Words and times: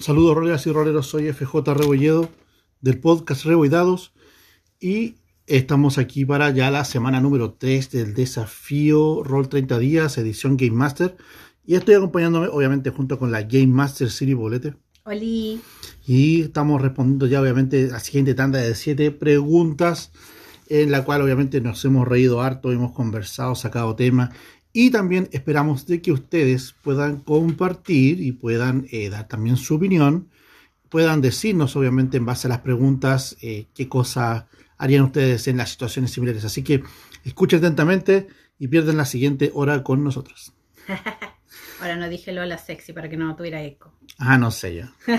Saludos 0.00 0.34
roleras 0.34 0.66
y 0.66 0.72
roleros, 0.72 1.06
soy 1.06 1.32
FJ 1.32 1.74
Rebolledo 1.74 2.28
del 2.80 2.98
podcast 2.98 3.44
Reboidados 3.44 4.12
y 4.80 5.14
estamos 5.46 5.96
aquí 5.98 6.24
para 6.24 6.50
ya 6.50 6.72
la 6.72 6.84
semana 6.84 7.20
número 7.20 7.52
3 7.52 7.90
del 7.92 8.14
desafío 8.14 9.22
Roll 9.22 9.48
30 9.48 9.78
días, 9.78 10.18
edición 10.18 10.56
Game 10.56 10.72
Master. 10.72 11.16
Y 11.64 11.76
estoy 11.76 11.94
acompañándome 11.94 12.48
obviamente 12.48 12.90
junto 12.90 13.16
con 13.18 13.30
la 13.30 13.42
Game 13.42 13.68
Master 13.68 14.10
Siri 14.10 14.34
Bolete. 14.34 14.74
Oli. 15.04 15.60
Y 16.04 16.40
estamos 16.40 16.82
respondiendo 16.82 17.28
ya 17.28 17.40
obviamente 17.40 17.90
a 17.90 17.92
la 17.92 18.00
siguiente 18.00 18.34
tanda 18.34 18.58
de 18.58 18.74
7 18.74 19.12
preguntas 19.12 20.10
en 20.68 20.90
la 20.90 21.04
cual 21.04 21.22
obviamente 21.22 21.60
nos 21.60 21.84
hemos 21.84 22.08
reído 22.08 22.40
harto, 22.42 22.72
hemos 22.72 22.92
conversado, 22.92 23.54
sacado 23.54 23.94
temas 23.94 24.30
y 24.72 24.90
también 24.90 25.28
esperamos 25.32 25.86
de 25.86 26.00
que 26.00 26.12
ustedes 26.12 26.74
puedan 26.82 27.20
compartir 27.20 28.20
y 28.20 28.32
puedan 28.32 28.86
eh, 28.90 29.10
dar 29.10 29.26
también 29.26 29.56
su 29.56 29.74
opinión, 29.74 30.28
puedan 30.88 31.20
decirnos 31.20 31.74
obviamente 31.76 32.16
en 32.16 32.26
base 32.26 32.46
a 32.46 32.50
las 32.50 32.60
preguntas 32.60 33.36
eh, 33.42 33.66
qué 33.74 33.88
cosas 33.88 34.44
harían 34.78 35.04
ustedes 35.04 35.48
en 35.48 35.56
las 35.56 35.70
situaciones 35.70 36.12
similares. 36.12 36.44
Así 36.44 36.62
que 36.62 36.82
escuchen 37.24 37.58
atentamente 37.58 38.28
y 38.58 38.68
pierden 38.68 38.96
la 38.96 39.04
siguiente 39.04 39.50
hora 39.54 39.82
con 39.82 40.04
nosotros. 40.04 40.52
Ahora 41.80 41.96
no 41.96 42.08
dije 42.08 42.32
lo 42.32 42.42
a 42.42 42.46
la 42.46 42.58
sexy 42.58 42.92
para 42.92 43.08
que 43.08 43.16
no 43.16 43.34
tuviera 43.34 43.62
eco. 43.62 43.92
Ah, 44.18 44.38
no 44.38 44.50
sé 44.50 44.74
yo. 44.76 44.84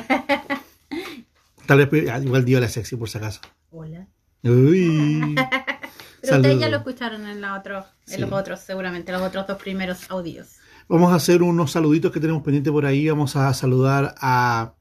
Tal 1.66 1.86
vez 1.86 2.10
ah, 2.10 2.20
igual 2.20 2.46
dio 2.46 2.60
la 2.60 2.70
sexy 2.70 2.96
por 2.96 3.10
si 3.10 3.18
acaso. 3.18 3.41
Hola. 3.72 4.08
Uy. 4.44 5.36
Pero 6.22 6.36
ustedes 6.38 6.60
ya 6.60 6.70
lo 6.70 6.78
escucharon 6.78 7.26
en, 7.28 7.42
la 7.42 7.58
otro, 7.58 7.80
en 8.08 8.16
Sí. 8.16 8.22
los 8.22 8.32
otros, 8.32 8.60
seguramente, 8.60 9.12
los 9.12 9.22
otros 9.22 9.48
dos 9.48 9.58
primeros 9.62 10.10
audios. 10.10 10.48
Vamos 10.88 11.12
a 11.12 11.16
hacer 11.16 11.42
unos 11.42 11.72
saluditos 11.72 12.12
que 12.12 12.20
tenemos 12.20 12.44
pendiente 12.44 12.72
por 12.72 12.86
ahí. 12.86 13.08
Vamos 13.10 13.36
a 13.36 13.54
saludar 13.54 14.14
a, 14.20 14.74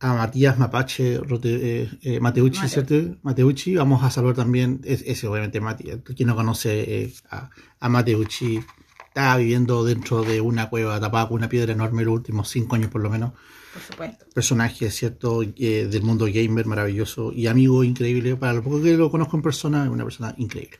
a 0.00 0.14
Matías 0.14 0.58
Mapache 0.58 1.18
Rote- 1.20 1.58
eh, 1.62 1.90
eh, 2.02 2.20
Mateucci, 2.20 2.60
Mateo. 2.62 2.84
¿cierto? 2.86 3.18
Mateucci. 3.22 3.74
Vamos 3.76 4.02
a 4.04 4.10
saludar 4.10 4.36
también, 4.36 4.80
es- 4.84 5.02
ese 5.06 5.26
obviamente 5.26 5.60
Mati, 5.60 5.84
quien 6.14 6.28
no 6.28 6.36
conoce 6.36 7.02
eh, 7.04 7.12
a, 7.30 7.50
a 7.80 7.88
Mateucci, 7.88 8.60
está 9.08 9.36
viviendo 9.36 9.84
dentro 9.84 10.22
de 10.22 10.40
una 10.40 10.68
cueva 10.70 10.98
tapada 11.00 11.28
con 11.28 11.38
una 11.38 11.48
piedra 11.48 11.72
enorme 11.72 12.04
los 12.04 12.14
últimos 12.14 12.48
cinco 12.48 12.76
años 12.76 12.90
por 12.90 13.00
lo 13.02 13.10
menos. 13.10 13.32
Por 13.72 13.82
supuesto. 13.82 14.26
Personaje, 14.34 14.90
¿cierto? 14.90 15.42
Eh, 15.42 15.88
del 15.90 16.02
mundo 16.02 16.26
gamer, 16.32 16.66
maravilloso 16.66 17.32
y 17.32 17.46
amigo 17.46 17.84
increíble. 17.84 18.36
Para 18.36 18.52
lo 18.54 18.62
poco 18.62 18.82
que 18.82 18.96
lo 18.96 19.10
conozco 19.10 19.36
en 19.36 19.42
persona, 19.42 19.84
es 19.84 19.90
una 19.90 20.04
persona 20.04 20.34
increíble. 20.38 20.78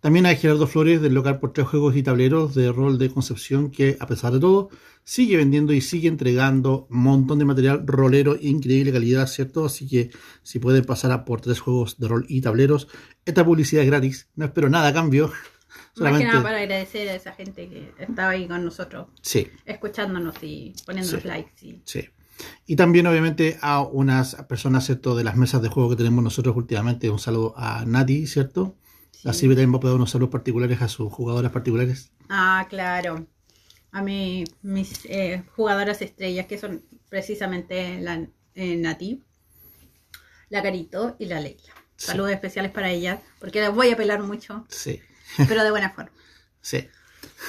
También 0.00 0.26
hay 0.26 0.36
Gerardo 0.36 0.66
Flores 0.66 1.00
del 1.02 1.14
local 1.14 1.40
por 1.40 1.52
tres 1.52 1.66
juegos 1.66 1.96
y 1.96 2.02
tableros 2.02 2.54
de 2.54 2.70
rol 2.70 2.98
de 2.98 3.10
Concepción 3.10 3.70
que 3.70 3.96
a 3.98 4.06
pesar 4.06 4.32
de 4.32 4.38
todo 4.38 4.70
sigue 5.02 5.38
vendiendo 5.38 5.72
y 5.72 5.80
sigue 5.80 6.06
entregando 6.06 6.86
un 6.90 7.02
montón 7.02 7.38
de 7.38 7.46
material 7.46 7.82
rolero 7.86 8.36
increíble 8.40 8.92
calidad, 8.92 9.26
¿cierto? 9.26 9.64
Así 9.64 9.88
que 9.88 10.10
si 10.42 10.58
pueden 10.58 10.84
pasar 10.84 11.10
a 11.10 11.24
por 11.24 11.40
tres 11.40 11.58
juegos 11.60 11.98
de 11.98 12.08
rol 12.08 12.26
y 12.28 12.42
tableros, 12.42 12.88
esta 13.24 13.44
publicidad 13.44 13.82
es 13.82 13.88
gratis, 13.88 14.28
no 14.36 14.44
espero 14.44 14.68
nada 14.68 14.88
a 14.88 14.92
cambio. 14.92 15.28
Más 15.32 15.32
que 15.32 15.98
Solamente 15.98 16.26
nada 16.28 16.42
para 16.42 16.58
agradecer 16.58 17.08
a 17.08 17.14
esa 17.14 17.32
gente 17.32 17.68
que 17.68 17.92
estaba 17.98 18.30
ahí 18.30 18.46
con 18.46 18.64
nosotros, 18.64 19.08
sí, 19.20 19.48
escuchándonos 19.64 20.36
y 20.42 20.74
poniéndonos 20.86 21.22
Sí. 21.22 21.28
likes. 21.28 21.66
Y... 21.66 21.82
sí. 21.84 22.08
Y 22.66 22.76
también 22.76 23.06
obviamente 23.06 23.58
a 23.60 23.80
unas 23.80 24.34
personas, 24.48 24.86
¿cierto? 24.86 25.16
De 25.16 25.24
las 25.24 25.36
mesas 25.36 25.62
de 25.62 25.68
juego 25.68 25.90
que 25.90 25.96
tenemos 25.96 26.22
nosotros 26.22 26.56
últimamente, 26.56 27.10
un 27.10 27.18
saludo 27.18 27.54
a 27.56 27.84
Nati, 27.84 28.26
¿cierto? 28.26 28.76
Sí. 29.12 29.28
Así 29.28 29.48
también 29.48 29.72
va 29.72 29.78
a 29.78 29.80
poder 29.80 29.96
unos 29.96 30.10
saludos 30.10 30.30
particulares 30.30 30.80
a 30.82 30.88
sus 30.88 31.12
jugadoras 31.12 31.50
particulares. 31.50 32.12
Ah, 32.28 32.66
claro. 32.68 33.26
A 33.90 34.02
mí, 34.02 34.44
mis 34.62 35.04
eh, 35.06 35.44
jugadoras 35.56 36.02
estrellas, 36.02 36.46
que 36.46 36.58
son 36.58 36.84
precisamente 37.08 38.00
la 38.00 38.26
eh, 38.54 38.76
Nati, 38.76 39.24
la 40.50 40.62
Carito 40.62 41.16
y 41.18 41.26
la 41.26 41.40
Leila. 41.40 41.72
Sí. 41.96 42.06
Saludos 42.06 42.30
especiales 42.30 42.70
para 42.70 42.90
ellas, 42.90 43.20
porque 43.40 43.60
las 43.60 43.74
voy 43.74 43.90
a 43.90 43.96
pelar 43.96 44.22
mucho, 44.22 44.66
Sí, 44.68 45.00
pero 45.48 45.64
de 45.64 45.70
buena 45.70 45.90
forma. 45.90 46.12
sí. 46.60 46.88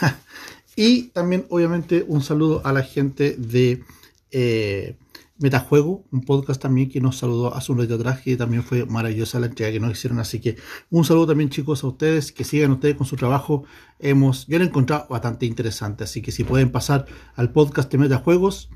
y 0.76 1.10
también, 1.10 1.46
obviamente, 1.50 2.04
un 2.08 2.24
saludo 2.24 2.66
a 2.66 2.74
la 2.74 2.84
gente 2.84 3.36
de 3.38 3.84
eh, 4.32 4.98
Metajuego, 5.40 6.06
un 6.12 6.22
podcast 6.22 6.62
también 6.62 6.90
que 6.90 7.00
nos 7.00 7.18
saludó 7.18 7.56
hace 7.56 7.72
un 7.72 7.78
ratito 7.78 7.96
atrás, 7.96 8.22
que 8.22 8.36
también 8.36 8.62
fue 8.62 8.86
maravillosa 8.86 9.40
la 9.40 9.46
entrega 9.46 9.72
que 9.72 9.80
nos 9.80 9.92
hicieron. 9.92 10.20
Así 10.20 10.42
que 10.42 10.58
un 10.90 11.06
saludo 11.06 11.28
también, 11.28 11.50
chicos, 11.50 11.82
a 11.86 11.88
ustedes, 11.88 12.34
que 12.34 12.44
sigan 12.44 12.72
ustedes 12.72 12.96
con 12.96 13.08
su 13.08 13.16
trabajo. 13.16 13.64
Hemos, 14.00 14.48
yo 14.48 14.58
lo 14.58 14.66
he 14.66 14.68
encontrado 14.68 15.08
bastante 15.10 15.46
interesante, 15.46 16.04
así 16.04 16.22
que 16.22 16.34
si 16.34 16.44
pueden 16.44 16.72
pasar 16.72 17.06
al 17.36 17.54
podcast 17.54 17.90
de 17.90 18.00
Metajuegos, 18.00 18.70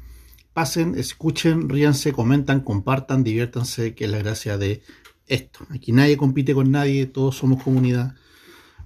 pasen, 0.54 0.98
escuchen, 0.98 1.68
ríanse, 1.68 2.14
comentan, 2.14 2.62
compartan, 2.62 3.26
diviértanse, 3.26 3.94
que 3.94 4.06
es 4.06 4.12
la 4.12 4.20
gracia 4.20 4.58
de 4.58 4.84
esto. 5.28 5.68
Aquí 5.70 5.92
nadie 5.92 6.16
compite 6.16 6.54
con 6.54 6.72
nadie, 6.72 7.08
todos 7.08 7.36
somos 7.36 7.62
comunidad. 7.62 8.16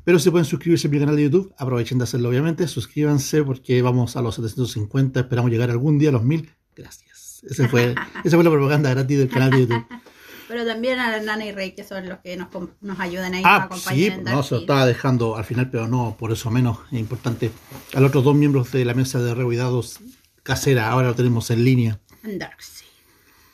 Pero 0.03 0.17
si 0.17 0.31
pueden 0.31 0.45
suscribirse 0.45 0.87
a 0.87 0.91
mi 0.91 0.97
canal 0.99 1.15
de 1.15 1.23
YouTube, 1.23 1.53
aprovechen 1.59 1.99
de 1.99 2.05
hacerlo 2.05 2.29
obviamente, 2.29 2.67
suscríbanse 2.67 3.43
porque 3.43 3.81
vamos 3.83 4.15
a 4.15 4.21
los 4.21 4.35
750, 4.35 5.19
esperamos 5.19 5.51
llegar 5.51 5.69
algún 5.69 5.99
día 5.99 6.09
a 6.09 6.13
los 6.13 6.23
1000. 6.23 6.56
Gracias. 6.77 7.43
Ese 7.49 7.67
fue, 7.67 7.95
esa 8.23 8.37
fue 8.37 8.43
la 8.43 8.51
propaganda 8.51 8.89
gratis 8.91 9.17
del 9.17 9.29
canal 9.29 9.49
de 9.51 9.59
YouTube. 9.61 9.85
Pero 10.47 10.65
también 10.65 10.97
a 10.99 11.11
la 11.11 11.21
Nana 11.21 11.45
y 11.45 11.51
Rey, 11.51 11.73
que 11.75 11.83
son 11.83 12.07
los 12.07 12.19
que 12.19 12.37
nos, 12.37 12.47
nos 12.79 12.99
ayudan 13.01 13.33
ahí, 13.33 13.41
nos 13.43 13.51
Ah, 13.51 13.63
acompañan 13.63 14.19
sí, 14.25 14.31
no, 14.31 14.43
se 14.43 14.55
lo 14.55 14.61
estaba 14.61 14.85
dejando 14.85 15.35
al 15.35 15.43
final, 15.43 15.69
pero 15.69 15.89
no, 15.89 16.15
por 16.17 16.31
eso 16.31 16.49
menos 16.49 16.79
es 16.89 16.99
importante. 16.99 17.51
A 17.93 17.99
los 17.99 18.07
otros 18.09 18.23
dos 18.23 18.33
miembros 18.35 18.71
de 18.71 18.85
la 18.85 18.93
mesa 18.93 19.19
de 19.19 19.35
revoidados 19.35 19.99
casera, 20.43 20.89
ahora 20.89 21.09
lo 21.09 21.15
tenemos 21.15 21.51
en 21.51 21.65
línea. 21.65 21.99
Darkseid. 22.23 22.87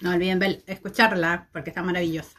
No 0.01 0.11
olviden 0.11 0.37
ver- 0.37 0.63
escucharla, 0.67 1.49
porque 1.51 1.71
está 1.71 1.81
maravillosa. 1.81 2.29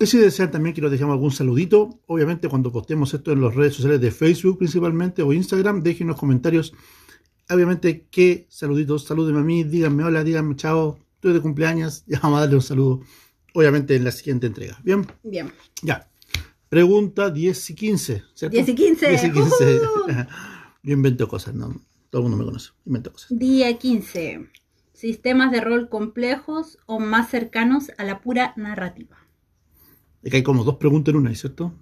Y 0.00 0.06
si 0.06 0.18
desean 0.18 0.50
también 0.50 0.74
que 0.74 0.80
nos 0.80 0.90
dejemos 0.90 1.12
algún 1.12 1.30
saludito, 1.30 2.00
obviamente 2.06 2.48
cuando 2.48 2.72
postemos 2.72 3.14
esto 3.14 3.30
en 3.30 3.42
las 3.42 3.54
redes 3.54 3.74
sociales 3.74 4.00
de 4.00 4.10
Facebook 4.10 4.58
principalmente 4.58 5.22
o 5.22 5.32
Instagram, 5.32 5.84
dejen 5.84 6.08
los 6.08 6.16
comentarios. 6.16 6.72
Obviamente, 7.50 8.06
qué 8.10 8.46
saluditos, 8.48 9.04
salúdenme 9.04 9.40
a 9.40 9.42
mí, 9.42 9.64
díganme 9.64 10.04
hola, 10.04 10.22
díganme 10.22 10.54
chao, 10.56 10.98
estoy 11.14 11.32
de 11.32 11.40
cumpleaños, 11.40 12.04
ya 12.06 12.20
vamos 12.20 12.38
a 12.38 12.40
darle 12.42 12.56
un 12.56 12.62
saludo, 12.62 13.00
obviamente 13.54 13.96
en 13.96 14.04
la 14.04 14.12
siguiente 14.12 14.46
entrega. 14.46 14.78
Bien, 14.84 15.06
Bien. 15.22 15.52
ya. 15.82 16.06
Pregunta 16.68 17.30
10 17.30 17.70
y 17.70 17.74
15, 17.74 18.22
¿cierto? 18.34 18.54
10 18.54 18.68
y 18.68 18.74
15. 18.76 19.08
10 19.08 19.24
y 19.24 19.32
15. 19.32 19.76
¡Ujú! 19.76 19.82
Yo 20.84 20.92
invento 20.92 21.26
cosas, 21.26 21.52
¿no? 21.54 21.74
Todo 22.10 22.22
el 22.22 22.28
mundo 22.28 22.36
me 22.38 22.44
conoce, 22.44 22.70
invento 22.86 23.12
cosas. 23.12 23.36
Día 23.36 23.76
15. 23.76 24.48
Sistemas 24.92 25.50
de 25.50 25.60
rol 25.60 25.88
complejos 25.88 26.78
o 26.86 27.00
más 27.00 27.28
cercanos 27.30 27.90
a 27.98 28.04
la 28.04 28.20
pura 28.20 28.52
narrativa. 28.56 29.16
Es 30.22 30.30
que 30.30 30.36
hay 30.38 30.42
como 30.44 30.62
dos 30.62 30.76
preguntas 30.76 31.12
en 31.12 31.18
una, 31.18 31.34
¿cierto? 31.34 31.72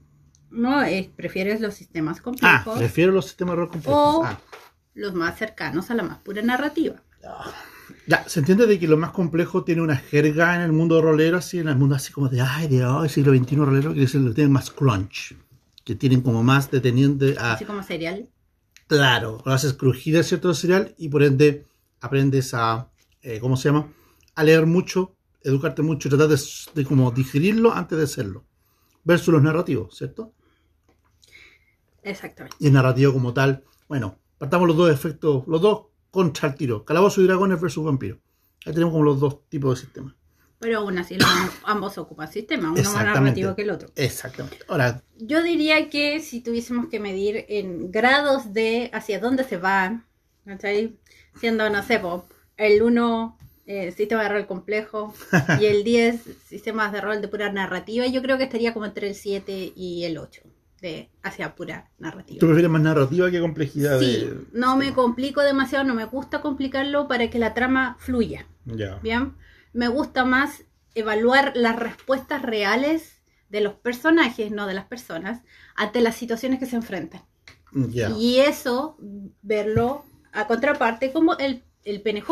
No, 0.50 0.80
es, 0.82 1.08
prefieres 1.08 1.60
los 1.60 1.74
sistemas 1.74 2.20
Ah, 2.20 2.22
complejos 2.22 2.78
prefiero 2.78 3.12
los 3.12 3.26
sistemas 3.26 3.52
de 3.52 3.56
rol 3.56 3.68
complejos. 3.68 3.94
o 4.16 4.24
Ah. 4.24 4.40
Los 4.98 5.14
más 5.14 5.38
cercanos 5.38 5.90
a 5.90 5.94
la 5.94 6.02
más 6.02 6.18
pura 6.18 6.42
narrativa. 6.42 6.96
Ya, 8.06 8.28
se 8.28 8.40
entiende 8.40 8.66
de 8.66 8.78
que 8.78 8.88
lo 8.88 8.96
más 8.96 9.10
complejo 9.10 9.64
tiene 9.64 9.80
una 9.82 9.96
jerga 9.96 10.56
en 10.56 10.62
el 10.62 10.72
mundo 10.72 11.00
rolero, 11.00 11.38
así 11.38 11.58
en 11.58 11.68
el 11.68 11.76
mundo 11.76 11.94
así 11.94 12.12
como 12.12 12.28
de, 12.28 12.40
ay, 12.40 12.66
de 12.68 12.84
ay, 12.84 13.08
siglo 13.08 13.34
XXI 13.34 13.56
rolero, 13.56 13.94
que 13.94 14.00
que 14.00 14.06
tienen 14.06 14.52
más 14.52 14.70
crunch, 14.70 15.36
que 15.84 15.94
tienen 15.94 16.20
como 16.20 16.42
más 16.42 16.70
deteniente 16.70 17.36
a, 17.38 17.52
Así 17.52 17.64
como 17.64 17.82
serial. 17.82 18.28
claro, 18.86 19.40
lo 19.44 19.52
haces 19.52 19.74
crujir 19.74 20.16
el 20.16 20.24
cierto 20.24 20.52
cereal 20.54 20.94
y 20.98 21.08
por 21.08 21.22
ende 21.22 21.66
aprendes 22.00 22.52
a, 22.54 22.90
eh, 23.22 23.38
¿cómo 23.40 23.56
se 23.56 23.68
llama? 23.68 23.92
A 24.34 24.44
leer 24.44 24.66
mucho, 24.66 25.14
educarte 25.42 25.82
mucho 25.82 26.08
tratar 26.08 26.28
de, 26.28 26.40
de 26.74 26.84
como 26.84 27.10
digerirlo 27.10 27.72
antes 27.72 27.98
de 27.98 28.04
hacerlo. 28.04 28.44
Versus 29.04 29.32
los 29.32 29.42
narrativos, 29.42 29.96
¿cierto? 29.96 30.32
Exactamente. 32.02 32.56
Y 32.60 32.66
el 32.66 32.72
narrativo 32.72 33.12
como 33.12 33.32
tal, 33.32 33.64
bueno, 33.88 34.18
partamos 34.38 34.68
los 34.68 34.76
dos 34.76 34.90
efectos, 34.90 35.46
los 35.46 35.60
dos 35.60 35.86
contra 36.10 36.48
el 36.48 36.54
tiro, 36.54 36.84
calabozo 36.84 37.20
y 37.20 37.24
dragones 37.24 37.60
versus 37.60 37.84
vampiro. 37.84 38.18
Ahí 38.64 38.72
tenemos 38.72 38.92
como 38.92 39.04
los 39.04 39.20
dos 39.20 39.48
tipos 39.48 39.78
de 39.78 39.84
sistemas. 39.84 40.14
Pero 40.60 40.78
aún 40.78 40.98
así 40.98 41.16
ambos 41.64 41.98
ocupan 41.98 42.32
sistema, 42.32 42.72
uno 42.72 42.82
más 42.82 43.04
narrativo 43.04 43.54
que 43.54 43.62
el 43.62 43.70
otro. 43.70 43.90
Exactamente. 43.94 44.58
Ahora, 44.66 45.02
Yo 45.16 45.42
diría 45.42 45.88
que 45.88 46.18
si 46.20 46.40
tuviésemos 46.40 46.88
que 46.88 46.98
medir 46.98 47.44
en 47.48 47.92
grados 47.92 48.52
de 48.52 48.90
hacia 48.92 49.20
dónde 49.20 49.44
se 49.44 49.56
va, 49.56 50.04
¿cachai? 50.44 50.98
Siendo, 51.38 51.70
no 51.70 51.82
sé, 51.84 52.00
po, 52.00 52.26
el 52.56 52.82
1 52.82 53.38
eh, 53.66 53.92
sistema 53.92 54.24
de 54.24 54.30
rol 54.30 54.46
complejo 54.48 55.14
y 55.60 55.66
el 55.66 55.84
10 55.84 56.22
sistemas 56.44 56.90
de 56.90 57.02
rol 57.02 57.20
de 57.20 57.28
pura 57.28 57.52
narrativa, 57.52 58.06
yo 58.06 58.20
creo 58.20 58.36
que 58.36 58.44
estaría 58.44 58.74
como 58.74 58.86
entre 58.86 59.08
el 59.08 59.14
7 59.14 59.72
y 59.76 60.04
el 60.04 60.18
8 60.18 60.42
de 60.80 61.10
hacia 61.22 61.54
pura 61.54 61.90
narrativa. 61.98 62.38
¿tú 62.38 62.46
prefieres 62.46 62.70
más 62.70 62.82
narrativa 62.82 63.30
que 63.30 63.40
complejidad? 63.40 63.98
Sí, 63.98 64.18
de... 64.18 64.44
no 64.52 64.76
me 64.76 64.92
complico 64.92 65.42
demasiado, 65.42 65.84
no 65.84 65.94
me 65.94 66.04
gusta 66.04 66.40
complicarlo 66.40 67.08
para 67.08 67.30
que 67.30 67.38
la 67.38 67.54
trama 67.54 67.96
fluya. 67.98 68.46
Ya. 68.64 68.96
Bien, 69.02 69.34
me 69.72 69.88
gusta 69.88 70.24
más 70.24 70.64
evaluar 70.94 71.52
las 71.54 71.76
respuestas 71.76 72.42
reales 72.42 73.20
de 73.48 73.60
los 73.60 73.74
personajes, 73.74 74.50
no 74.50 74.66
de 74.66 74.74
las 74.74 74.84
personas, 74.84 75.42
ante 75.74 76.00
las 76.00 76.16
situaciones 76.16 76.58
que 76.58 76.66
se 76.66 76.76
enfrentan. 76.76 77.22
Ya. 77.72 78.10
Y 78.10 78.40
eso, 78.40 78.96
verlo 79.42 80.04
a 80.32 80.46
contraparte 80.46 81.12
como 81.12 81.36
el 81.38 81.64
el 81.88 82.02
PNJ 82.02 82.30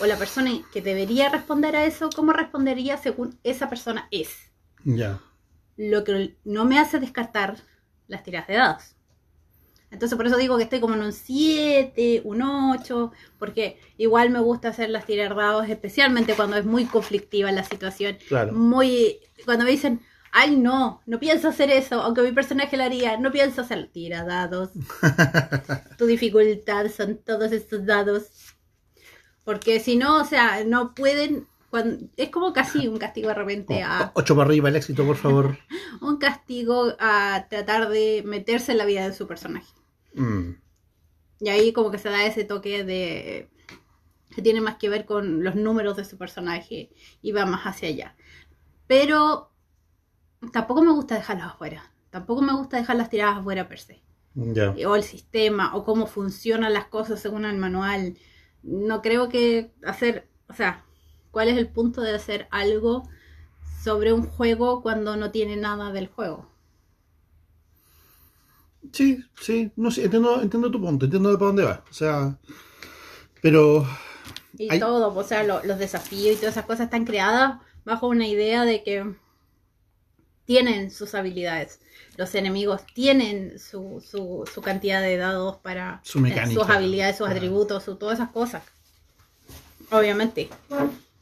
o 0.00 0.06
la 0.06 0.16
persona 0.16 0.50
que 0.72 0.80
debería 0.80 1.28
responder 1.28 1.76
a 1.76 1.84
eso, 1.84 2.08
cómo 2.14 2.32
respondería 2.32 2.96
según 2.96 3.38
esa 3.44 3.68
persona 3.68 4.08
es. 4.10 4.30
Ya. 4.84 5.20
Lo 5.78 6.04
que 6.04 6.36
no 6.44 6.66
me 6.66 6.78
hace 6.78 7.00
descartar 7.00 7.56
las 8.08 8.22
tiradas 8.22 8.48
de 8.48 8.54
dados. 8.54 8.94
Entonces 9.90 10.16
por 10.16 10.26
eso 10.26 10.36
digo 10.36 10.58
que 10.58 10.64
estoy 10.64 10.80
como 10.80 10.94
en 10.94 11.02
un 11.02 11.12
7, 11.12 12.20
un 12.24 12.42
8, 12.42 13.10
porque 13.38 13.80
igual 13.96 14.28
me 14.28 14.40
gusta 14.40 14.68
hacer 14.68 14.90
las 14.90 15.06
tiradas 15.06 15.34
de 15.34 15.42
dados, 15.42 15.68
especialmente 15.68 16.34
cuando 16.34 16.56
es 16.56 16.66
muy 16.66 16.84
conflictiva 16.84 17.50
la 17.52 17.64
situación. 17.64 18.18
Claro. 18.28 18.52
Muy, 18.52 19.20
cuando 19.46 19.64
me 19.64 19.70
dicen, 19.70 20.02
ay 20.30 20.56
no, 20.56 21.00
no 21.06 21.18
pienso 21.18 21.48
hacer 21.48 21.70
eso, 21.70 22.02
aunque 22.02 22.22
mi 22.22 22.32
personaje 22.32 22.76
lo 22.76 22.84
haría, 22.84 23.16
no 23.16 23.32
pienso 23.32 23.62
hacer 23.62 23.88
tira 23.90 24.24
dados. 24.24 24.70
tu 25.96 26.04
dificultad 26.04 26.86
son 26.94 27.18
todos 27.18 27.52
estos 27.52 27.86
dados. 27.86 28.28
Porque 29.44 29.80
si 29.80 29.96
no, 29.96 30.20
o 30.20 30.24
sea, 30.24 30.64
no 30.64 30.94
pueden 30.94 31.46
cuando, 31.70 32.06
es 32.16 32.30
como 32.30 32.52
casi 32.52 32.88
un 32.88 32.98
castigo 32.98 33.28
de 33.28 33.34
repente 33.34 33.82
a... 33.82 34.10
Ocho 34.14 34.34
para 34.34 34.48
arriba 34.48 34.68
el 34.68 34.76
éxito, 34.76 35.04
por 35.04 35.16
favor. 35.16 35.58
un 36.00 36.16
castigo 36.16 36.94
a 36.98 37.46
tratar 37.50 37.88
de 37.90 38.22
meterse 38.24 38.72
en 38.72 38.78
la 38.78 38.86
vida 38.86 39.06
de 39.06 39.14
su 39.14 39.26
personaje. 39.26 39.72
Mm. 40.14 40.52
Y 41.40 41.48
ahí 41.50 41.72
como 41.72 41.90
que 41.90 41.98
se 41.98 42.08
da 42.08 42.24
ese 42.24 42.44
toque 42.44 42.84
de... 42.84 43.50
que 44.34 44.42
tiene 44.42 44.60
más 44.60 44.76
que 44.76 44.88
ver 44.88 45.04
con 45.04 45.44
los 45.44 45.54
números 45.56 45.96
de 45.96 46.04
su 46.04 46.16
personaje 46.16 46.90
y 47.20 47.32
va 47.32 47.44
más 47.44 47.64
hacia 47.64 47.88
allá. 47.88 48.16
Pero 48.86 49.52
tampoco 50.52 50.82
me 50.82 50.92
gusta 50.92 51.16
dejarlas 51.16 51.48
afuera. 51.48 51.92
Tampoco 52.10 52.40
me 52.42 52.54
gusta 52.54 52.78
dejarlas 52.78 53.10
tiradas 53.10 53.38
afuera 53.38 53.68
per 53.68 53.78
se. 53.78 54.02
O 54.86 54.96
el 54.96 55.02
sistema, 55.02 55.74
o 55.74 55.84
cómo 55.84 56.06
funcionan 56.06 56.72
las 56.72 56.86
cosas 56.86 57.20
según 57.20 57.44
el 57.44 57.58
manual. 57.58 58.16
No 58.62 59.02
creo 59.02 59.28
que 59.28 59.72
hacer, 59.84 60.28
o 60.48 60.54
sea, 60.54 60.84
¿cuál 61.30 61.48
es 61.48 61.56
el 61.56 61.68
punto 61.68 62.00
de 62.00 62.14
hacer 62.14 62.48
algo 62.50 63.08
sobre 63.84 64.12
un 64.12 64.26
juego 64.26 64.82
cuando 64.82 65.16
no 65.16 65.30
tiene 65.30 65.56
nada 65.56 65.92
del 65.92 66.08
juego? 66.08 66.48
Sí, 68.92 69.18
sí, 69.40 69.70
no 69.76 69.90
sé, 69.90 70.04
entiendo, 70.04 70.40
entiendo 70.40 70.70
tu 70.70 70.80
punto, 70.80 71.04
entiendo 71.04 71.30
de 71.30 71.36
para 71.36 71.46
dónde 71.48 71.64
va. 71.64 71.84
O 71.90 71.92
sea, 71.92 72.38
pero. 73.42 73.86
Y 74.56 74.72
hay- 74.72 74.80
todo, 74.80 75.14
o 75.14 75.24
sea, 75.24 75.42
lo- 75.42 75.62
los 75.64 75.78
desafíos 75.78 76.36
y 76.36 76.38
todas 76.40 76.54
esas 76.54 76.66
cosas 76.66 76.86
están 76.86 77.04
creadas 77.04 77.60
bajo 77.84 78.06
una 78.08 78.26
idea 78.26 78.64
de 78.64 78.82
que 78.82 79.14
tienen 80.44 80.90
sus 80.90 81.14
habilidades. 81.14 81.80
Los 82.16 82.34
enemigos 82.34 82.82
tienen 82.94 83.58
su, 83.58 84.00
su, 84.04 84.48
su 84.52 84.62
cantidad 84.62 85.02
de 85.02 85.16
dados 85.16 85.56
para 85.58 86.00
Su 86.02 86.20
mecánica. 86.20 86.60
sus 86.60 86.70
habilidades, 86.70 87.18
sus 87.18 87.28
atributos, 87.28 87.84
su- 87.84 87.96
todas 87.96 88.18
esas 88.18 88.30
cosas. 88.30 88.62
Obviamente. 89.90 90.48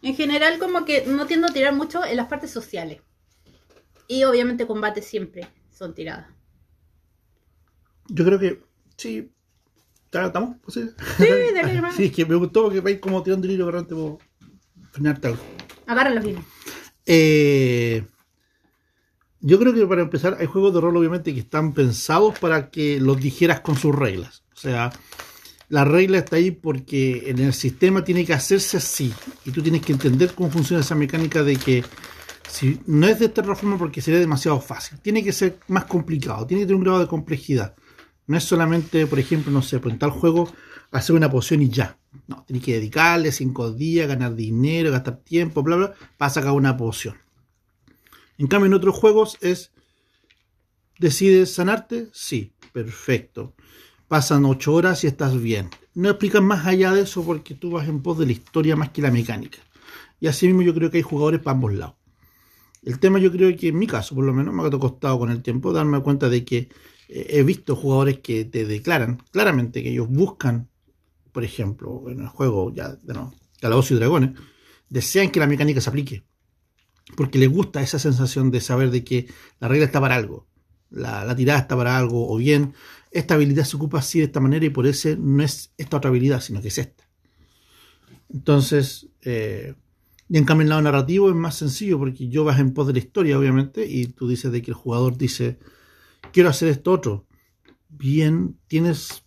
En 0.07 0.15
general, 0.15 0.61
como 0.61 0.85
que 0.85 1.05
no 1.07 1.27
tiendo 1.27 1.49
a 1.49 1.53
tirar 1.53 1.75
mucho 1.75 2.05
en 2.05 2.17
las 2.17 2.29
partes 2.29 2.53
sociales. 2.53 3.01
Y 4.07 4.23
obviamente 4.23 4.65
combate 4.65 5.03
siempre 5.03 5.49
son 5.77 5.95
tiradas. 5.97 6.29
Yo 8.09 8.25
creo 8.25 8.39
que. 8.39 8.63
Sí. 8.97 9.33
¿Está- 10.05 10.27
¿Estamos? 10.27 10.59
¿Sí? 10.69 10.89
Sí, 11.19 11.27
dale, 11.55 11.73
hermano. 11.75 11.93
Sí, 11.97 12.05
es 12.05 12.13
que 12.13 12.25
me 12.25 12.37
gustó 12.37 12.63
porque 12.63 12.79
vais 12.79 13.01
como 13.01 13.21
tirando 13.25 13.49
el 13.49 13.55
hilo 13.55 13.69
realmente 13.69 13.97
puedo 13.97 14.19
frenarte 14.93 15.27
algo. 15.27 15.43
Agárralos 15.89 16.25
bien. 16.25 16.37
Eh, 17.05 18.05
yo 19.41 19.59
creo 19.59 19.75
que 19.75 19.87
para 19.89 20.03
empezar 20.03 20.37
hay 20.39 20.47
juegos 20.47 20.73
de 20.73 20.81
rol 20.83 20.97
obviamente 20.97 21.35
que 21.35 21.41
están 21.41 21.73
pensados 21.75 22.39
para 22.39 22.71
que 22.71 23.01
los 23.01 23.21
dijeras 23.21 23.59
con 23.61 23.75
sus 23.75 23.93
reglas. 23.93 24.45
O 24.53 24.57
sea, 24.57 24.93
la 25.69 25.85
regla 25.85 26.19
está 26.19 26.37
ahí 26.37 26.51
porque 26.51 27.25
en 27.31 27.39
el 27.39 27.53
sistema 27.53 28.05
tiene 28.05 28.25
que 28.25 28.33
hacerse 28.33 28.77
así. 28.77 29.13
Y 29.45 29.51
tú 29.51 29.63
tienes 29.63 29.83
que 29.83 29.93
entender 29.93 30.33
cómo 30.35 30.51
funciona 30.51 30.83
esa 30.83 30.95
mecánica 30.95 31.43
de 31.43 31.57
que 31.57 31.85
si 32.49 32.81
no 32.87 33.07
es 33.07 33.19
de 33.19 33.27
esta 33.27 33.43
forma 33.43 33.77
porque 33.77 34.01
sería 34.01 34.21
demasiado 34.21 34.61
fácil. 34.61 34.99
Tiene 35.01 35.25
que 35.25 35.33
ser 35.33 35.59
más 35.69 35.85
complicado, 35.87 36.47
tiene 36.47 36.63
que 36.63 36.67
tener 36.67 36.77
un 36.77 36.85
grado 36.85 37.01
de 37.01 37.07
complejidad. 37.07 37.75
No 38.27 38.37
es 38.37 38.45
solamente, 38.45 39.07
por 39.07 39.19
ejemplo, 39.19 39.53
no 39.53 39.63
sé, 39.63 39.81
en 39.85 39.99
tal 39.99 40.11
juego 40.11 40.53
hacer 40.91 41.15
una 41.15 41.31
poción 41.31 41.63
y 41.63 41.69
ya. 41.69 41.99
No, 42.29 42.45
tienes 42.47 42.65
que 42.65 42.75
dedicarle 42.75 43.31
cinco 43.33 43.73
días, 43.73 44.09
ganar 44.09 44.35
dinero, 44.35 44.91
gastar 44.91 45.19
tiempo, 45.19 45.63
bla, 45.63 45.77
bla, 45.77 45.95
para 46.17 46.31
sacar 46.31 46.53
una 46.53 46.77
poción. 46.77 47.17
En 48.39 48.47
cambio, 48.47 48.67
en 48.67 48.75
otros 48.75 48.95
juegos 48.95 49.39
es, 49.41 49.73
¿decides 50.99 51.55
sanarte? 51.55 52.09
Sí, 52.13 52.53
perfecto. 52.73 53.55
Pasan 54.09 54.45
ocho 54.45 54.73
horas 54.73 55.03
y 55.03 55.09
estás 55.09 55.41
bien. 55.41 55.69
No 55.95 56.11
explican 56.11 56.45
más 56.45 56.67
allá 56.67 56.93
de 56.93 57.03
eso 57.03 57.25
porque 57.25 57.55
tú 57.55 57.71
vas 57.71 57.89
en 57.89 58.03
pos 58.03 58.19
de 58.19 58.27
la 58.27 58.33
historia 58.33 58.77
más 58.77 58.91
que 58.91 59.03
la 59.03 59.11
mecánica. 59.11 59.59
Y 60.21 60.29
así 60.29 60.47
mismo 60.47 60.63
yo 60.63 60.75
creo 60.75 60.91
que 60.91 60.99
hay 60.99 61.03
jugadores 61.03 61.41
para 61.41 61.55
ambos 61.55 61.75
lados. 61.75 61.97
El 62.83 63.01
tema 63.01 63.19
yo 63.19 63.33
creo 63.33 63.55
que 63.57 63.69
en 63.69 63.79
mi 63.79 63.89
caso, 63.89 64.15
por 64.15 64.25
lo 64.25 64.33
menos, 64.33 64.55
me 64.55 64.65
ha 64.65 64.71
costado 64.71 65.19
con 65.19 65.31
el 65.31 65.43
tiempo 65.43 65.73
darme 65.73 66.01
cuenta 66.03 66.29
de 66.29 66.45
que 66.45 66.69
eh, 67.09 67.27
he 67.31 67.43
visto 67.43 67.75
jugadores 67.75 68.21
que 68.21 68.45
te 68.45 68.65
declaran 68.65 69.23
claramente 69.33 69.83
que 69.83 69.91
ellos 69.91 70.09
buscan, 70.09 70.69
por 71.33 71.43
ejemplo, 71.43 72.05
en 72.07 72.21
el 72.21 72.29
juego 72.29 72.73
ya 72.73 72.91
de 72.91 73.13
no, 73.13 73.35
y 73.61 73.95
Dragones, 73.95 74.39
desean 74.89 75.31
que 75.31 75.41
la 75.41 75.49
mecánica 75.49 75.81
se 75.81 75.91
aplique. 75.91 76.25
Porque 77.17 77.39
les 77.39 77.51
gusta 77.51 77.83
esa 77.83 77.99
sensación 77.99 78.53
de 78.53 78.61
saber 78.61 78.91
de 78.91 79.03
que 79.03 79.27
la 79.59 79.67
regla 79.67 79.87
está 79.87 80.01
para 80.01 80.15
algo, 80.15 80.47
la 80.91 81.35
tirada 81.35 81.59
está 81.59 81.77
para 81.77 81.97
algo, 81.97 82.33
o 82.33 82.37
bien 82.37 82.75
esta 83.17 83.35
habilidad 83.35 83.65
se 83.65 83.77
ocupa 83.77 83.99
así 83.99 84.19
de 84.19 84.27
esta 84.27 84.41
manera 84.41 84.67
y 84.67 84.71
por 84.71 84.87
eso 84.87 85.09
no 85.19 85.43
es 85.43 85.73
esta 85.79 85.97
otra 85.97 86.11
habilidad, 86.11 86.41
sino 86.41 86.61
que 86.61 86.69
es 86.69 86.79
esta. 86.79 87.09
Entonces, 88.29 89.09
eh, 89.23 89.75
y 90.29 90.37
en 90.37 90.45
cambio 90.45 90.65
el 90.65 90.69
lado 90.69 90.83
narrativo 90.83 91.31
es 91.31 91.35
más 91.35 91.55
sencillo 91.55 91.99
porque 91.99 92.29
yo 92.29 92.45
vas 92.45 92.59
en 92.59 92.75
pos 92.75 92.87
de 92.87 92.93
la 92.93 92.99
historia, 92.99 93.39
obviamente, 93.39 93.87
y 93.87 94.07
tú 94.07 94.29
dices 94.29 94.53
de 94.53 94.61
que 94.61 94.71
el 94.71 94.75
jugador 94.75 95.17
dice, 95.17 95.59
quiero 96.33 96.49
hacer 96.51 96.69
esto 96.69 96.93
otro. 96.93 97.27
Bien, 97.89 98.59
tienes 98.67 99.25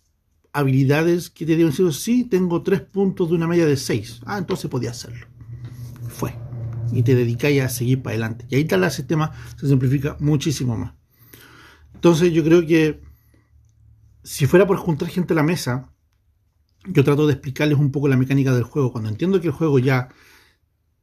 habilidades 0.52 1.30
que 1.30 1.46
te 1.46 1.56
dieron 1.56 1.92
sí, 1.92 2.24
tengo 2.24 2.62
tres 2.62 2.82
puntos 2.82 3.28
de 3.28 3.34
una 3.34 3.48
media 3.48 3.66
de 3.66 3.76
seis. 3.76 4.20
Ah, 4.26 4.38
entonces 4.38 4.70
podía 4.70 4.90
hacerlo. 4.90 5.26
Fue. 6.08 6.34
Y 6.92 7.02
te 7.02 7.14
dedicáis 7.14 7.62
a 7.62 7.68
seguir 7.68 8.02
para 8.02 8.12
adelante. 8.12 8.46
Y 8.50 8.56
ahí 8.56 8.64
tal 8.64 8.84
el 8.84 8.90
sistema 8.90 9.32
se 9.56 9.68
simplifica 9.68 10.16
muchísimo 10.20 10.76
más. 10.76 10.94
Entonces 11.94 12.32
yo 12.32 12.44
creo 12.44 12.66
que 12.66 13.00
si 14.22 14.46
fuera 14.46 14.66
por 14.66 14.76
juntar 14.76 15.08
gente 15.08 15.32
a 15.32 15.36
la 15.36 15.42
mesa, 15.42 15.90
yo 16.86 17.04
trato 17.04 17.26
de 17.26 17.34
explicarles 17.34 17.78
un 17.78 17.90
poco 17.90 18.08
la 18.08 18.16
mecánica 18.16 18.54
del 18.54 18.64
juego. 18.64 18.92
Cuando 18.92 19.10
entiendo 19.10 19.40
que 19.40 19.48
el 19.48 19.52
juego 19.52 19.78
ya 19.78 20.08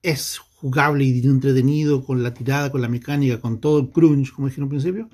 es 0.02 0.40
jugable 0.40 1.04
y 1.04 1.26
entretenido 1.26 2.04
con 2.04 2.24
la 2.24 2.34
tirada, 2.34 2.72
con 2.72 2.82
la 2.82 2.90
mecánica, 2.90 3.40
con 3.40 3.60
todo 3.60 3.80
el 3.80 3.90
crunch, 3.90 4.32
como 4.32 4.48
dije 4.48 4.60
en 4.60 4.64
un 4.64 4.70
principio. 4.70 5.10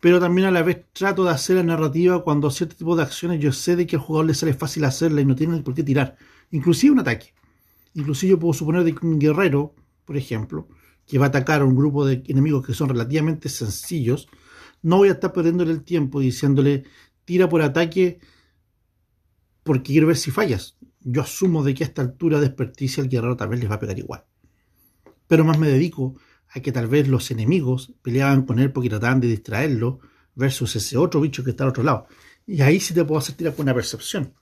Pero 0.00 0.20
también 0.20 0.46
a 0.46 0.50
la 0.50 0.62
vez 0.62 0.86
trato 0.92 1.24
de 1.24 1.30
hacer 1.30 1.56
la 1.56 1.64
narrativa 1.64 2.22
cuando 2.22 2.50
cierto 2.50 2.76
tipo 2.76 2.94
de 2.96 3.02
acciones 3.02 3.40
yo 3.40 3.52
sé 3.52 3.74
de 3.74 3.86
que 3.86 3.96
al 3.96 4.02
jugador 4.02 4.26
le 4.26 4.34
sale 4.34 4.54
fácil 4.54 4.84
hacerla 4.84 5.20
y 5.20 5.24
no 5.24 5.34
tiene 5.34 5.60
por 5.62 5.74
qué 5.74 5.82
tirar. 5.82 6.16
Inclusive 6.50 6.92
un 6.92 7.00
ataque. 7.00 7.34
Inclusive 7.94 8.30
yo 8.30 8.38
puedo 8.38 8.54
suponer 8.54 8.84
de 8.84 8.94
que 8.94 9.04
un 9.04 9.18
guerrero, 9.18 9.74
por 10.04 10.16
ejemplo, 10.16 10.68
que 11.06 11.18
va 11.18 11.26
a 11.26 11.28
atacar 11.28 11.62
a 11.62 11.64
un 11.64 11.74
grupo 11.74 12.06
de 12.06 12.22
enemigos 12.26 12.64
que 12.64 12.74
son 12.74 12.88
relativamente 12.88 13.48
sencillos, 13.48 14.28
no 14.82 14.98
voy 14.98 15.08
a 15.08 15.12
estar 15.12 15.32
perdiéndole 15.32 15.72
el 15.72 15.82
tiempo 15.82 16.20
diciéndole 16.20 16.84
tira 17.24 17.48
por 17.48 17.62
ataque 17.62 18.20
porque 19.62 19.92
quiero 19.92 20.06
ver 20.06 20.16
si 20.16 20.30
fallas. 20.30 20.76
Yo 21.00 21.22
asumo 21.22 21.62
de 21.62 21.74
que 21.74 21.84
a 21.84 21.86
esta 21.86 22.02
altura 22.02 22.40
de 22.40 22.46
experticia 22.46 23.02
el 23.02 23.08
guerrero 23.08 23.36
tal 23.36 23.48
vez 23.48 23.60
les 23.60 23.70
va 23.70 23.74
a 23.74 23.80
pegar 23.80 23.98
igual. 23.98 24.24
Pero 25.26 25.44
más 25.44 25.58
me 25.58 25.68
dedico 25.68 26.16
a 26.48 26.60
que 26.60 26.72
tal 26.72 26.86
vez 26.86 27.06
los 27.08 27.30
enemigos 27.30 27.92
peleaban 28.02 28.46
con 28.46 28.58
él 28.58 28.72
porque 28.72 28.88
trataban 28.88 29.20
de 29.20 29.28
distraerlo 29.28 30.00
versus 30.34 30.74
ese 30.76 30.96
otro 30.96 31.20
bicho 31.20 31.44
que 31.44 31.50
está 31.50 31.64
al 31.64 31.70
otro 31.70 31.82
lado. 31.82 32.06
Y 32.46 32.62
ahí 32.62 32.80
sí 32.80 32.94
te 32.94 33.04
puedo 33.04 33.18
hacer 33.18 33.36
tirar 33.36 33.54
con 33.54 33.64
una 33.64 33.74
percepción. 33.74 34.34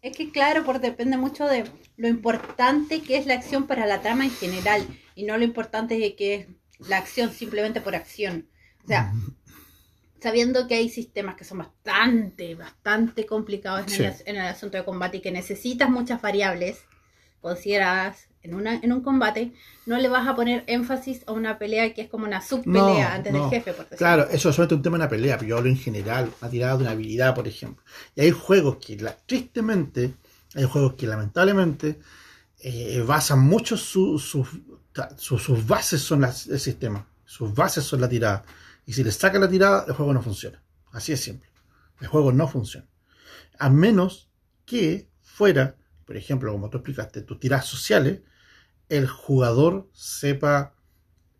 Es 0.00 0.16
que 0.16 0.30
claro, 0.30 0.64
porque 0.64 0.88
depende 0.88 1.18
mucho 1.18 1.46
de 1.46 1.64
lo 1.96 2.08
importante 2.08 3.02
que 3.02 3.18
es 3.18 3.26
la 3.26 3.34
acción 3.34 3.66
para 3.66 3.86
la 3.86 4.00
trama 4.00 4.24
en 4.24 4.30
general 4.30 4.86
y 5.14 5.24
no 5.24 5.36
lo 5.36 5.44
importante 5.44 5.98
de 5.98 6.16
que 6.16 6.34
es 6.34 6.88
la 6.88 6.96
acción 6.96 7.32
simplemente 7.32 7.82
por 7.82 7.94
acción. 7.94 8.48
O 8.84 8.88
sea, 8.88 9.12
sabiendo 10.20 10.66
que 10.68 10.74
hay 10.74 10.88
sistemas 10.88 11.36
que 11.36 11.44
son 11.44 11.58
bastante, 11.58 12.54
bastante 12.54 13.26
complicados 13.26 13.82
en, 13.82 13.88
Sí. 13.88 14.02
el, 14.04 14.14
en 14.26 14.36
el 14.36 14.46
asunto 14.46 14.76
de 14.78 14.84
combate 14.84 15.18
y 15.18 15.20
que 15.20 15.32
necesitas 15.32 15.88
muchas 15.90 16.20
variables 16.22 16.78
consideradas 17.40 18.28
en, 18.42 18.54
una, 18.54 18.74
en 18.76 18.92
un 18.92 19.02
combate, 19.02 19.52
no 19.86 19.98
le 19.98 20.08
vas 20.08 20.26
a 20.26 20.34
poner 20.34 20.64
énfasis 20.66 21.22
a 21.26 21.32
una 21.32 21.58
pelea 21.58 21.92
que 21.94 22.02
es 22.02 22.08
como 22.08 22.24
una 22.24 22.40
subpelea 22.40 23.08
No, 23.08 23.14
antes 23.14 23.32
no. 23.32 23.40
del 23.42 23.50
jefe, 23.50 23.72
por 23.72 23.84
decirlo 23.84 23.98
Claro, 23.98 24.22
eso 24.30 24.48
es 24.48 24.54
solamente 24.56 24.74
un 24.76 24.82
tema 24.82 24.96
de 24.96 25.02
una 25.04 25.10
pelea, 25.10 25.36
pero 25.38 25.48
yo 25.48 25.56
hablo 25.58 25.68
en 25.70 25.76
general, 25.76 26.30
una 26.40 26.50
tirada 26.50 26.76
de 26.76 26.82
una 26.84 26.90
habilidad, 26.92 27.34
por 27.34 27.46
ejemplo. 27.48 27.82
Y 28.14 28.22
hay 28.22 28.30
juegos 28.30 28.76
que, 28.76 28.96
la- 28.96 29.16
tristemente, 29.26 30.14
hay 30.54 30.64
juegos 30.64 30.94
que 30.94 31.06
lamentablemente 31.06 31.98
eh, 32.60 33.02
basan 33.06 33.40
mucho 33.40 33.76
su- 33.76 34.18
su- 34.18 34.46
sus 35.16 35.66
bases 35.66 36.00
son 36.02 36.22
las, 36.22 36.46
el 36.46 36.60
sistema, 36.60 37.06
sus 37.24 37.54
bases 37.54 37.84
son 37.84 38.00
la 38.00 38.08
tirada. 38.08 38.44
Y 38.90 38.92
si 38.92 39.04
le 39.04 39.12
sacan 39.12 39.40
la 39.40 39.48
tirada, 39.48 39.84
el 39.86 39.94
juego 39.94 40.12
no 40.12 40.20
funciona. 40.20 40.60
Así 40.90 41.12
es 41.12 41.20
simple. 41.20 41.48
El 42.00 42.08
juego 42.08 42.32
no 42.32 42.48
funciona. 42.48 42.88
A 43.56 43.70
menos 43.70 44.32
que 44.64 45.08
fuera, 45.22 45.76
por 46.04 46.16
ejemplo, 46.16 46.50
como 46.50 46.70
tú 46.70 46.78
explicaste, 46.78 47.22
tus 47.22 47.38
tiradas 47.38 47.66
sociales, 47.66 48.22
el 48.88 49.06
jugador 49.06 49.88
sepa 49.92 50.74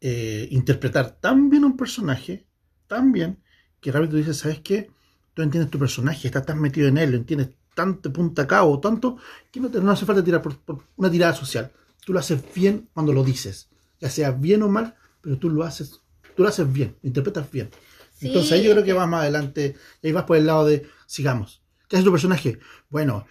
eh, 0.01 0.47
interpretar 0.53 1.19
tan 1.21 1.51
bien 1.51 1.65
un 1.65 1.77
personaje, 1.77 2.47
tan 2.87 3.11
bien, 3.11 3.43
que 3.81 3.91
rápido 3.91 4.13
tú 4.13 4.17
dices, 4.19 4.37
¿sabes 4.37 4.61
qué? 4.61 4.89
Tú 5.35 5.43
entiendes 5.43 5.73
tu 5.73 5.79
personaje, 5.81 6.29
estás 6.29 6.47
tan 6.47 6.61
metido 6.61 6.87
en 6.87 6.99
él, 6.99 7.11
lo 7.11 7.17
entiendes 7.17 7.49
tanto 7.75 8.13
punta 8.13 8.43
a 8.43 8.47
cabo, 8.47 8.79
tanto, 8.79 9.17
que 9.51 9.59
no, 9.59 9.69
te, 9.69 9.79
hace 9.79 10.07
falta 10.07 10.23
tirar 10.23 10.41
por 10.41 10.85
una 10.97 11.11
tirada 11.11 11.35
social. 11.35 11.73
Tú 12.07 12.13
lo 12.13 12.21
haces 12.21 12.41
bien 12.55 12.89
cuando 12.95 13.13
lo 13.13 13.25
dices, 13.25 13.71
ya 14.01 14.09
sea 14.09 14.31
bien 14.31 14.63
o 14.63 14.69
mal, 14.69 14.95
pero 15.21 15.37
tú 15.37 15.51
lo 15.51 15.65
haces, 15.65 16.01
tú 16.41 16.45
lo 16.45 16.49
haces 16.49 16.73
bien, 16.73 16.97
lo 17.03 17.09
interpretas 17.09 17.51
bien. 17.51 17.69
Sí, 18.15 18.29
Entonces 18.29 18.53
ahí 18.53 18.63
yo 18.63 18.71
creo 18.71 18.83
que 18.83 18.87
que- 18.93 18.93
vas 18.95 19.07
más 19.07 19.21
adelante, 19.21 19.77
y 20.01 20.07
ahí 20.07 20.13
vas 20.15 20.25
por 20.25 20.39
el 20.39 20.47
lado 20.47 20.65
de, 20.65 20.87
sigamos. 21.05 21.61
¿Qué 21.87 21.97
hace 21.97 22.05
tu 22.07 22.11
personaje? 22.11 22.59
Bueno, 22.89 23.27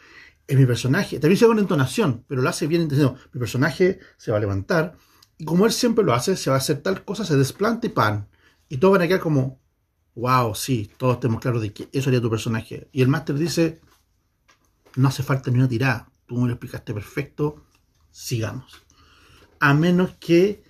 es 0.45 0.55
mi 0.55 0.67
personaje, 0.67 1.19
también 1.19 1.39
se 1.39 1.47
con 1.47 1.57
entonación, 1.57 2.23
pero 2.27 2.43
lo 2.43 2.49
hace 2.49 2.67
bien 2.67 2.83
entendido. 2.83 3.15
Mi 3.33 3.39
personaje 3.39 3.97
se 4.17 4.29
va 4.29 4.37
a 4.37 4.39
levantar, 4.39 4.95
y 5.39 5.45
como 5.45 5.65
él 5.65 5.71
siempre 5.71 6.05
lo 6.05 6.13
hace, 6.13 6.35
se 6.37 6.51
va 6.51 6.57
a 6.57 6.59
hacer 6.59 6.83
tal 6.83 7.03
cosa, 7.03 7.25
se 7.25 7.35
desplanta 7.35 7.87
y 7.87 7.89
pan. 7.89 8.27
Y 8.67 8.77
todos 8.77 8.91
van 8.91 9.01
a 9.01 9.07
quedar 9.07 9.21
como, 9.21 9.59
wow, 10.13 10.53
sí, 10.53 10.91
todos 10.97 11.19
tenemos 11.19 11.41
claro 11.41 11.59
de 11.59 11.73
que 11.73 11.89
eso 11.91 12.11
haría 12.11 12.21
tu 12.21 12.29
personaje. 12.29 12.89
Y 12.91 13.01
el 13.01 13.07
máster 13.07 13.37
dice, 13.37 13.81
no 14.97 15.07
hace 15.07 15.23
falta 15.23 15.49
ni 15.49 15.57
una 15.57 15.67
tirada, 15.67 16.11
tú 16.27 16.35
me 16.37 16.45
lo 16.47 16.53
explicaste 16.53 16.93
perfecto, 16.93 17.65
sigamos. 18.11 18.83
A 19.59 19.73
menos 19.73 20.11
que 20.19 20.63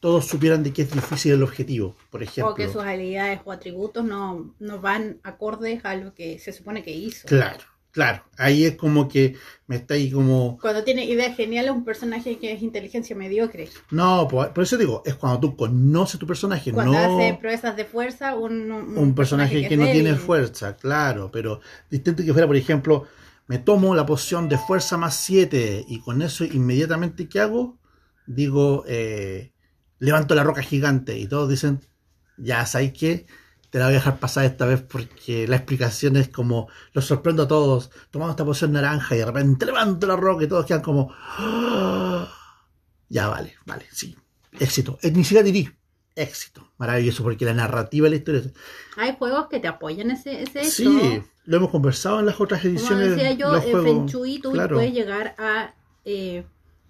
todos 0.00 0.26
supieran 0.26 0.62
de 0.62 0.72
que 0.72 0.82
es 0.82 0.92
difícil 0.92 1.32
el 1.32 1.42
objetivo, 1.42 1.96
por 2.10 2.22
ejemplo. 2.22 2.52
O 2.52 2.54
que 2.54 2.68
sus 2.68 2.82
habilidades 2.82 3.40
o 3.44 3.52
atributos 3.52 4.04
no, 4.04 4.54
no 4.58 4.80
van 4.80 5.18
acordes 5.22 5.84
a 5.84 5.94
lo 5.94 6.14
que 6.14 6.38
se 6.38 6.52
supone 6.52 6.82
que 6.82 6.92
hizo. 6.92 7.26
Claro, 7.26 7.64
claro. 7.92 8.22
Ahí 8.36 8.64
es 8.64 8.76
como 8.76 9.08
que 9.08 9.36
me 9.66 9.76
está 9.76 9.94
ahí 9.94 10.10
como. 10.10 10.58
Cuando 10.60 10.84
tiene 10.84 11.06
ideas 11.06 11.34
geniales, 11.36 11.72
un 11.72 11.84
personaje 11.84 12.38
que 12.38 12.52
es 12.52 12.62
inteligencia 12.62 13.16
mediocre. 13.16 13.68
No, 13.90 14.28
por, 14.28 14.52
por 14.52 14.64
eso 14.64 14.76
digo, 14.76 15.02
es 15.06 15.14
cuando 15.14 15.40
tú 15.40 15.56
conoces 15.56 16.20
tu 16.20 16.26
personaje, 16.26 16.72
Cuando 16.72 16.92
no 16.92 16.98
hace 16.98 17.34
proezas 17.40 17.74
de 17.76 17.84
fuerza, 17.86 18.36
un, 18.36 18.70
un, 18.70 18.98
un 18.98 19.14
personaje 19.14 19.66
que, 19.66 19.76
no 19.76 19.86
tiene 19.86 20.14
fuerza, 20.14 20.76
claro. 20.76 21.30
Pero 21.32 21.60
distinto 21.90 22.22
que 22.22 22.32
fuera, 22.32 22.46
por 22.46 22.56
ejemplo, 22.56 23.06
me 23.46 23.58
tomo 23.58 23.94
la 23.94 24.04
poción 24.04 24.48
de 24.48 24.58
fuerza 24.58 24.96
más 24.98 25.16
7 25.16 25.86
y 25.88 26.00
con 26.00 26.20
eso 26.20 26.44
inmediatamente, 26.44 27.28
¿qué 27.28 27.40
hago? 27.40 27.78
Digo, 28.26 28.84
eh, 28.88 29.52
levanto 29.98 30.34
la 30.34 30.42
roca 30.44 30.62
gigante 30.62 31.18
y 31.18 31.26
todos 31.26 31.48
dicen, 31.48 31.80
ya, 32.36 32.64
¿sabes 32.66 32.92
qué? 32.92 33.26
Te 33.70 33.78
la 33.78 33.86
voy 33.86 33.94
a 33.94 33.98
dejar 33.98 34.18
pasar 34.18 34.44
esta 34.44 34.64
vez 34.66 34.80
porque 34.82 35.46
la 35.48 35.56
explicación 35.56 36.16
es 36.16 36.28
como, 36.28 36.68
los 36.92 37.04
sorprendo 37.04 37.42
a 37.44 37.48
todos, 37.48 37.90
tomando 38.10 38.30
esta 38.30 38.44
poción 38.44 38.72
naranja 38.72 39.14
y 39.14 39.18
de 39.18 39.26
repente 39.26 39.66
levanto 39.66 40.06
la 40.06 40.16
roca 40.16 40.44
y 40.44 40.48
todos 40.48 40.64
quedan 40.66 40.82
como, 40.82 41.12
"Ah". 41.14 42.28
ya, 43.08 43.28
vale, 43.28 43.54
vale, 43.66 43.86
sí, 43.92 44.16
éxito. 44.58 44.98
Eh, 45.02 45.10
Ni 45.10 45.24
siquiera 45.24 45.42
dirí, 45.44 45.68
éxito, 46.14 46.72
maravilloso, 46.78 47.22
porque 47.22 47.44
la 47.44 47.54
narrativa 47.54 48.04
de 48.04 48.10
la 48.10 48.16
historia... 48.16 48.42
Hay 48.96 49.14
juegos 49.18 49.48
que 49.48 49.60
te 49.60 49.68
apoyan 49.68 50.10
ese, 50.10 50.42
ese 50.42 50.60
hecho. 50.60 50.70
Sí, 50.70 51.22
lo 51.44 51.56
hemos 51.58 51.70
conversado 51.70 52.20
en 52.20 52.26
las 52.26 52.40
otras 52.40 52.60
Como 52.62 52.72
ediciones. 52.72 53.10
decía 53.10 53.32
yo, 53.32 53.48
juegos. 53.60 53.84
Feng 53.84 54.06
Shui 54.06 54.40
tú 54.40 54.52
claro. 54.52 54.76
puedes 54.76 54.92
llegar 54.94 55.34
a 55.38 55.74
eh, 56.04 56.46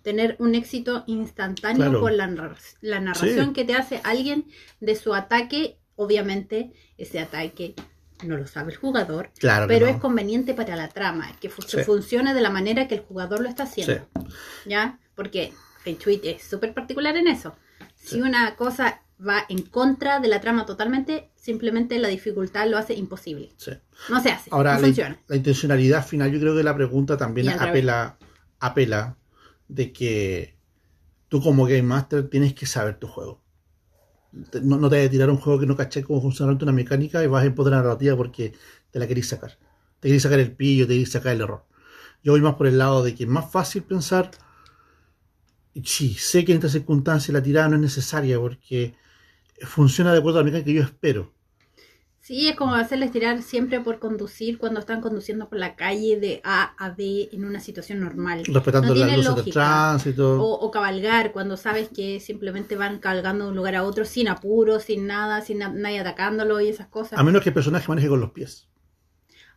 tener 0.06 0.36
un 0.38 0.54
éxito 0.54 1.02
instantáneo 1.08 1.82
Claro. 1.90 2.00
por 2.00 2.12
la, 2.12 2.28
la 2.80 3.00
narración 3.00 3.48
Sí. 3.48 3.52
que 3.54 3.64
te 3.64 3.74
hace 3.74 4.00
alguien 4.04 4.46
de 4.78 4.94
su 4.94 5.12
ataque. 5.14 5.80
Obviamente, 5.96 6.72
ese 6.96 7.18
ataque 7.18 7.74
no 8.24 8.36
lo 8.36 8.46
sabe 8.46 8.70
el 8.70 8.78
jugador, 8.78 9.30
Claro 9.36 9.66
pero 9.66 9.86
no. 9.86 9.92
es 9.92 9.98
conveniente 9.98 10.54
para 10.54 10.76
la 10.76 10.86
trama, 10.90 11.34
que 11.40 11.48
fu- 11.50 11.62
Sí. 11.62 11.82
funcione 11.82 12.34
de 12.34 12.40
la 12.40 12.50
manera 12.50 12.86
que 12.86 12.94
el 12.94 13.00
jugador 13.00 13.40
lo 13.40 13.48
está 13.48 13.64
haciendo. 13.64 14.06
¿Ya? 14.64 15.00
Porque 15.16 15.52
Feng 15.82 15.98
Shui 15.98 16.20
es 16.22 16.44
súper 16.44 16.72
particular 16.72 17.16
en 17.16 17.26
eso. 17.26 17.56
Si 17.96 18.22
una 18.22 18.54
cosa 18.54 19.02
va 19.18 19.44
en 19.48 19.62
contra 19.62 20.20
de 20.20 20.28
la 20.28 20.40
trama 20.40 20.66
totalmente, 20.66 21.30
simplemente 21.34 21.98
la 21.98 22.06
dificultad 22.08 22.68
lo 22.68 22.78
hace 22.78 22.94
imposible. 22.94 23.50
Sí. 23.56 23.72
No 24.08 24.22
se 24.22 24.30
hace, 24.30 24.50
Ahora, 24.52 24.74
no 24.74 24.80
la, 24.82 24.86
funciona. 24.86 25.18
la 25.26 25.36
intencionalidad 25.36 26.06
final, 26.06 26.30
yo 26.30 26.38
creo 26.38 26.54
que 26.54 26.62
la 26.62 26.76
pregunta 26.76 27.16
también 27.16 27.48
apela 28.60 29.16
de 29.68 29.92
que 29.92 30.56
tú 31.28 31.42
como 31.42 31.64
Game 31.64 31.82
Master 31.82 32.28
tienes 32.28 32.54
que 32.54 32.66
saber 32.66 32.98
tu 32.98 33.08
juego. 33.08 33.42
No, 34.62 34.76
no 34.76 34.90
te 34.90 34.98
vas 34.98 35.06
a 35.06 35.10
tirar 35.10 35.30
un 35.30 35.38
juego 35.38 35.58
que 35.60 35.66
no 35.66 35.76
caché 35.76 36.02
cómo 36.02 36.20
funciona 36.20 36.52
una 36.60 36.72
mecánica 36.72 37.22
y 37.22 37.26
vas 37.26 37.42
a 37.44 37.46
imponer 37.46 37.72
la 37.72 37.78
narrativa 37.78 38.16
porque 38.16 38.52
te 38.90 38.98
la 38.98 39.06
querís 39.06 39.28
sacar. 39.28 39.58
Te 40.00 40.08
querís 40.08 40.22
sacar 40.22 40.40
el 40.40 40.52
pillo, 40.52 40.86
te 40.86 40.94
querís 40.94 41.12
sacar 41.12 41.34
el 41.34 41.40
error. 41.40 41.64
Yo 42.22 42.32
voy 42.32 42.40
más 42.40 42.54
por 42.54 42.66
el 42.66 42.78
lado 42.78 43.02
de 43.02 43.14
que 43.14 43.24
es 43.24 43.30
más 43.30 43.50
fácil 43.50 43.82
pensar, 43.82 44.30
sí, 45.84 46.14
sé 46.14 46.44
que 46.44 46.52
en 46.52 46.58
esta 46.58 46.68
circunstancia 46.68 47.32
la 47.32 47.42
tirada 47.42 47.68
no 47.68 47.76
es 47.76 47.82
necesaria 47.82 48.38
porque 48.38 48.94
funciona 49.62 50.12
de 50.12 50.18
acuerdo 50.18 50.38
a 50.38 50.42
la 50.42 50.46
mecánica 50.46 50.66
que 50.66 50.74
yo 50.74 50.82
espero. 50.82 51.32
Sí, 52.26 52.48
es 52.48 52.56
como 52.56 52.74
hacerles 52.74 53.12
tirar 53.12 53.40
siempre 53.40 53.78
por 53.80 54.00
conducir 54.00 54.58
cuando 54.58 54.80
están 54.80 55.00
conduciendo 55.00 55.48
por 55.48 55.60
la 55.60 55.76
calle 55.76 56.18
de 56.18 56.40
A 56.42 56.74
a 56.76 56.90
B 56.90 57.28
en 57.30 57.44
una 57.44 57.60
situación 57.60 58.00
normal. 58.00 58.42
Respetando 58.48 58.92
No 58.96 59.06
las 59.06 59.16
luces 59.18 59.44
de 59.44 59.52
tránsito. 59.52 60.42
O, 60.42 60.54
o 60.58 60.70
cabalgar 60.72 61.30
cuando 61.30 61.56
sabes 61.56 61.88
que 61.88 62.18
simplemente 62.18 62.74
van 62.74 62.98
cabalgando 62.98 63.44
de 63.44 63.50
un 63.50 63.56
lugar 63.56 63.76
a 63.76 63.84
otro 63.84 64.04
sin 64.04 64.26
apuro, 64.26 64.80
sin 64.80 65.06
nada, 65.06 65.40
sin 65.40 65.58
na- 65.58 65.68
nadie 65.68 66.00
atacándolo 66.00 66.60
y 66.60 66.66
esas 66.68 66.88
cosas. 66.88 67.16
A 67.16 67.22
menos 67.22 67.42
que 67.44 67.50
el 67.50 67.54
personaje 67.54 67.86
maneje 67.86 68.08
con 68.08 68.18
los 68.20 68.32
pies. 68.32 68.68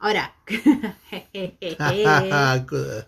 Ahora, 0.02 0.34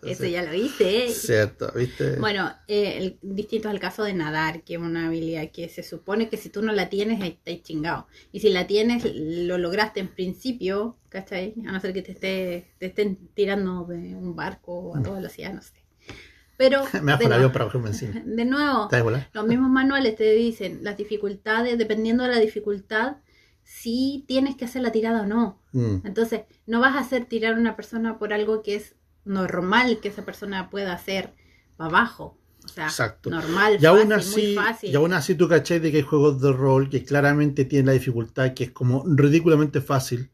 eso 0.04 0.26
ya 0.26 0.44
lo 0.44 0.54
hice. 0.54 1.08
Cierto, 1.10 1.72
¿viste? 1.74 2.18
Bueno, 2.18 2.52
eh, 2.68 2.98
el- 2.98 3.20
distinto 3.22 3.70
al 3.70 3.80
caso 3.80 4.04
de 4.04 4.14
nadar, 4.14 4.64
que 4.64 4.74
es 4.74 4.80
una 4.80 5.08
habilidad 5.08 5.52
que 5.52 5.70
se 5.70 5.84
supone 5.84 6.28
que 6.28 6.36
si 6.36 6.50
tú 6.50 6.62
no 6.62 6.74
la 6.74 6.90
tienes, 6.90 7.22
ahí 7.22 7.30
estáis 7.30 7.64
chingado. 7.64 8.08
Y 8.34 8.42
si 8.42 8.50
la 8.50 8.68
tienes, 8.68 9.06
lo 9.16 9.58
lograste 9.58 10.02
en 10.02 10.10
principio, 10.10 10.98
¿cachai? 11.08 11.54
A 11.66 11.72
no 11.72 11.80
ser 11.80 11.94
que 11.94 12.02
te, 12.02 12.12
esté, 12.12 12.74
te 12.78 12.88
estén 12.88 13.30
tirando 13.34 13.86
de 13.86 14.16
un 14.16 14.36
barco 14.36 14.94
a 14.96 15.02
toda 15.02 15.16
velocidad, 15.16 15.54
no 15.54 15.62
sé. 15.62 15.72
Pero, 16.58 16.84
Me 17.02 17.14
de, 17.18 17.26
nuevo, 17.26 17.54
para 17.54 17.70
de 18.26 18.46
nuevo, 18.46 18.90
los 19.34 19.46
mismos 19.48 19.70
manuales 19.70 20.18
te 20.18 20.32
dicen 20.34 20.84
las 20.84 20.98
dificultades, 20.98 21.78
dependiendo 21.78 22.24
de 22.24 22.30
la 22.30 22.40
dificultad, 22.40 23.16
si 23.74 24.26
tienes 24.28 24.56
que 24.58 24.66
hacer 24.66 24.82
la 24.82 24.92
tirada 24.92 25.22
o 25.22 25.26
no. 25.26 25.62
Mm, 25.72 26.06
Entonces, 26.06 26.42
no 26.68 26.80
vas 26.82 26.96
a 26.96 27.00
hacer 27.00 27.26
tirar 27.26 27.54
a 27.56 27.60
una 27.60 27.76
persona 27.76 28.20
por 28.20 28.34
algo 28.34 28.62
que 28.64 28.76
es 28.76 28.96
normal 29.24 30.00
que 30.02 30.10
esa 30.10 30.26
persona 30.26 30.70
pueda 30.70 30.94
hacer 30.94 31.34
para 31.78 31.90
abajo. 31.90 32.38
O 32.66 32.68
sea, 32.68 32.86
Exacto. 32.86 33.30
normal, 33.30 33.78
Y 33.82 33.86
aún, 33.86 34.10
fácil, 34.10 34.14
así, 34.14 34.42
muy 34.42 34.56
fácil. 34.56 34.90
y 34.92 34.96
aún 34.96 35.14
así 35.14 35.36
tú 35.36 35.48
cachai 35.48 35.80
de 35.80 35.90
que 35.92 35.98
hay 35.98 36.04
juegos 36.04 36.42
de 36.42 36.52
rol 36.52 36.90
que 36.90 37.04
claramente 37.04 37.66
tienen 37.66 37.88
la 37.88 37.94
dificultad 37.94 38.54
que 38.54 38.66
es 38.66 38.72
como 38.72 39.04
ridículamente 39.08 39.82
fácil. 39.82 40.30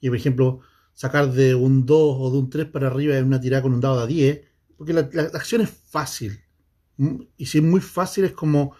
Y 0.00 0.08
por 0.08 0.16
ejemplo, 0.16 0.60
sacar 0.92 1.30
de 1.32 1.54
un 1.54 1.86
2 1.86 2.16
o 2.18 2.30
de 2.32 2.38
un 2.38 2.50
3 2.50 2.66
para 2.66 2.88
arriba 2.88 3.16
en 3.16 3.26
una 3.26 3.40
tirada 3.40 3.62
con 3.62 3.72
un 3.72 3.80
dado 3.80 4.00
de 4.06 4.12
10. 4.12 4.40
Porque 4.76 4.92
la, 4.92 5.08
la- 5.12 5.22
la 5.22 5.38
acción 5.38 5.60
es 5.62 5.70
fácil. 5.70 6.40
Mm, 6.96 7.22
Y 7.36 7.46
si 7.46 7.58
es 7.58 7.64
muy 7.64 7.80
fácil 7.80 8.24
es 8.24 8.32
como 8.32 8.74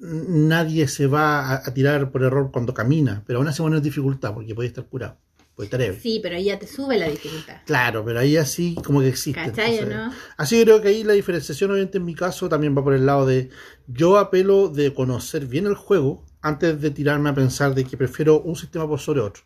nadie 0.00 0.88
se 0.88 1.06
va 1.06 1.50
a, 1.50 1.54
a 1.56 1.74
tirar 1.74 2.10
por 2.10 2.22
error 2.22 2.50
cuando 2.52 2.74
camina. 2.74 3.22
Pero 3.26 3.38
aún 3.38 3.48
así 3.48 3.62
no 3.62 3.76
es 3.76 3.82
dificultad 3.82 4.34
porque 4.34 4.54
puede 4.54 4.68
estar 4.68 4.84
curado. 4.86 5.18
Puede 5.54 5.66
estar 5.66 5.82
ebrio. 5.82 6.00
Sí, 6.00 6.20
pero 6.22 6.36
ahí 6.36 6.44
ya 6.44 6.58
te 6.58 6.66
sube 6.66 6.96
la 6.96 7.08
dificultad. 7.08 7.56
Claro, 7.66 8.02
pero 8.04 8.20
ahí 8.20 8.36
así 8.36 8.76
como 8.82 9.00
que 9.00 9.08
existe. 9.08 9.52
Así 10.36 10.62
creo 10.62 10.80
que 10.80 10.88
ahí 10.88 11.04
la 11.04 11.12
diferenciación, 11.12 11.70
obviamente 11.70 11.98
en 11.98 12.04
mi 12.04 12.14
caso, 12.14 12.48
también 12.48 12.76
va 12.76 12.82
por 12.82 12.94
el 12.94 13.04
lado 13.04 13.26
de 13.26 13.50
yo 13.86 14.16
apelo 14.16 14.68
de 14.68 14.94
conocer 14.94 15.46
bien 15.46 15.66
el 15.66 15.74
juego 15.74 16.24
antes 16.40 16.80
de 16.80 16.90
tirarme 16.90 17.28
a 17.28 17.34
pensar 17.34 17.74
de 17.74 17.84
que 17.84 17.96
prefiero 17.96 18.40
un 18.40 18.56
sistema 18.56 18.88
por 18.88 19.00
sobre 19.00 19.20
otro. 19.20 19.42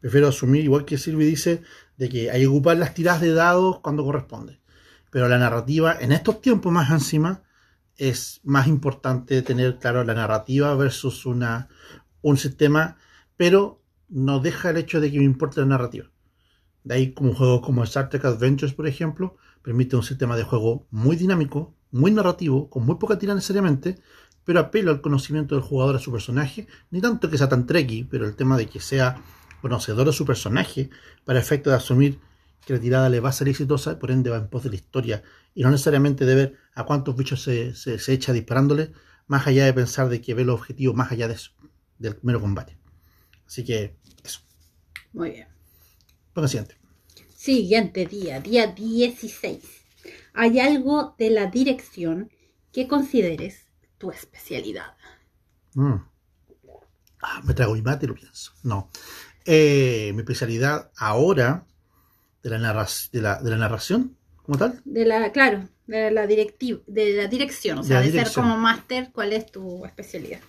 Prefiero 0.00 0.28
asumir, 0.28 0.62
igual 0.62 0.84
que 0.84 0.96
Silvi 0.96 1.24
dice, 1.24 1.62
de 1.96 2.08
que 2.08 2.30
hay 2.30 2.42
que 2.42 2.46
ocupar 2.46 2.76
las 2.76 2.94
tiradas 2.94 3.20
de 3.20 3.32
dados 3.32 3.80
cuando 3.80 4.04
corresponde. 4.04 4.60
Pero 5.10 5.28
la 5.28 5.38
narrativa, 5.38 5.96
en 6.00 6.12
estos 6.12 6.40
tiempos 6.40 6.72
más 6.72 6.90
encima, 6.90 7.42
es 7.98 8.40
más 8.44 8.68
importante 8.68 9.42
tener 9.42 9.78
claro 9.78 10.04
la 10.04 10.14
narrativa 10.14 10.74
versus 10.76 11.26
una, 11.26 11.68
un 12.22 12.36
sistema, 12.36 12.96
pero 13.36 13.82
no 14.08 14.40
deja 14.40 14.70
el 14.70 14.78
hecho 14.78 15.00
de 15.00 15.10
que 15.10 15.18
me 15.18 15.24
importe 15.24 15.60
la 15.60 15.66
narrativa. 15.66 16.06
De 16.84 16.94
ahí 16.94 17.12
como 17.12 17.34
juegos 17.34 17.60
como 17.60 17.84
Star 17.84 18.08
Trek 18.08 18.24
Adventures, 18.24 18.72
por 18.72 18.86
ejemplo, 18.86 19.36
permite 19.62 19.96
un 19.96 20.02
sistema 20.02 20.36
de 20.36 20.44
juego 20.44 20.86
muy 20.90 21.16
dinámico, 21.16 21.74
muy 21.90 22.10
narrativo, 22.10 22.70
con 22.70 22.86
muy 22.86 22.96
poca 22.96 23.18
tira 23.18 23.34
necesariamente, 23.34 23.98
pero 24.44 24.60
apela 24.60 24.92
al 24.92 25.00
conocimiento 25.00 25.54
del 25.54 25.64
jugador 25.64 25.96
a 25.96 25.98
su 25.98 26.10
personaje, 26.12 26.66
ni 26.90 27.00
tanto 27.00 27.28
que 27.28 27.36
sea 27.36 27.48
tan 27.48 27.66
trekkie, 27.66 28.06
pero 28.08 28.24
el 28.24 28.36
tema 28.36 28.56
de 28.56 28.66
que 28.66 28.80
sea 28.80 29.22
conocedor 29.60 30.06
de 30.06 30.12
su 30.12 30.24
personaje, 30.24 30.88
para 31.24 31.40
efecto 31.40 31.68
de 31.68 31.76
asumir 31.76 32.20
que 32.68 32.74
la 32.74 32.80
tirada 32.80 33.08
le 33.08 33.20
va 33.20 33.30
a 33.30 33.32
ser 33.32 33.48
exitosa, 33.48 33.98
por 33.98 34.10
ende 34.10 34.28
va 34.28 34.36
en 34.36 34.48
pos 34.48 34.62
de 34.62 34.68
la 34.68 34.76
historia, 34.76 35.22
y 35.54 35.62
no 35.62 35.70
necesariamente 35.70 36.26
de 36.26 36.34
ver 36.34 36.56
a 36.74 36.84
cuántos 36.84 37.16
bichos 37.16 37.42
se, 37.42 37.74
se, 37.74 37.98
se 37.98 38.12
echa 38.12 38.34
disparándole, 38.34 38.92
más 39.26 39.46
allá 39.46 39.64
de 39.64 39.72
pensar 39.72 40.10
de 40.10 40.20
que 40.20 40.34
ve 40.34 40.44
los 40.44 40.60
objetivos 40.60 40.94
más 40.94 41.10
allá 41.10 41.28
de 41.28 41.34
eso, 41.34 41.52
del 41.98 42.18
mero 42.20 42.42
combate. 42.42 42.76
Así 43.46 43.64
que, 43.64 43.96
eso. 44.22 44.40
Muy 45.14 45.30
bien. 45.30 45.48
Ponga 46.34 46.46
siguiente. 46.46 46.76
Siguiente 47.34 48.04
día, 48.04 48.38
día 48.38 48.66
16. 48.66 49.64
Hay 50.34 50.60
algo 50.60 51.14
de 51.18 51.30
la 51.30 51.46
dirección 51.46 52.30
que 52.70 52.86
consideres 52.86 53.64
tu 53.96 54.10
especialidad. 54.10 54.94
Mm. 55.72 55.94
Ah, 57.22 57.40
me 57.46 57.54
trago 57.54 57.72
mi 57.72 57.80
mate 57.80 58.04
y 58.04 58.08
lo 58.08 58.14
pienso. 58.14 58.52
No. 58.62 58.90
Eh, 59.46 60.12
mi 60.12 60.20
especialidad 60.20 60.90
ahora 60.98 61.66
de 62.48 62.58
la, 62.58 62.72
narra- 62.72 63.08
de 63.12 63.20
la, 63.22 63.42
de 63.42 63.50
la 63.50 63.56
narración, 63.56 64.16
como 64.44 64.58
tal, 64.58 64.80
De 64.84 65.04
la, 65.04 65.30
claro, 65.32 65.68
de 65.86 66.10
la 66.10 66.26
directiva, 66.26 66.80
de 66.86 67.12
la 67.14 67.26
dirección, 67.26 67.78
o 67.78 67.82
sea, 67.82 68.00
de, 68.00 68.10
ser 68.10 68.32
como 68.32 68.56
máster, 68.56 69.10
¿cuál 69.12 69.32
es 69.32 69.46
tu 69.50 69.84
especialidad? 69.84 70.40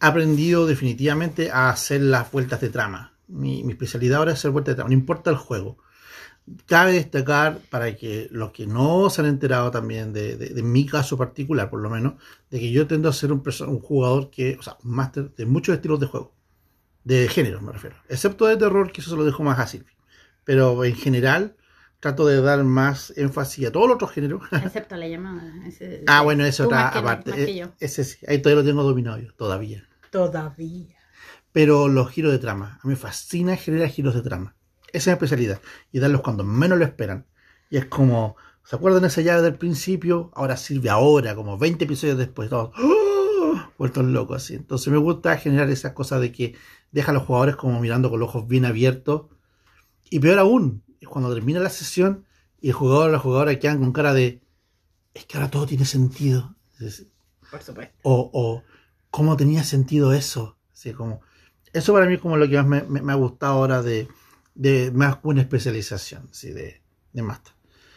he 0.00 0.06
aprendido 0.06 0.66
definitivamente 0.66 1.50
a 1.50 1.70
hacer 1.70 2.00
las 2.02 2.30
vueltas 2.30 2.60
de 2.60 2.68
trama. 2.70 3.12
Mi, 3.28 3.64
mi 3.64 3.72
especialidad 3.72 4.18
ahora 4.18 4.32
es 4.32 4.38
hacer 4.38 4.50
vueltas 4.50 4.72
de 4.72 4.76
trama, 4.76 4.90
no 4.90 4.94
importa 4.94 5.30
el 5.30 5.36
juego. 5.36 5.78
Cabe 6.66 6.92
destacar, 6.94 7.60
para 7.70 7.96
que 7.96 8.28
los 8.30 8.52
que 8.52 8.66
no 8.66 9.10
se 9.10 9.22
han 9.22 9.28
enterado 9.28 9.70
también 9.70 10.12
de, 10.12 10.36
de- 10.36 10.50
de 10.50 10.62
mi 10.62 10.86
caso 10.86 11.16
particular, 11.18 11.70
por 11.70 11.80
lo 11.80 11.90
menos, 11.90 12.14
de 12.50 12.60
que 12.60 12.70
yo 12.72 12.86
tendo 12.86 13.08
a 13.08 13.14
ser 13.14 13.32
un, 13.32 13.42
un 13.68 13.80
jugador 13.80 14.30
que, 14.30 14.56
o 14.58 14.62
sea, 14.62 14.76
un 14.84 14.92
máster 14.92 15.34
de 15.34 15.46
muchos 15.46 15.74
estilos 15.76 16.00
de 16.00 16.06
juego. 16.06 16.34
De 17.04 17.28
género, 17.28 17.62
me 17.62 17.72
refiero. 17.72 17.96
Excepto 18.08 18.46
de 18.46 18.56
terror, 18.58 18.92
que 18.92 19.00
eso 19.02 19.10
se 19.10 19.16
lo 19.16 19.24
dejo 19.24 19.42
más 19.44 19.58
a 19.60 19.66
Silvi. 19.68 19.92
Pero 20.44 20.84
en 20.84 20.94
general, 20.94 21.56
trato 22.00 22.26
de 22.26 22.40
dar 22.40 22.62
más 22.64 23.12
énfasis 23.16 23.68
a 23.68 23.72
todos 23.72 23.86
los 23.88 23.94
otros 23.96 24.12
géneros. 24.12 24.42
Excepto 24.52 24.96
la 24.96 25.08
llamada. 25.08 25.42
ese- 25.66 26.04
ah, 26.06 26.22
bueno, 26.22 26.44
eso 26.44 26.64
no, 26.68 26.76
aparte. 26.76 27.30
más 27.30 27.38
que 27.40 27.54
yo. 27.56 27.72
Ese 27.80 28.04
sí, 28.04 28.24
ahí 28.28 28.38
todavía 28.42 28.62
lo 28.62 28.68
tengo 28.68 28.82
dominado 28.82 29.18
yo, 29.18 29.32
todavía. 29.34 29.88
Todavía. 30.10 30.96
pero 31.52 31.88
los 31.88 32.10
giros 32.10 32.32
de 32.32 32.38
trama. 32.38 32.78
A 32.82 32.86
mí 32.86 32.90
me 32.92 32.96
fascina 32.96 33.56
generar 33.56 33.88
giros 33.88 34.14
de 34.14 34.22
trama. 34.22 34.54
Esa 34.92 34.98
es 34.98 35.06
mi 35.08 35.12
especialidad. 35.14 35.60
Y 35.92 35.98
darlos 35.98 36.20
cuando 36.20 36.44
menos 36.44 36.78
lo 36.78 36.84
esperan. 36.84 37.26
Y 37.70 37.76
es 37.78 37.86
como, 37.86 38.36
¿se 38.64 38.76
acuerdan 38.76 39.04
esa 39.04 39.20
llave 39.22 39.42
del 39.42 39.54
principio? 39.56 40.30
Ahora 40.34 40.56
sirve 40.56 40.90
ahora, 40.90 41.34
como 41.34 41.58
20 41.58 41.84
episodios 41.84 42.18
después. 42.18 42.48
Todos, 42.50 42.70
¡oh! 42.78 43.70
vueltos 43.78 44.04
locos 44.04 44.36
así. 44.42 44.54
Entonces 44.54 44.92
me 44.92 44.98
gusta 44.98 45.36
generar 45.36 45.68
esas 45.70 45.92
cosas 45.92 46.20
de 46.20 46.30
que 46.32 46.54
deja 46.92 47.10
a 47.10 47.14
los 47.14 47.24
jugadores 47.24 47.56
como 47.56 47.80
mirando 47.80 48.08
con 48.10 48.20
los 48.20 48.28
ojos 48.28 48.46
bien 48.46 48.64
abiertos. 48.64 49.22
Y 50.14 50.20
peor 50.20 50.38
aún, 50.38 50.82
es 51.00 51.08
cuando 51.08 51.34
termina 51.34 51.60
la 51.60 51.70
sesión 51.70 52.24
y 52.60 52.68
el 52.68 52.74
jugador 52.74 53.08
o 53.08 53.12
la 53.12 53.18
jugadora 53.18 53.58
quedan 53.58 53.80
con 53.80 53.92
cara 53.92 54.14
de, 54.14 54.40
es 55.14 55.26
que 55.26 55.36
ahora 55.36 55.50
todo 55.50 55.66
tiene 55.66 55.84
sentido. 55.84 56.54
Por 57.50 57.62
supuesto. 57.62 57.94
o, 58.02 58.30
o 58.32 58.62
cómo 59.10 59.36
tenía 59.36 59.64
sentido 59.64 60.12
eso. 60.12 60.56
Así 60.72 60.92
como, 60.92 61.20
eso 61.72 61.92
para 61.92 62.06
mí 62.06 62.14
es 62.14 62.20
como 62.20 62.36
lo 62.36 62.48
que 62.48 62.56
más 62.56 62.66
me, 62.66 62.82
me- 62.82 63.02
me 63.02 63.12
ha 63.12 63.16
gustado 63.16 63.54
ahora 63.54 63.82
de, 63.82 64.08
de 64.54 64.90
más 64.92 65.18
una 65.22 65.42
especialización 65.42 66.28
así 66.30 66.50
de, 66.52 66.82
de 67.12 67.22
Master. 67.22 67.52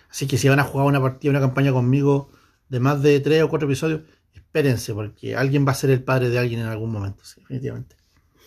Así 0.10 0.28
que 0.28 0.38
si 0.38 0.48
van 0.50 0.60
a 0.60 0.64
jugar 0.64 0.88
una 0.88 1.02
partida, 1.02 1.32
una 1.32 1.40
campaña 1.42 1.72
conmigo 1.72 2.30
de 2.70 2.80
más 2.80 3.02
de 3.02 3.20
tres 3.20 3.44
o 3.44 3.50
cuatro 3.50 3.68
episodios, 3.68 4.02
espérense, 4.34 4.94
porque 4.94 5.36
alguien 5.36 5.68
va 5.68 5.72
a 5.72 5.76
ser 5.76 5.90
el 5.92 6.04
padre 6.04 6.30
de 6.30 6.40
alguien 6.40 6.62
en 6.62 6.68
algún 6.68 6.92
momento, 6.92 7.24
sí, 7.26 7.42
definitivamente. 7.42 7.96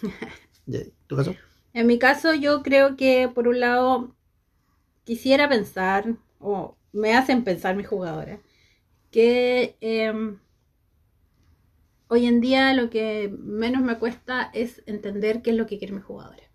¿Y 0.67 0.93
¿Tu 1.07 1.17
caso? 1.17 1.35
En 1.73 1.87
mi 1.87 1.99
caso, 1.99 2.35
yo 2.35 2.63
creo 2.63 2.97
que 2.97 3.29
por 3.29 3.49
un 3.49 3.61
lado 3.61 4.17
quisiera 5.05 5.49
pensar, 5.49 6.17
o 6.39 6.77
me 6.93 7.15
hacen 7.15 7.45
pensar 7.45 7.77
mis 7.77 7.87
jugadoras, 7.87 8.41
que 9.11 9.77
em, 9.81 10.39
hoy 12.09 12.27
en 12.27 12.41
día 12.41 12.75
lo 12.75 12.91
que 12.91 13.29
menos 13.39 13.83
me 13.83 13.99
cuesta 13.99 14.51
es 14.53 14.83
entender 14.87 15.43
qué 15.43 15.51
es 15.51 15.57
lo 15.57 15.67
que 15.67 15.79
quieren 15.79 15.97
mis 15.97 16.05
jugadores. 16.05 16.47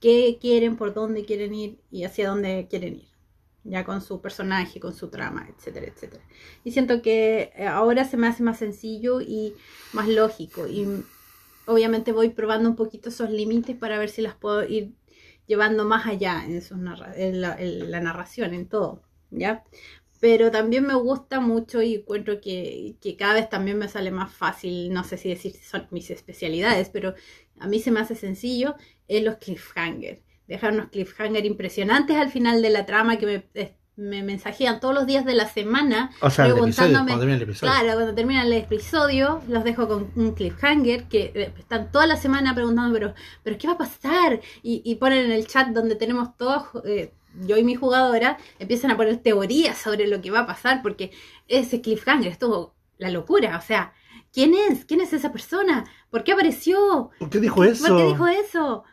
Qué 0.00 0.38
quieren, 0.40 0.76
por 0.76 0.92
dónde 0.92 1.24
quieren 1.24 1.54
ir 1.54 1.80
y 1.90 2.04
hacia 2.04 2.28
dónde 2.28 2.66
quieren 2.68 2.96
ir. 2.96 3.08
Ya 3.62 3.84
con 3.84 4.02
su 4.02 4.20
personaje, 4.20 4.78
con 4.78 4.94
su 4.94 5.08
trama, 5.08 5.48
etcétera, 5.56 5.86
etcétera. 5.86 6.22
Y 6.64 6.72
siento 6.72 7.00
que 7.00 7.52
eh, 7.56 7.66
ahora 7.66 8.04
se 8.04 8.18
me 8.18 8.26
hace 8.26 8.42
más 8.42 8.58
sencillo 8.58 9.22
y 9.22 9.54
más 9.94 10.08
lógico. 10.08 10.66
Y 10.66 10.86
obviamente 11.66 12.12
voy 12.12 12.30
probando 12.30 12.68
un 12.68 12.76
poquito 12.76 13.08
esos 13.08 13.30
límites 13.30 13.76
para 13.76 13.98
ver 13.98 14.08
si 14.10 14.22
las 14.22 14.34
puedo 14.34 14.64
ir 14.64 14.92
llevando 15.46 15.84
más 15.84 16.06
allá 16.06 16.44
en, 16.46 16.62
sus 16.62 16.78
narra- 16.78 17.14
en, 17.16 17.40
la, 17.40 18.00
narración, 18.00 18.54
en 18.54 18.68
todo, 18.68 19.02
¿ya? 19.30 19.64
Pero 20.20 20.50
también 20.50 20.86
me 20.86 20.94
gusta 20.94 21.40
mucho 21.40 21.82
y 21.82 21.96
encuentro 21.96 22.40
que, 22.40 22.96
que 23.00 23.16
cada 23.16 23.34
vez 23.34 23.50
también 23.50 23.78
me 23.78 23.88
sale 23.88 24.10
más 24.10 24.32
fácil, 24.34 24.92
no 24.92 25.04
sé 25.04 25.18
si 25.18 25.28
decir 25.28 25.54
son 25.54 25.86
mis 25.90 26.10
especialidades, 26.10 26.88
pero 26.88 27.14
a 27.58 27.66
mí 27.68 27.78
se 27.80 27.90
me 27.90 28.00
hace 28.00 28.14
sencillo, 28.14 28.74
es 29.08 29.22
los 29.22 29.36
cliffhanger. 29.36 30.22
Dejar 30.46 30.72
unos 30.72 30.88
cliffhanger 30.90 31.44
impresionantes 31.44 32.16
al 32.16 32.30
final 32.30 32.62
de 32.62 32.70
la 32.70 32.86
trama 32.86 33.18
que 33.18 33.26
me, 33.26 33.76
me 33.96 34.22
mensajean 34.22 34.80
todos 34.80 34.94
los 34.94 35.06
días 35.06 35.24
de 35.24 35.34
la 35.34 35.48
semana 35.48 36.10
O 36.20 36.28
sea, 36.28 36.46
el 36.46 36.52
episodio, 36.52 36.54
preguntándome, 36.54 37.06
cuando 37.06 37.20
termine 37.20 37.36
el 37.36 37.42
episodio. 37.42 37.72
Claro, 37.72 37.94
cuando 37.94 38.14
termina 38.14 38.42
el 38.42 38.52
episodio, 38.52 39.42
los 39.48 39.64
dejo 39.64 39.88
con 39.88 40.10
un 40.16 40.32
cliffhanger 40.32 41.04
que 41.04 41.32
eh, 41.34 41.54
están 41.58 41.92
toda 41.92 42.06
la 42.06 42.16
semana 42.16 42.54
preguntando, 42.54 42.92
pero, 42.92 43.14
pero 43.42 43.56
¿qué 43.56 43.68
va 43.68 43.74
a 43.74 43.78
pasar? 43.78 44.40
Y, 44.62 44.82
y 44.84 44.96
ponen 44.96 45.26
en 45.26 45.32
el 45.32 45.46
chat 45.46 45.68
donde 45.68 45.94
tenemos 45.94 46.36
todos, 46.36 46.64
eh, 46.84 47.12
yo 47.46 47.56
y 47.56 47.64
mi 47.64 47.76
jugadora, 47.76 48.38
empiezan 48.58 48.90
a 48.90 48.96
poner 48.96 49.18
teorías 49.18 49.78
sobre 49.78 50.08
lo 50.08 50.20
que 50.20 50.30
va 50.30 50.40
a 50.40 50.46
pasar, 50.46 50.82
porque 50.82 51.12
ese 51.46 51.80
cliffhanger 51.80 52.32
estuvo 52.32 52.74
la 52.98 53.10
locura, 53.10 53.56
o 53.56 53.62
sea, 53.62 53.92
¿quién 54.32 54.54
es? 54.54 54.84
¿Quién 54.84 55.00
es 55.00 55.12
esa 55.12 55.30
persona? 55.30 55.84
¿Por 56.10 56.24
qué 56.24 56.32
apareció? 56.32 57.10
¿Por 57.18 57.30
qué 57.30 57.38
dijo 57.38 57.62
eso? 57.62 57.86
¿Por 57.86 57.96
qué 57.96 58.04
dijo 58.06 58.26
eso? 58.26 58.84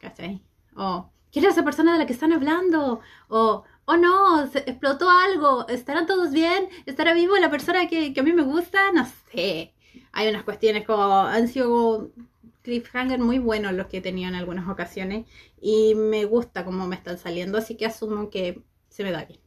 ¿Cachai? 0.00 0.42
O, 0.74 1.12
¿quién 1.30 1.44
es 1.44 1.52
esa 1.52 1.64
persona 1.64 1.92
de 1.92 1.98
la 1.98 2.06
que 2.06 2.12
están 2.12 2.32
hablando? 2.32 3.00
O, 3.28 3.38
oh 3.38 3.64
no, 3.88 4.46
se 4.50 4.58
explotó 4.60 5.08
algo, 5.10 5.68
¿estarán 5.68 6.06
todos 6.06 6.32
bien? 6.32 6.68
¿Estará 6.86 7.14
vivo 7.14 7.36
la 7.36 7.50
persona 7.50 7.88
que, 7.88 8.14
a 8.16 8.22
mí 8.22 8.32
me 8.32 8.42
gusta? 8.42 8.92
No 8.92 9.06
sé. 9.32 9.74
Hay 10.12 10.28
unas 10.28 10.44
cuestiones 10.44 10.86
como, 10.86 11.02
han 11.02 11.48
sido 11.48 12.10
cliffhanger 12.62 13.18
muy 13.18 13.38
buenos 13.38 13.72
los 13.72 13.86
que 13.86 13.98
he 13.98 14.00
tenido 14.00 14.28
en 14.28 14.36
algunas 14.36 14.68
ocasiones 14.68 15.26
y 15.60 15.94
me 15.94 16.24
gusta 16.24 16.64
cómo 16.64 16.86
me 16.86 16.96
están 16.96 17.18
saliendo, 17.18 17.58
así 17.58 17.76
que 17.76 17.86
asumo 17.86 18.30
que 18.30 18.62
se 18.88 19.02
me 19.02 19.10
da 19.10 19.24
bien. 19.24 19.40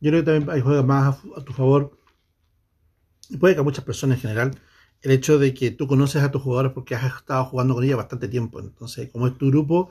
Yo 0.00 0.10
creo 0.10 0.22
que 0.22 0.30
también 0.30 0.50
hay 0.50 0.60
juega 0.60 0.82
más 0.82 1.18
a, 1.36 1.44
tu 1.44 1.52
favor. 1.52 1.98
Y 3.28 3.36
puede 3.36 3.54
que 3.54 3.60
a 3.60 3.64
muchas 3.64 3.84
personas 3.84 4.16
en 4.18 4.22
general, 4.22 4.60
el 5.02 5.10
hecho 5.10 5.38
de 5.38 5.54
que 5.54 5.70
tú 5.70 5.86
conoces 5.86 6.22
a 6.22 6.30
tus 6.30 6.42
jugadores 6.42 6.72
porque 6.72 6.94
has 6.94 7.16
estado 7.16 7.44
jugando 7.44 7.74
con 7.74 7.84
ellas 7.84 7.96
bastante 7.96 8.28
tiempo. 8.28 8.60
Entonces, 8.60 9.10
como 9.10 9.26
es 9.26 9.36
tu 9.36 9.48
grupo, 9.48 9.90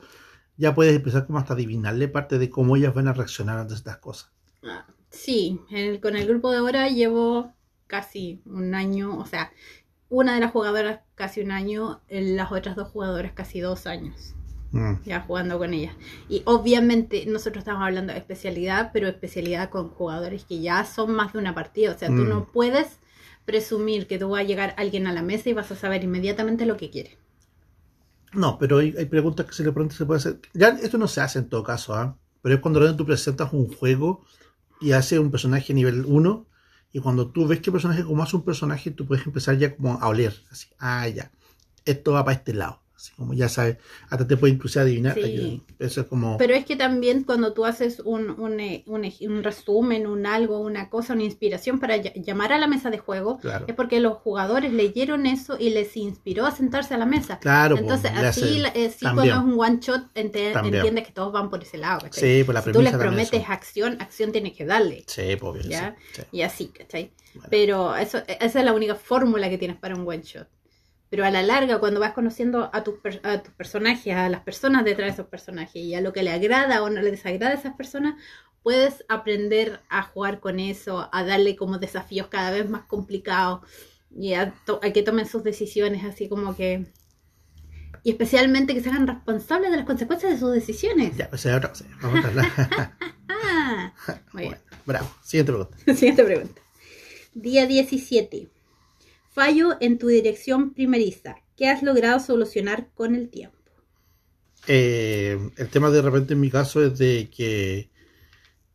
ya 0.58 0.74
puedes 0.74 0.94
empezar 0.94 1.26
como 1.26 1.38
hasta 1.38 1.54
adivinarle 1.54 2.08
parte 2.08 2.38
de 2.38 2.50
cómo 2.50 2.76
ellas 2.76 2.92
van 2.92 3.08
a 3.08 3.14
reaccionar 3.14 3.56
ante 3.58 3.74
estas 3.74 3.96
cosas. 3.98 4.30
Ah, 4.62 4.84
Sí, 5.10 5.58
el- 5.70 6.00
con 6.00 6.16
el 6.16 6.26
grupo 6.28 6.50
de 6.50 6.58
ahora 6.58 6.88
llevo 6.88 7.54
casi 7.86 8.42
un 8.44 8.74
año, 8.74 9.16
o 9.18 9.24
sea, 9.24 9.50
una 10.10 10.34
de 10.34 10.40
las 10.40 10.52
jugadoras 10.52 11.00
casi 11.14 11.40
un 11.40 11.50
año, 11.50 12.02
las 12.10 12.52
otras 12.52 12.76
dos 12.76 12.88
jugadoras 12.88 13.32
casi 13.32 13.60
dos 13.60 13.86
años 13.86 14.34
Mm. 14.72 14.96
ya 15.06 15.20
jugando 15.22 15.56
con 15.58 15.72
ellas. 15.72 15.94
Y 16.28 16.42
obviamente 16.44 17.24
nosotros 17.26 17.62
estamos 17.62 17.82
hablando 17.82 18.12
de 18.12 18.18
especialidad, 18.18 18.90
pero 18.92 19.08
especialidad 19.08 19.70
con 19.70 19.88
jugadores 19.88 20.44
que 20.44 20.60
ya 20.60 20.84
son 20.84 21.12
más 21.12 21.32
de 21.32 21.38
una 21.38 21.54
partida, 21.54 21.92
o 21.94 21.98
sea, 21.98 22.08
tú 22.08 22.24
Mm. 22.24 22.28
no 22.28 22.52
puedes 22.52 22.98
presumir 23.46 24.06
que 24.06 24.18
tú 24.18 24.28
va 24.28 24.40
a 24.40 24.42
llegar 24.42 24.74
alguien 24.76 25.06
a 25.06 25.12
la 25.14 25.22
mesa 25.22 25.48
y 25.48 25.54
vas 25.54 25.70
a 25.72 25.76
saber 25.76 26.04
inmediatamente 26.04 26.66
lo 26.66 26.76
que 26.76 26.90
quiere. 26.90 27.16
No, 28.32 28.58
pero 28.58 28.78
hay, 28.78 28.94
hay 28.98 29.06
preguntas 29.06 29.46
que 29.46 29.52
se 29.52 29.64
le 29.64 29.72
preguntan 29.72 29.96
se 29.96 30.06
puede 30.06 30.18
hacer. 30.18 30.40
Ya 30.52 30.68
esto 30.68 30.98
no 30.98 31.08
se 31.08 31.20
hace 31.20 31.38
en 31.38 31.48
todo 31.48 31.62
caso, 31.62 31.94
¿ah? 31.94 32.16
Pero 32.42 32.54
es 32.54 32.60
cuando 32.60 32.96
tú 32.96 33.06
presentas 33.06 33.52
un 33.52 33.72
juego 33.72 34.24
y 34.80 34.92
hace 34.92 35.18
un 35.18 35.30
personaje 35.30 35.74
nivel 35.74 36.04
1 36.06 36.46
y 36.92 37.00
cuando 37.00 37.30
tú 37.30 37.46
ves 37.46 37.60
el 37.64 37.72
personaje 37.72 38.04
como 38.04 38.22
hace 38.22 38.36
un 38.36 38.44
personaje, 38.44 38.90
tú 38.90 39.06
puedes 39.06 39.26
empezar 39.26 39.58
ya 39.58 39.74
como 39.74 39.94
a 39.94 40.08
oler, 40.08 40.34
así, 40.50 40.68
ah, 40.78 41.06
ya, 41.08 41.30
esto 41.84 42.12
va 42.12 42.24
para 42.24 42.36
este 42.36 42.54
lado, 42.54 42.80
así 42.98 43.12
como 43.14 43.32
ya 43.32 43.48
sabes, 43.48 43.76
hasta 44.10 44.26
te 44.26 44.36
puede 44.36 44.54
incluso 44.54 44.80
adivinar, 44.80 45.14
Sí. 45.14 45.62
eso 45.78 46.00
es 46.00 46.06
como, 46.08 46.36
Pero 46.36 46.52
es 46.54 46.64
que 46.64 46.74
también 46.74 47.22
cuando 47.22 47.52
tú 47.52 47.64
haces 47.64 48.00
un, 48.00 48.28
un, 48.30 48.58
eh, 48.58 48.82
un, 48.88 49.08
un 49.28 49.44
resumen, 49.44 50.08
un 50.08 50.26
algo, 50.26 50.58
una 50.58 50.90
cosa, 50.90 51.12
una 51.12 51.22
inspiración 51.22 51.78
para 51.78 51.96
ll- 51.96 52.12
llamar 52.24 52.52
a 52.52 52.58
la 52.58 52.66
mesa 52.66 52.90
de 52.90 52.98
juego, 52.98 53.38
claro, 53.38 53.66
es 53.68 53.74
porque 53.76 54.00
los 54.00 54.14
jugadores 54.18 54.72
leyeron 54.72 55.26
eso 55.26 55.56
y 55.58 55.70
les 55.70 55.96
inspiró 55.96 56.44
a 56.44 56.50
sentarse 56.50 56.94
a 56.94 56.98
la 56.98 57.06
mesa. 57.06 57.38
claro, 57.38 57.76
pues, 57.76 57.82
Entonces, 57.82 58.10
así, 58.16 58.58
la- 58.58 58.72
eh, 58.74 58.92
cuando 59.00 59.22
es 59.22 59.32
un 59.36 59.54
one 59.60 59.78
shot, 59.80 60.02
ente- 60.16 60.50
entiendes 60.52 61.06
que 61.06 61.12
todos 61.12 61.32
van 61.32 61.50
por 61.50 61.62
ese 61.62 61.78
lado. 61.78 62.00
¿cachai? 62.00 62.38
sí, 62.38 62.44
por 62.44 62.54
la 62.56 62.62
si 62.62 62.72
tú 62.72 62.82
les 62.82 62.96
prometes 62.96 63.42
eso. 63.42 63.52
acción, 63.52 63.96
acción 64.00 64.32
tienes 64.32 64.54
que 64.56 64.64
darle. 64.64 65.04
Sí, 65.06 65.36
pues, 65.38 65.42
obvio, 65.42 65.62
¿Ya? 65.62 65.94
sí, 66.12 66.22
sí. 66.22 66.22
Y 66.32 66.42
así, 66.42 66.66
¿cachai? 66.68 67.12
Bueno. 67.34 67.48
Pero 67.50 67.94
eso, 67.96 68.18
esa 68.26 68.58
es 68.58 68.64
la 68.64 68.72
única 68.72 68.96
fórmula 68.96 69.48
que 69.48 69.58
tienes 69.58 69.76
para 69.76 69.94
un 69.94 70.06
one 70.08 70.22
shot. 70.24 70.48
Pero 71.10 71.24
a 71.24 71.30
la 71.30 71.42
larga, 71.42 71.78
cuando 71.80 72.00
vas 72.00 72.12
conociendo 72.12 72.64
a 72.64 72.78
a 72.78 72.84
tus 72.84 73.52
personajes, 73.56 74.14
a 74.14 74.28
las 74.28 74.42
personas 74.42 74.84
detrás 74.84 75.08
de 75.08 75.12
esos 75.14 75.26
personajes 75.28 75.76
y 75.76 75.94
a 75.94 76.00
lo 76.00 76.12
que 76.12 76.22
le 76.22 76.30
agrada 76.32 76.82
o 76.82 76.90
no 76.90 77.00
le 77.02 77.10
desagrada 77.10 77.52
a 77.54 77.58
esas 77.58 77.74
personas, 77.74 78.14
puedes 78.62 79.04
aprender 79.08 79.80
a 79.88 80.02
jugar 80.02 80.40
con 80.40 80.60
eso, 80.60 81.08
a 81.12 81.24
darle 81.24 81.56
como 81.56 81.78
desafíos 81.78 82.28
cada 82.28 82.50
vez 82.50 82.68
más 82.68 82.82
complicados 82.84 83.60
y 84.10 84.34
a, 84.34 84.52
to- 84.66 84.80
a 84.82 84.90
que 84.92 85.02
tomen 85.02 85.26
sus 85.26 85.42
decisiones 85.44 86.04
así 86.04 86.28
como 86.28 86.56
que 86.56 86.86
Y 88.02 88.10
especialmente 88.10 88.74
que 88.74 88.80
se 88.80 88.88
hagan 88.90 89.06
responsables 89.06 89.70
de 89.70 89.76
las 89.78 89.86
consecuencias 89.86 90.32
de 90.32 90.38
sus 90.38 90.52
decisiones. 90.52 91.16
Ya, 91.16 91.28
pues 91.28 91.44
es 91.46 91.54
otra 91.54 91.70
cosa. 91.70 91.84
Vamos 92.00 92.24
a 92.24 92.28
hablar. 92.28 92.46
Muy 94.32 94.42
bien. 94.42 94.56
Bueno, 94.58 94.62
bravo. 94.86 95.10
Siguiente 95.22 95.52
pregunta. 95.52 95.76
Siguiente 95.94 96.24
pregunta. 96.24 96.62
Día 97.34 97.66
17. 97.66 98.48
Fallo 99.30 99.76
en 99.80 99.98
tu 99.98 100.08
dirección 100.08 100.72
primeriza. 100.72 101.36
¿Qué 101.56 101.68
has 101.68 101.82
logrado 101.82 102.20
solucionar 102.20 102.88
con 102.94 103.14
el 103.14 103.28
tiempo? 103.28 103.56
Eh, 104.66 105.38
el 105.56 105.68
tema 105.68 105.90
de 105.90 106.02
repente 106.02 106.34
en 106.34 106.40
mi 106.40 106.50
caso 106.50 106.84
es 106.84 106.98
de 106.98 107.30
que 107.30 107.90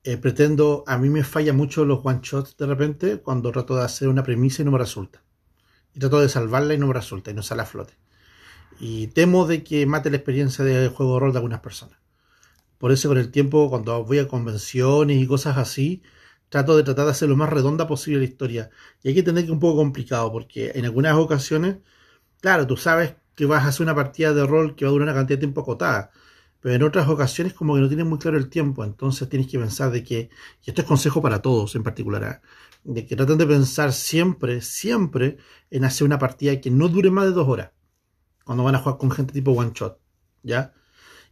eh, 0.03 0.17
pretendo, 0.17 0.83
a 0.87 0.97
mí 0.97 1.09
me 1.09 1.23
falla 1.23 1.53
mucho 1.53 1.85
los 1.85 1.99
one 2.03 2.19
shots 2.21 2.57
de 2.57 2.65
repente 2.65 3.17
cuando 3.19 3.51
trato 3.51 3.75
de 3.75 3.83
hacer 3.83 4.07
una 4.07 4.23
premisa 4.23 4.61
y 4.61 4.65
no 4.65 4.71
me 4.71 4.77
resulta. 4.77 5.23
Y 5.93 5.99
trato 5.99 6.19
de 6.19 6.29
salvarla 6.29 6.73
y 6.73 6.77
no 6.77 6.87
me 6.87 6.93
resulta 6.93 7.31
y 7.31 7.33
no 7.33 7.43
sale 7.43 7.61
a 7.61 7.65
flote. 7.65 7.93
Y 8.79 9.07
temo 9.07 9.45
de 9.45 9.63
que 9.63 9.85
mate 9.85 10.09
la 10.09 10.17
experiencia 10.17 10.65
de 10.65 10.89
juego 10.89 11.13
de 11.13 11.19
rol 11.19 11.31
de 11.31 11.37
algunas 11.37 11.61
personas. 11.61 11.99
Por 12.77 12.91
eso 12.91 13.07
con 13.07 13.17
el 13.17 13.31
tiempo, 13.31 13.69
cuando 13.69 14.03
voy 14.03 14.19
a 14.19 14.27
convenciones 14.27 15.21
y 15.21 15.27
cosas 15.27 15.57
así, 15.57 16.01
trato 16.53 16.77
de 16.77 16.83
tratar 16.83 17.05
de 17.05 17.11
hacer 17.11 17.27
lo 17.27 17.35
más 17.35 17.49
redonda 17.49 17.87
posible 17.87 18.19
la 18.19 18.25
historia. 18.25 18.69
Y 19.01 19.07
hay 19.07 19.15
que 19.15 19.23
tener 19.23 19.43
que 19.43 19.51
un 19.51 19.59
poco 19.59 19.77
complicado, 19.77 20.31
porque 20.31 20.71
en 20.75 20.85
algunas 20.85 21.15
ocasiones, 21.15 21.77
claro, 22.41 22.67
tú 22.67 22.77
sabes 22.77 23.15
que 23.33 23.47
vas 23.47 23.63
a 23.65 23.69
hacer 23.69 23.83
una 23.83 23.95
partida 23.95 24.35
de 24.35 24.45
rol 24.45 24.75
que 24.75 24.85
va 24.85 24.89
a 24.89 24.91
durar 24.91 25.07
una 25.07 25.15
cantidad 25.15 25.37
de 25.39 25.41
tiempo 25.41 25.61
acotada. 25.61 26.11
Pero 26.61 26.75
en 26.75 26.83
otras 26.83 27.07
ocasiones 27.09 27.53
como 27.55 27.73
que 27.73 27.81
no 27.81 27.87
tienes 27.87 28.05
muy 28.05 28.19
claro 28.19 28.37
el 28.37 28.49
tiempo, 28.49 28.83
entonces 28.83 29.27
tienes 29.29 29.47
que 29.49 29.57
pensar 29.57 29.89
de 29.89 30.03
que, 30.03 30.29
y 30.63 30.69
esto 30.69 30.81
es 30.83 30.87
consejo 30.87 31.23
para 31.23 31.41
todos 31.41 31.73
en 31.75 31.81
particular, 31.81 32.23
¿ah? 32.23 32.41
de 32.83 33.07
que 33.07 33.15
traten 33.15 33.39
de 33.39 33.47
pensar 33.47 33.91
siempre, 33.91 34.61
siempre 34.61 35.37
en 35.71 35.85
hacer 35.85 36.05
una 36.05 36.19
partida 36.19 36.61
que 36.61 36.69
no 36.69 36.87
dure 36.87 37.09
más 37.09 37.25
de 37.25 37.31
dos 37.31 37.47
horas, 37.47 37.71
cuando 38.43 38.63
van 38.63 38.75
a 38.75 38.79
jugar 38.79 38.99
con 38.99 39.09
gente 39.09 39.33
tipo 39.33 39.53
one 39.53 39.71
shot, 39.73 39.99
¿ya? 40.43 40.71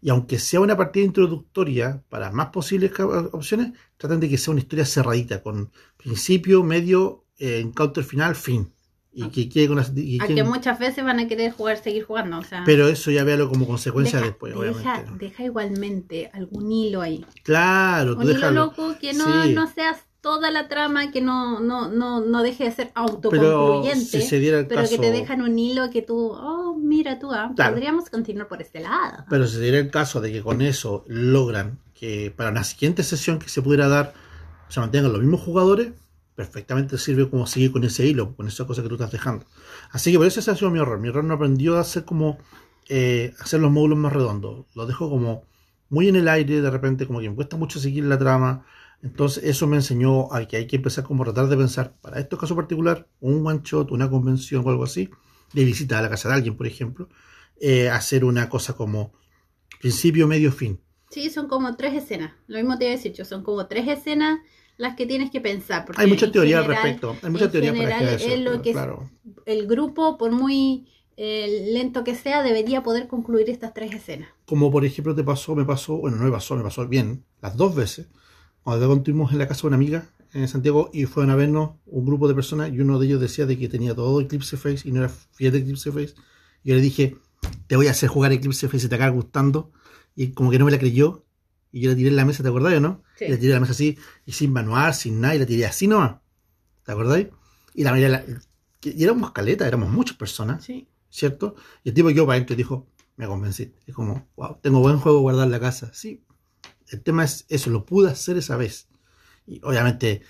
Y 0.02 0.10
aunque 0.10 0.40
sea 0.40 0.60
una 0.62 0.76
partida 0.76 1.06
introductoria 1.06 2.04
para 2.10 2.32
más 2.32 2.48
posibles 2.50 2.92
opciones, 3.32 3.74
traten 3.98 4.20
de 4.20 4.30
que 4.30 4.38
sea 4.38 4.52
una 4.52 4.62
historia 4.62 4.86
cerradita, 4.86 5.44
con 5.44 5.72
principio, 5.98 6.64
medio, 6.64 7.26
eh, 7.38 7.60
encounter 7.60 8.04
final, 8.04 8.36
fin. 8.36 8.72
Y 9.14 9.28
que 9.28 9.50
quede 9.50 9.68
con 9.68 9.76
las... 9.78 9.92
y 9.96 10.20
A 10.22 10.26
que- 10.28 10.42
muchas 10.44 10.80
veces 10.80 11.04
van 11.04 11.20
a 11.20 11.28
querer 11.28 11.52
jugar, 11.52 11.78
seguir 11.78 12.04
jugando. 12.06 12.38
O 12.40 12.44
sea, 12.44 12.64
pero 12.66 12.88
eso 12.88 13.12
ya 13.12 13.24
véalo 13.26 13.50
como 13.50 13.68
consecuencia 13.68 14.20
deja, 14.20 14.30
después, 14.32 14.54
deja, 14.58 14.94
obviamente. 15.00 15.26
deja 15.26 15.44
igualmente 15.44 16.30
algún 16.34 16.72
hilo 16.72 17.02
ahí. 17.02 17.26
Claro, 17.44 18.14
tú 18.16 18.22
Un 18.22 18.26
hilo 18.28 18.34
déjalo. 18.36 18.66
loco 18.68 18.96
que 19.02 19.14
no, 19.14 19.44
Sí. 19.44 19.54
no 19.54 19.68
seas 19.68 19.98
toda 20.22 20.52
la 20.52 20.68
trama, 20.68 21.12
que 21.12 21.20
no, 21.22 21.60
no, 21.60 21.90
no, 21.90 22.22
no 22.22 22.44
deje 22.44 22.66
de 22.66 22.72
ser 22.72 22.92
Pero 22.94 23.08
autoconcluyente. 23.08 24.06
si 24.06 24.22
se 24.22 24.40
diera 24.40 24.60
el 24.60 24.68
pero 24.68 24.82
caso... 24.82 24.96
que 24.96 25.02
te 25.02 25.12
dejan 25.12 25.42
un 25.42 25.58
hilo 25.58 25.90
que 25.90 26.02
tú, 26.02 26.32
oh, 26.34 26.76
mira 26.78 27.20
tú, 27.20 27.32
ah, 27.34 27.52
Claro. 27.56 27.74
podríamos 27.74 28.10
continuar 28.10 28.48
por 28.48 28.62
este 28.62 28.80
lado. 28.82 29.26
Pero 29.30 29.48
si 29.48 29.56
se 29.56 29.62
diera 29.62 29.80
el 29.80 29.90
caso 29.90 30.22
de 30.22 30.32
que 30.32 30.42
con 30.42 30.62
eso 30.62 31.04
logran 31.08 31.80
que 31.94 32.32
para 32.36 32.52
la 32.52 32.64
siguiente 32.64 33.04
sesión 33.04 33.40
que 33.40 33.50
se 33.50 33.62
pudiera 33.62 33.88
dar 33.88 34.14
se 34.70 34.80
mantengan 34.80 35.12
los 35.12 35.22
mismos 35.22 35.42
jugadores, 35.42 35.92
perfectamente 36.36 36.98
sirve 36.98 37.30
como 37.30 37.46
seguir 37.46 37.72
con 37.72 37.84
ese 37.84 38.06
hilo, 38.06 38.36
con 38.36 38.48
esa 38.48 38.66
cosa 38.66 38.82
que 38.82 38.88
tú 38.90 38.96
estás 38.96 39.12
dejando. 39.12 39.46
Así 39.92 40.12
que 40.12 40.18
por 40.18 40.28
eso 40.28 40.40
ese 40.40 40.52
ha 40.52 40.56
sido 40.56 40.72
mi 40.72 40.80
error. 40.80 41.00
Mi 41.00 41.10
error 41.10 41.24
no 41.24 41.34
aprendió 41.34 41.78
a 41.78 41.82
hacer 41.82 42.06
como 42.06 42.38
eh, 42.90 43.34
hacer 43.40 43.60
los 43.60 43.70
módulos 43.72 43.98
más 43.98 44.14
redondos. 44.14 44.66
Los 44.76 44.88
dejo 44.88 45.10
como 45.10 45.44
muy 45.90 46.08
en 46.08 46.16
el 46.16 46.28
aire, 46.30 46.62
de 46.62 46.70
repente 46.70 47.06
como 47.06 47.20
que 47.20 47.30
me 47.30 47.36
cuesta 47.36 47.58
mucho 47.58 47.80
seguir 47.80 48.06
la 48.06 48.18
trama. 48.18 48.66
Entonces 49.04 49.44
eso 49.44 49.68
me 49.68 49.78
enseñó 49.78 50.32
a 50.32 50.46
que 50.46 50.58
hay 50.58 50.68
que 50.68 50.76
empezar 50.76 51.04
como 51.04 51.24
a 51.24 51.26
tratar 51.26 51.48
de 51.48 51.58
pensar, 51.58 51.96
para 52.02 52.20
estos 52.20 52.40
casos 52.40 52.56
particular, 52.56 53.08
un 53.20 53.46
one 53.46 53.62
shot, 53.64 53.92
una 53.92 54.10
convención 54.10 54.64
o 54.66 54.70
algo 54.70 54.84
así, 54.84 55.10
de 55.54 55.66
visita 55.66 55.98
a 55.98 56.02
la 56.02 56.10
casa 56.10 56.30
de 56.30 56.36
alguien, 56.36 56.56
por 56.56 56.68
ejemplo, 56.68 57.10
eh, 57.60 57.90
hacer 57.90 58.24
una 58.24 58.48
cosa 58.48 58.74
como 58.74 59.14
principio, 59.80 60.28
medio, 60.28 60.52
fin. 60.52 60.80
Sí, 61.10 61.30
son 61.30 61.48
como 61.48 61.76
tres 61.76 61.94
escenas. 61.94 62.34
Lo 62.48 62.58
mismo 62.58 62.78
te 62.78 62.86
iba 62.86 62.94
a 62.94 62.96
decir 62.96 63.14
yo, 63.14 63.26
son 63.26 63.44
como 63.44 63.68
tres 63.68 63.88
escenas 63.88 64.40
las 64.78 64.96
que 64.96 65.06
tienes 65.06 65.30
que 65.30 65.42
pensar. 65.42 65.86
porque 65.86 66.02
Hay 66.02 66.08
mucha 66.08 66.32
teoría 66.32 66.60
al 66.60 66.66
respecto. 66.66 67.16
Hay 67.22 67.30
mucha 67.30 67.46
en 67.46 67.52
teoría 67.52 67.74
para 67.74 67.98
general 67.98 68.16
eso. 68.16 68.30
es 68.30 68.40
lo 68.40 68.62
que 68.62 68.72
claro. 68.72 69.10
El 69.46 69.68
grupo, 69.68 70.18
por 70.18 70.32
muy 70.32 70.88
eh, 71.18 71.70
lento 71.74 72.04
que 72.04 72.16
sea, 72.16 72.42
debería 72.42 72.82
poder 72.82 73.08
concluir 73.08 73.50
estas 73.50 73.74
tres 73.74 73.94
escenas. 73.94 74.30
Como 74.46 74.72
por 74.72 74.86
ejemplo 74.86 75.14
te 75.14 75.24
pasó, 75.24 75.56
me 75.56 75.66
pasó, 75.66 75.98
bueno, 75.98 76.18
no 76.18 76.24
me 76.24 76.32
pasó, 76.32 76.56
me 76.56 76.64
pasó 76.64 76.88
bien, 76.88 77.24
las 77.42 77.56
dos 77.58 77.76
veces. 77.76 78.08
Cuando 78.64 78.94
estuvimos 78.94 79.32
en 79.32 79.40
la 79.40 79.48
casa 79.48 79.62
de 79.62 79.68
una 79.68 79.76
amiga 79.76 80.10
en 80.34 80.48
Santiago 80.48 80.90
y 80.94 81.06
fueron 81.06 81.32
a 81.32 81.36
vernos 81.36 81.72
un 81.86 82.06
grupo 82.06 82.28
de 82.28 82.36
personas 82.36 82.72
y 82.72 82.80
uno 82.80 83.00
de 83.00 83.08
ellos 83.08 83.20
decía 83.22 83.46
de 83.46 83.58
que 83.58 83.68
tenía 83.68 83.94
todo 83.96 84.22
Eclipse 84.22 84.56
Face 84.58 84.88
y 84.88 84.92
no 84.92 85.00
era 85.00 85.10
fiel 85.10 85.52
de 85.52 85.60
Eclipse 85.60 85.92
Face. 85.92 86.14
Y 86.64 86.70
yo 86.70 86.76
le 86.76 86.82
dije, 86.82 87.18
te 87.68 87.76
voy 87.76 87.88
a 87.88 87.92
hacer 87.92 88.10
jugar 88.10 88.32
Eclipse 88.32 88.68
Face 88.68 88.86
y 88.86 88.90
te 88.90 88.96
acaba 88.96 89.12
gustando. 89.12 89.72
Y 90.16 90.32
como 90.32 90.52
que 90.52 90.60
no 90.60 90.66
me 90.66 90.72
la 90.72 90.80
creyó. 90.80 91.26
Y 91.72 91.82
yo 91.82 91.90
la 91.90 91.96
tiré 91.96 92.10
en 92.10 92.16
la 92.18 92.26
mesa, 92.26 92.44
¿te 92.44 92.50
acordás 92.50 92.74
o 92.74 92.80
no? 92.82 93.02
Sí. 93.18 93.26
Y 93.26 93.30
la 93.30 93.36
tiré 93.38 93.48
en 93.48 93.54
la 93.56 93.60
mesa 93.62 93.72
así, 93.72 93.98
y 94.26 94.34
sin 94.34 94.52
manual, 94.52 94.94
sin 94.94 95.22
nada, 95.22 95.36
y 95.36 95.40
la 95.40 95.46
tiré 95.46 95.66
así 95.66 95.88
nomás. 95.88 96.18
¿Te 96.84 96.92
acordáis? 96.92 97.28
Y 97.74 97.84
la 97.86 97.92
mayoría, 97.92 98.10
la- 98.18 98.26
que- 98.82 98.94
y 98.96 99.04
éramos 99.04 99.32
caleta, 99.32 99.66
éramos 99.68 99.90
muchas 99.90 100.18
personas. 100.18 100.64
Sí. 100.66 100.88
¿cierto? 101.10 101.56
Y 101.84 101.90
el 101.90 101.96
tipo 101.96 102.10
yo 102.10 102.26
para 102.26 102.36
adentro 102.38 102.56
dijo, 102.56 102.88
me 103.18 103.28
convencí. 103.28 103.74
Es 103.86 103.94
como, 103.96 104.28
wow, 104.38 104.58
tengo 104.62 104.80
buen 104.80 104.98
juego 104.98 105.20
guardar 105.20 105.46
en 105.46 105.52
la 105.52 105.60
casa. 105.60 105.92
Sí, 105.94 106.24
el 106.92 107.02
tema 107.02 107.24
es 107.24 107.46
eso, 107.50 107.70
lo 107.70 107.86
pude 107.86 108.12
hacer 108.12 108.38
esa 108.38 108.58
vez. 108.58 108.88
Y 109.48 109.60
obviamente, 109.64 110.22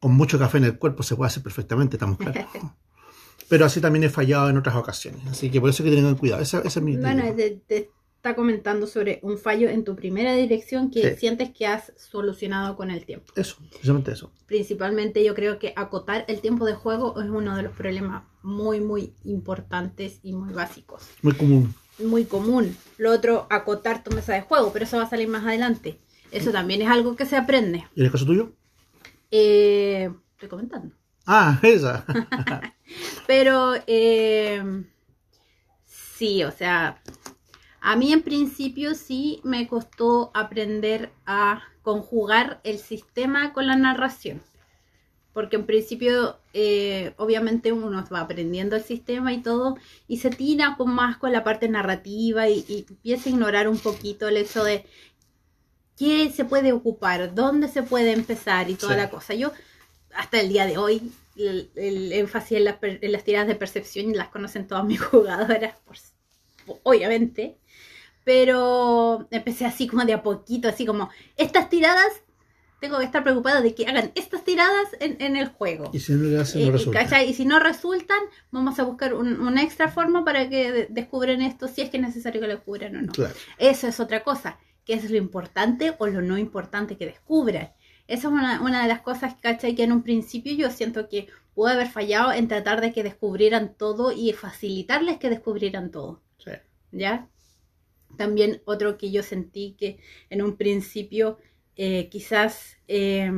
con 0.00 0.14
mucho 0.14 0.38
café 0.38 0.58
en 0.58 0.64
el 0.64 0.78
cuerpo 0.78 1.02
se 1.02 1.16
puede 1.16 1.28
hacer 1.28 1.42
perfectamente, 1.42 1.96
estamos 1.96 2.18
claros. 2.18 2.46
Pero 3.48 3.64
así 3.64 3.80
también 3.80 4.04
he 4.04 4.10
fallado 4.10 4.50
en 4.50 4.58
otras 4.58 4.76
ocasiones. 4.76 5.26
Así 5.26 5.50
que 5.50 5.60
por 5.60 5.70
eso 5.70 5.82
hay 5.82 5.90
que 5.90 5.96
tener 5.96 6.16
cuidado. 6.16 6.42
Esa, 6.42 6.58
esa 6.60 6.80
es 6.80 6.82
mi... 6.84 6.96
Bueno, 6.98 7.22
te, 7.34 7.62
te 7.66 7.90
está 8.16 8.34
comentando 8.34 8.86
sobre 8.86 9.20
un 9.22 9.38
fallo 9.38 9.70
en 9.70 9.84
tu 9.84 9.96
primera 9.96 10.34
dirección 10.34 10.90
que 10.90 11.12
Sí. 11.14 11.16
sientes 11.20 11.50
que 11.56 11.66
has 11.66 11.92
solucionado 11.96 12.76
con 12.76 12.90
el 12.90 13.06
tiempo. 13.06 13.32
Eso, 13.36 13.56
precisamente 13.70 14.12
eso. 14.12 14.30
Principalmente 14.46 15.24
yo 15.24 15.34
creo 15.34 15.58
que 15.58 15.72
acotar 15.76 16.26
el 16.28 16.40
tiempo 16.42 16.66
de 16.66 16.74
juego 16.74 17.18
es 17.22 17.30
uno 17.30 17.56
de 17.56 17.62
los 17.62 17.72
problemas 17.72 18.24
muy, 18.42 18.80
muy 18.80 19.14
importantes 19.24 20.20
y 20.22 20.34
muy 20.34 20.52
básicos. 20.52 21.04
Muy 21.22 21.32
común. 21.32 21.74
Muy 21.98 22.24
común. 22.24 22.76
Lo 22.96 23.12
otro, 23.12 23.46
acotar 23.50 24.02
tu 24.04 24.10
mesa 24.10 24.34
de 24.34 24.42
juego, 24.42 24.72
pero 24.72 24.84
eso 24.84 24.96
va 24.98 25.04
a 25.04 25.10
salir 25.10 25.28
más 25.28 25.44
adelante. 25.44 25.98
Eso 26.30 26.50
también 26.50 26.82
es 26.82 26.88
algo 26.88 27.16
que 27.16 27.26
se 27.26 27.36
aprende. 27.36 27.86
¿Y 27.94 28.00
en 28.00 28.06
el 28.06 28.12
caso 28.12 28.26
tuyo? 28.26 28.52
Eh, 29.30 30.10
estoy 30.32 30.48
comentando. 30.48 30.94
Ah, 31.26 31.58
esa. 31.62 32.04
Pero 33.26 33.74
eh, 33.86 34.62
sí, 35.84 36.42
o 36.44 36.50
sea, 36.50 37.02
a 37.80 37.96
mí 37.96 38.12
en 38.12 38.22
principio 38.22 38.94
sí 38.94 39.40
me 39.44 39.68
costó 39.68 40.30
aprender 40.34 41.12
a 41.26 41.62
conjugar 41.82 42.60
el 42.64 42.78
sistema 42.78 43.52
con 43.52 43.66
la 43.66 43.76
narración. 43.76 44.42
Porque 45.38 45.54
en 45.54 45.66
principio, 45.66 46.36
eh, 46.52 47.12
obviamente 47.16 47.70
uno 47.70 48.04
va 48.12 48.20
aprendiendo 48.22 48.74
el 48.74 48.82
sistema 48.82 49.32
y 49.32 49.40
todo, 49.40 49.76
y 50.08 50.16
se 50.18 50.30
tira 50.30 50.74
con 50.76 50.90
más 50.92 51.16
con 51.18 51.30
la 51.32 51.44
parte 51.44 51.68
narrativa 51.68 52.48
y, 52.48 52.64
y 52.66 52.86
empieza 52.88 53.28
a 53.28 53.32
ignorar 53.34 53.68
un 53.68 53.78
poquito 53.78 54.26
el 54.26 54.36
hecho 54.36 54.64
de 54.64 54.84
qué 55.96 56.30
se 56.30 56.44
puede 56.44 56.72
ocupar, 56.72 57.34
dónde 57.36 57.68
se 57.68 57.82
puede 57.84 58.12
empezar 58.12 58.68
y 58.68 58.74
toda 58.74 58.94
Sí. 58.94 58.98
la 59.00 59.10
cosa. 59.10 59.34
Yo, 59.34 59.52
hasta 60.14 60.40
el 60.40 60.48
día 60.48 60.66
de 60.66 60.76
hoy, 60.76 61.12
el, 61.36 61.70
el 61.76 62.12
énfasis 62.12 62.58
en, 62.58 62.64
las 62.64 62.76
per- 62.76 62.98
en 63.00 63.12
las 63.12 63.22
tiradas 63.24 63.46
de 63.48 63.54
percepción 63.54 64.10
y 64.10 64.14
las 64.14 64.28
conocen 64.30 64.66
todas 64.66 64.84
mis 64.84 65.00
jugadoras, 65.10 65.74
por- 65.86 66.80
obviamente. 66.82 67.58
Pero 68.24 69.26
empecé 69.30 69.64
así 69.66 69.86
como 69.86 70.04
de 70.04 70.14
a 70.14 70.22
poquito, 70.22 70.68
así 70.68 70.84
como, 70.84 71.10
estas 71.36 71.70
tiradas, 71.70 72.12
tengo 72.80 72.98
que 72.98 73.04
estar 73.04 73.22
preocupada 73.24 73.60
de 73.60 73.74
que 73.74 73.86
hagan 73.86 74.12
estas 74.14 74.44
tiradas 74.44 74.88
en, 75.00 75.16
en 75.20 75.36
el 75.36 75.48
juego. 75.48 75.90
Y 75.92 75.98
si 76.00 76.12
no 76.12 76.24
le 76.28 76.38
hace, 76.38 76.60
no 76.60 76.66
Eh, 76.66 76.70
resulta. 76.72 77.00
¿cachai? 77.00 77.28
Y 77.28 77.34
si 77.34 77.44
no 77.44 77.58
resultan, 77.58 78.18
vamos 78.50 78.78
a 78.78 78.84
buscar 78.84 79.14
un- 79.14 79.40
una 79.40 79.62
extra 79.62 79.88
forma 79.88 80.24
para 80.24 80.48
que 80.48 80.72
de- 80.72 80.86
descubren 80.90 81.42
esto, 81.42 81.66
si 81.68 81.80
es 81.82 81.90
que 81.90 81.96
es 81.96 82.02
necesario 82.02 82.40
que 82.40 82.46
lo 82.46 82.54
descubran 82.54 82.96
o 82.96 83.02
no. 83.02 83.12
Claro. 83.12 83.34
Eso 83.58 83.88
es 83.88 83.98
otra 84.00 84.22
cosa, 84.22 84.58
que 84.84 84.94
es 84.94 85.10
lo 85.10 85.16
importante 85.16 85.94
o 85.98 86.06
lo 86.06 86.22
no 86.22 86.38
importante 86.38 86.96
que 86.96 87.06
descubran. 87.06 87.72
Esa 88.06 88.28
es 88.28 88.32
una, 88.32 88.62
una 88.62 88.82
de 88.82 88.88
las 88.88 89.00
cosas, 89.02 89.34
¿cachai? 89.40 89.74
Que 89.74 89.82
en 89.84 89.92
un 89.92 90.02
principio 90.02 90.54
yo 90.54 90.70
siento 90.70 91.08
que 91.08 91.26
pude 91.54 91.72
haber 91.72 91.88
fallado 91.90 92.32
en 92.32 92.46
tratar 92.48 92.80
de 92.80 92.92
que 92.92 93.02
descubrieran 93.02 93.74
todo 93.76 94.12
y 94.12 94.32
facilitarles 94.32 95.18
que 95.18 95.28
descubrieran 95.30 95.90
todo, 95.90 96.22
Sí. 96.38 96.52
¿ya? 96.92 97.28
También 98.16 98.62
otro 98.64 98.96
que 98.96 99.10
yo 99.10 99.22
sentí 99.22 99.74
que 99.78 99.98
en 100.30 100.40
un 100.42 100.56
principio 100.56 101.38
eh, 101.78 102.08
quizás 102.10 102.76
eh, 102.88 103.32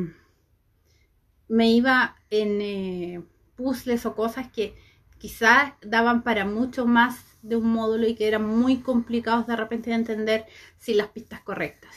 me 1.48 1.70
iba 1.70 2.16
en 2.30 2.60
eh, 2.62 3.22
puzzles 3.54 4.06
o 4.06 4.16
cosas 4.16 4.50
que 4.50 4.74
quizás 5.18 5.74
daban 5.82 6.22
para 6.22 6.46
mucho 6.46 6.86
más 6.86 7.26
de 7.42 7.56
un 7.56 7.70
módulo 7.70 8.08
y 8.08 8.14
que 8.14 8.26
eran 8.26 8.46
muy 8.46 8.78
complicados 8.78 9.46
de 9.46 9.56
repente 9.56 9.90
de 9.90 9.96
entender 9.96 10.46
sin 10.78 10.96
las 10.96 11.08
pistas 11.08 11.40
correctas. 11.42 11.94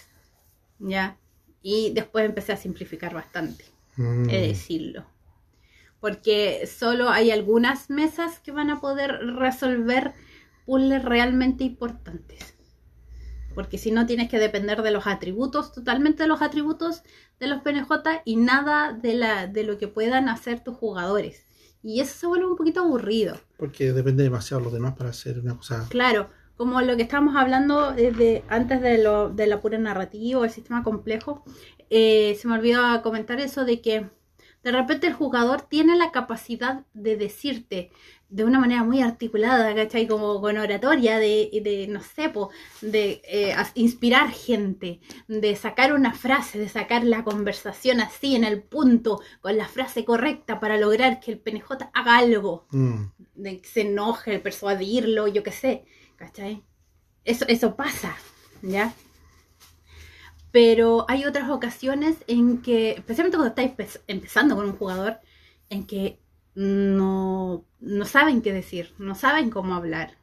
¿Ya? 0.80 1.18
Y 1.62 1.94
después 1.94 2.26
empecé 2.26 2.52
a 2.52 2.58
simplificar 2.58 3.14
bastante, 3.14 3.64
Mm. 3.96 4.30
he 4.30 4.42
de 4.42 4.48
decirlo. 4.50 5.06
Porque 6.02 6.68
solo 6.68 7.10
hay 7.10 7.32
algunas 7.32 7.90
mesas 7.90 8.40
que 8.40 8.52
van 8.52 8.70
a 8.70 8.82
poder 8.82 9.12
resolver 9.38 10.12
puzzles 10.66 11.06
realmente 11.06 11.64
importantes. 11.64 12.53
Porque 13.54 13.78
si 13.78 13.92
no 13.92 14.06
tienes 14.06 14.30
que 14.30 14.40
depender 14.40 14.82
de 14.82 14.92
los 14.92 15.08
atributos, 15.08 15.72
totalmente 15.72 16.24
de 16.24 16.30
los 16.30 16.42
atributos 16.42 17.04
de 17.40 17.48
los 17.48 17.62
PNJ 17.62 17.92
y 18.26 18.36
nada 18.36 18.94
de, 18.94 19.14
la, 19.14 19.48
de 19.48 19.64
lo 19.64 19.78
que 19.78 19.88
puedan 19.88 20.30
hacer 20.30 20.64
tus 20.64 20.76
jugadores. 20.76 21.46
Y 21.82 22.00
eso 22.00 22.18
se 22.18 22.28
vuelve 22.28 22.48
un 22.48 22.56
poquito 22.56 22.82
aburrido. 22.82 23.38
Porque 23.58 23.92
depende 23.92 24.24
demasiado 24.24 24.62
de 24.62 24.66
los 24.66 24.74
demás 24.74 24.96
para 24.96 25.10
hacer 25.10 25.40
una 25.40 25.58
cosa. 25.58 25.86
Claro, 25.90 26.30
como 26.56 26.82
lo 26.82 26.96
que 26.96 27.04
estábamos 27.04 27.36
hablando 27.36 27.92
desde 27.92 28.44
antes 28.48 28.82
de, 28.82 29.04
lo, 29.04 29.30
de 29.30 29.48
la 29.48 29.60
pura 29.60 29.78
narrativa, 29.78 30.46
el 30.46 30.52
sistema 30.52 30.84
complejo, 30.84 31.44
eh, 31.90 32.38
se 32.40 32.48
me 32.48 32.56
olvidó 32.56 33.02
comentar 33.02 33.40
eso 33.40 33.66
de 33.66 33.82
que 33.82 34.10
de 34.64 34.72
repente 34.72 35.08
el 35.08 35.14
jugador 35.14 35.62
tiene 35.62 35.98
la 35.98 36.12
capacidad 36.12 36.86
de 36.94 37.18
decirte 37.18 37.92
de 38.36 38.44
una 38.44 38.60
manera 38.60 38.84
muy 38.84 39.00
articulada, 39.02 39.76
¿cachai? 39.76 40.08
Como 40.08 40.42
con 40.42 40.58
oratoria, 40.58 41.20
de, 41.20 41.50
de 41.64 41.88
no 41.88 42.02
sé, 42.02 42.30
po, 42.30 42.50
de 42.82 43.22
eh, 43.26 43.56
inspirar 43.76 44.32
gente, 44.32 45.00
de 45.28 45.56
sacar 45.56 45.94
una 45.94 46.14
frase, 46.14 46.58
de 46.58 46.68
sacar 46.68 47.04
la 47.04 47.24
conversación 47.24 48.02
así 48.02 48.36
en 48.36 48.44
el 48.44 48.64
punto, 48.64 49.22
con 49.42 49.56
la 49.56 49.68
frase 49.68 50.04
correcta 50.04 50.60
para 50.60 50.78
lograr 50.78 51.20
que 51.20 51.32
el 51.34 51.40
PNJ 51.40 51.92
haga 51.94 52.18
algo, 52.18 52.66
Mm. 52.72 53.04
de 53.36 53.62
que 53.62 53.68
se 53.70 53.82
enoje, 53.82 54.40
persuadirlo, 54.40 55.28
yo 55.28 55.44
qué 55.44 55.52
sé, 55.52 55.86
¿cachai? 56.16 56.64
Eso, 57.26 57.46
eso 57.48 57.76
pasa, 57.76 58.16
¿ya? 58.64 58.94
Pero 60.52 61.06
hay 61.08 61.26
otras 61.26 61.50
ocasiones 61.50 62.16
en 62.28 62.62
que, 62.62 62.92
especialmente 62.92 63.38
cuando 63.38 63.50
estáis 63.56 63.72
empe- 63.78 64.02
empezando 64.08 64.56
con 64.56 64.66
un 64.66 64.76
jugador, 64.76 65.20
en 65.70 65.86
que 65.86 66.20
no, 66.56 67.66
no 67.80 68.06
saben 68.06 68.42
qué 68.42 68.54
decir, 68.54 68.94
no 68.98 69.16
saben 69.16 69.50
cómo 69.50 69.76
hablar. 69.76 70.18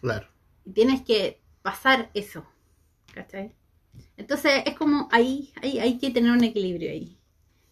Claro. 0.00 0.28
Y 0.64 0.72
tienes 0.72 1.02
que 1.02 1.40
pasar 1.62 2.10
eso. 2.14 2.44
¿Cachai? 3.12 3.54
Entonces 4.16 4.62
es 4.66 4.76
como 4.76 5.08
ahí, 5.12 5.52
ahí 5.62 5.78
hay 5.78 5.98
que 5.98 6.10
tener 6.10 6.30
un 6.30 6.44
equilibrio 6.44 6.90
ahí. 6.90 7.18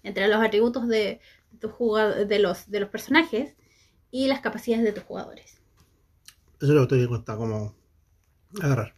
Entre 0.02 0.28
los 0.28 0.42
atributos 0.42 0.88
de, 0.88 1.20
de, 1.52 2.24
de, 2.26 2.38
los, 2.38 2.70
de 2.70 2.80
los 2.80 2.88
personajes 2.88 3.54
y 4.10 4.26
las 4.26 4.40
capacidades 4.40 4.84
de 4.84 4.92
tus 4.92 5.04
jugadores. 5.04 5.60
Eso 6.60 6.72
es 6.72 6.78
lo 6.78 6.88
que 6.88 6.96
te 6.96 7.08
cuesta 7.08 7.36
como 7.36 7.74
agarrar. 8.60 8.94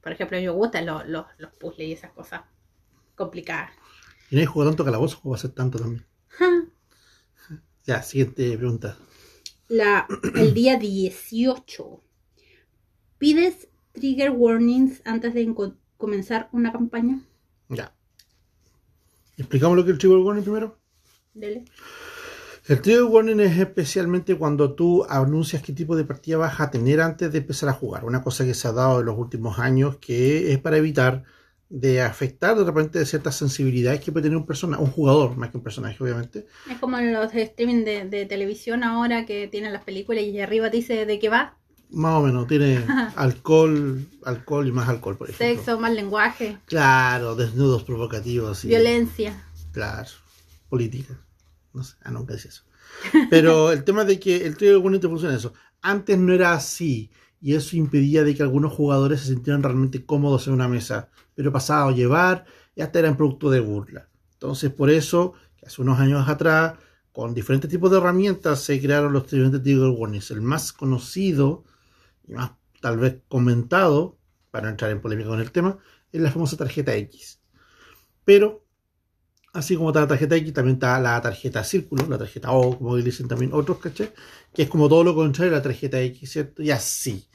Por 0.00 0.12
ejemplo, 0.12 0.38
yo 0.38 0.54
gustan 0.54 0.86
los, 0.86 1.06
los, 1.08 1.26
los 1.38 1.52
puzzles 1.54 1.88
y 1.88 1.92
esas 1.92 2.12
cosas 2.12 2.42
complicadas. 3.16 3.72
Y 4.30 4.36
no 4.36 4.40
hay 4.40 4.46
jugado 4.46 4.70
tanto 4.70 4.84
calabozo 4.84 5.20
como 5.20 5.32
va 5.32 5.38
a 5.38 5.40
ser 5.40 5.50
tanto 5.50 5.78
también. 5.78 6.06
Ya, 7.86 8.02
siguiente 8.02 8.58
pregunta. 8.58 8.98
La, 9.68 10.08
el 10.34 10.54
día 10.54 10.76
18. 10.76 12.02
¿Pides 13.18 13.68
trigger 13.92 14.30
warnings 14.30 15.00
antes 15.04 15.34
de 15.34 15.54
comenzar 15.96 16.48
una 16.52 16.72
campaña? 16.72 17.20
Ya. 17.68 17.94
¿Explicamos 19.36 19.76
lo 19.76 19.84
que 19.84 19.90
es 19.90 19.94
el 19.94 19.98
trigger 19.98 20.18
warning 20.18 20.42
primero? 20.42 20.78
Dele. 21.32 21.64
El 22.66 22.82
trigger 22.82 23.04
warning 23.04 23.38
es 23.38 23.56
especialmente 23.56 24.36
cuando 24.36 24.74
tú 24.74 25.04
anuncias 25.08 25.62
qué 25.62 25.72
tipo 25.72 25.94
de 25.94 26.04
partida 26.04 26.38
vas 26.38 26.60
a 26.60 26.70
tener 26.70 27.00
antes 27.00 27.30
de 27.30 27.38
empezar 27.38 27.68
a 27.68 27.72
jugar. 27.72 28.04
Una 28.04 28.22
cosa 28.22 28.44
que 28.44 28.54
se 28.54 28.66
ha 28.66 28.72
dado 28.72 28.98
en 28.98 29.06
los 29.06 29.16
últimos 29.16 29.60
años 29.60 29.98
que 29.98 30.52
es 30.52 30.58
para 30.58 30.76
evitar 30.76 31.22
de 31.68 32.00
afectar 32.00 32.56
de 32.56 32.64
repente 32.64 33.04
ciertas 33.06 33.36
sensibilidades 33.36 34.00
que 34.00 34.12
puede 34.12 34.24
tener 34.24 34.36
un 34.36 34.46
persona, 34.46 34.78
un 34.78 34.86
jugador 34.90 35.36
más 35.36 35.50
que 35.50 35.56
un 35.56 35.62
personaje, 35.64 35.96
obviamente. 36.02 36.46
Es 36.70 36.78
como 36.78 36.98
en 36.98 37.12
los 37.12 37.34
streaming 37.34 37.84
de, 37.84 38.04
de 38.04 38.24
televisión 38.26 38.84
ahora 38.84 39.26
que 39.26 39.48
tienen 39.48 39.72
las 39.72 39.82
películas 39.82 40.22
y 40.22 40.38
arriba 40.40 40.70
te 40.70 40.76
dice 40.78 41.06
de 41.06 41.18
qué 41.18 41.28
va. 41.28 41.56
Más 41.90 42.14
o 42.14 42.22
menos, 42.22 42.46
tiene 42.46 42.84
alcohol, 43.16 44.06
alcohol 44.24 44.66
y 44.68 44.72
más 44.72 44.88
alcohol, 44.88 45.16
por 45.16 45.28
ejemplo. 45.30 45.62
Sexo, 45.64 45.78
mal 45.80 45.94
lenguaje, 45.96 46.58
Claro, 46.66 47.34
desnudos 47.34 47.82
provocativos. 47.84 48.64
y- 48.64 48.68
violencia. 48.68 49.44
Claro, 49.72 50.08
política. 50.68 51.18
No 51.72 51.82
sé, 51.82 51.96
ah, 52.02 52.10
nunca 52.10 52.34
decía 52.34 52.50
eso. 52.50 52.62
Pero 53.28 53.72
el 53.72 53.84
tema 53.84 54.04
de 54.04 54.18
que 54.18 54.46
el 54.46 54.56
trigger 54.56 54.78
warning 54.78 55.00
te 55.00 55.08
funciona 55.08 55.34
eso. 55.36 55.52
Antes 55.82 56.16
no 56.18 56.32
era 56.32 56.52
así. 56.54 57.10
Y 57.40 57.54
eso 57.54 57.76
impedía 57.76 58.24
de 58.24 58.34
que 58.34 58.42
algunos 58.42 58.72
jugadores 58.72 59.20
se 59.20 59.28
sintieran 59.28 59.62
realmente 59.62 60.04
cómodos 60.04 60.46
en 60.46 60.54
una 60.54 60.68
mesa. 60.68 61.10
Pero 61.34 61.52
pasaba 61.52 61.90
a 61.90 61.94
llevar 61.94 62.44
y 62.74 62.80
hasta 62.82 62.98
eran 62.98 63.16
producto 63.16 63.50
de 63.50 63.60
burla. 63.60 64.08
Entonces, 64.32 64.70
por 64.70 64.90
eso, 64.90 65.34
hace 65.64 65.82
unos 65.82 65.98
años 65.98 66.28
atrás, 66.28 66.74
con 67.12 67.34
diferentes 67.34 67.70
tipos 67.70 67.90
de 67.90 67.98
herramientas, 67.98 68.60
se 68.60 68.80
crearon 68.80 69.12
los 69.12 69.24
diferentes 69.24 69.62
trigger 69.62 69.88
warnings. 69.88 70.30
El 70.30 70.42
más 70.42 70.72
conocido 70.72 71.64
y 72.26 72.32
más 72.32 72.52
tal 72.80 72.98
vez 72.98 73.22
comentado, 73.28 74.18
para 74.50 74.64
no 74.64 74.70
entrar 74.70 74.90
en 74.90 75.00
polémica 75.00 75.30
con 75.30 75.40
el 75.40 75.52
tema, 75.52 75.78
es 76.12 76.20
la 76.20 76.30
famosa 76.30 76.56
tarjeta 76.56 76.94
X. 76.94 77.40
Pero 78.24 78.65
Así 79.56 79.74
como 79.74 79.88
está 79.88 80.00
la 80.00 80.08
tarjeta 80.08 80.36
X, 80.36 80.52
también 80.52 80.74
está 80.74 81.00
la 81.00 81.18
tarjeta 81.22 81.64
círculo, 81.64 82.06
la 82.06 82.18
tarjeta 82.18 82.52
O, 82.52 82.76
como 82.76 82.94
dicen 82.96 83.26
también 83.26 83.54
otros, 83.54 83.78
¿caché? 83.78 84.12
Que 84.52 84.64
es 84.64 84.68
como 84.68 84.86
todo 84.86 85.02
lo 85.02 85.14
contrario 85.14 85.54
a 85.54 85.56
la 85.56 85.62
tarjeta 85.62 85.98
X, 85.98 86.30
¿cierto? 86.30 86.62
Y 86.62 86.70
así. 86.70 87.26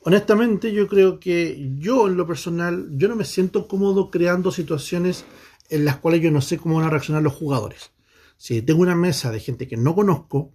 Honestamente, 0.00 0.70
yo 0.74 0.86
creo 0.86 1.18
que 1.18 1.72
yo, 1.78 2.06
en 2.06 2.18
lo 2.18 2.26
personal, 2.26 2.88
yo 2.90 3.08
no 3.08 3.16
me 3.16 3.24
siento 3.24 3.66
cómodo 3.66 4.10
creando 4.10 4.52
situaciones 4.52 5.24
en 5.70 5.86
las 5.86 5.96
cuales 5.96 6.20
yo 6.20 6.30
no 6.30 6.42
sé 6.42 6.58
cómo 6.58 6.76
van 6.76 6.84
a 6.84 6.90
reaccionar 6.90 7.22
los 7.22 7.32
jugadores. 7.32 7.92
Si 8.36 8.60
tengo 8.60 8.82
una 8.82 8.94
mesa 8.94 9.30
de 9.32 9.40
gente 9.40 9.66
que 9.66 9.78
no 9.78 9.94
conozco, 9.94 10.52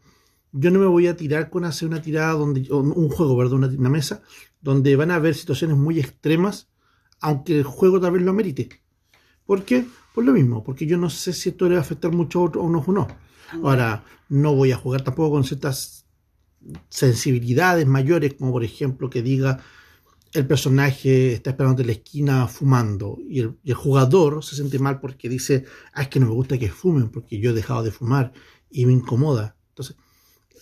yo 0.52 0.70
no 0.70 0.78
me 0.78 0.86
voy 0.86 1.08
a 1.08 1.18
tirar 1.18 1.50
con 1.50 1.66
hacer 1.66 1.88
una 1.88 2.04
tirada 2.04 2.34
donde, 2.34 2.72
un 2.72 3.10
juego, 3.10 3.36
perdón, 3.36 3.64
una, 3.64 3.90
mesa, 3.90 4.22
donde 4.62 4.96
van 4.96 5.10
a 5.10 5.16
haber 5.16 5.34
situaciones 5.34 5.76
muy 5.76 6.00
extremas, 6.00 6.70
aunque 7.20 7.58
el 7.58 7.64
juego 7.64 8.00
tal 8.00 8.12
vez 8.12 8.22
lo 8.22 8.30
amerite. 8.30 8.70
¿Por 9.48 9.64
qué? 9.64 9.86
Por 10.14 10.26
lo 10.26 10.34
mismo, 10.34 10.64
porque 10.64 10.86
yo 10.86 10.98
no 10.98 11.10
sé 11.10 11.34
si 11.34 11.50
esto 11.50 11.68
le 11.68 11.76
va 11.76 11.80
a 11.80 11.84
afectar 11.84 12.12
mucho 12.12 12.40
a 12.40 12.44
otros 12.44 12.66
o 12.66 12.70
no 12.70 12.84
o 12.86 12.92
no. 12.92 13.08
Ahora, 13.64 14.04
no 14.30 14.56
voy 14.56 14.72
a 14.72 14.78
jugar 14.78 15.02
tampoco 15.02 15.32
con 15.32 15.44
ciertas 15.44 16.06
sensibilidades 16.90 17.86
mayores, 17.86 18.36
como 18.36 18.52
por 18.52 18.64
ejemplo 18.64 19.10
que 19.10 19.22
diga 19.22 19.60
el 20.34 20.48
personaje 20.48 21.34
está 21.34 21.52
esperando 21.52 21.82
en 21.82 21.88
la 21.88 21.94
esquina 21.94 22.48
fumando 22.48 23.20
y 23.30 23.42
el, 23.42 23.56
jugador 23.76 24.44
se 24.44 24.56
siente 24.56 24.80
mal 24.80 25.00
porque 25.00 25.30
dice, 25.30 25.66
ah, 25.94 26.04
es 26.04 26.08
que 26.08 26.20
no 26.20 26.26
me 26.26 26.34
gusta 26.34 26.58
que 26.58 26.70
fumen 26.70 27.10
porque 27.10 27.40
yo 27.40 27.52
he 27.52 27.54
dejado 27.54 27.84
de 27.84 27.92
fumar 27.92 28.34
y 28.72 28.86
me 28.88 28.94
incomoda. 28.94 29.56
Entonces, 29.70 29.96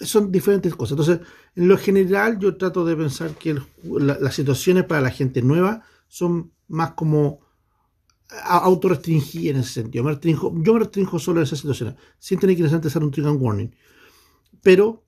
son 0.02 0.32
diferentes 0.32 0.76
cosas. 0.76 0.92
Entonces, 0.92 1.28
en 1.56 1.68
lo 1.70 1.78
general, 1.78 2.38
yo 2.38 2.58
trato 2.58 2.84
de 2.84 2.98
pensar 2.98 3.36
que 3.36 3.62
las 3.84 4.36
situaciones 4.36 4.84
para 4.84 5.02
la 5.02 5.10
gente 5.10 5.42
nueva 5.42 5.84
son 6.10 6.52
más 6.68 6.92
como 6.92 7.40
a- 8.32 8.60
autorrestringir 8.60 9.52
en 9.52 9.58
ese 9.62 9.74
sentido. 9.74 10.04
Me 10.04 10.12
restrinjo- 10.12 10.54
yo 10.64 10.74
me 10.74 10.80
restringo 10.80 11.20
solo 11.20 11.40
en 11.40 11.44
esas 11.44 11.60
situaciones, 11.60 11.96
sin 12.20 12.40
tener 12.40 12.56
que 12.56 12.64
hacer 12.64 13.04
un 13.04 13.12
trigger 13.12 13.34
warning. 13.34 13.76
Pero 14.62 15.04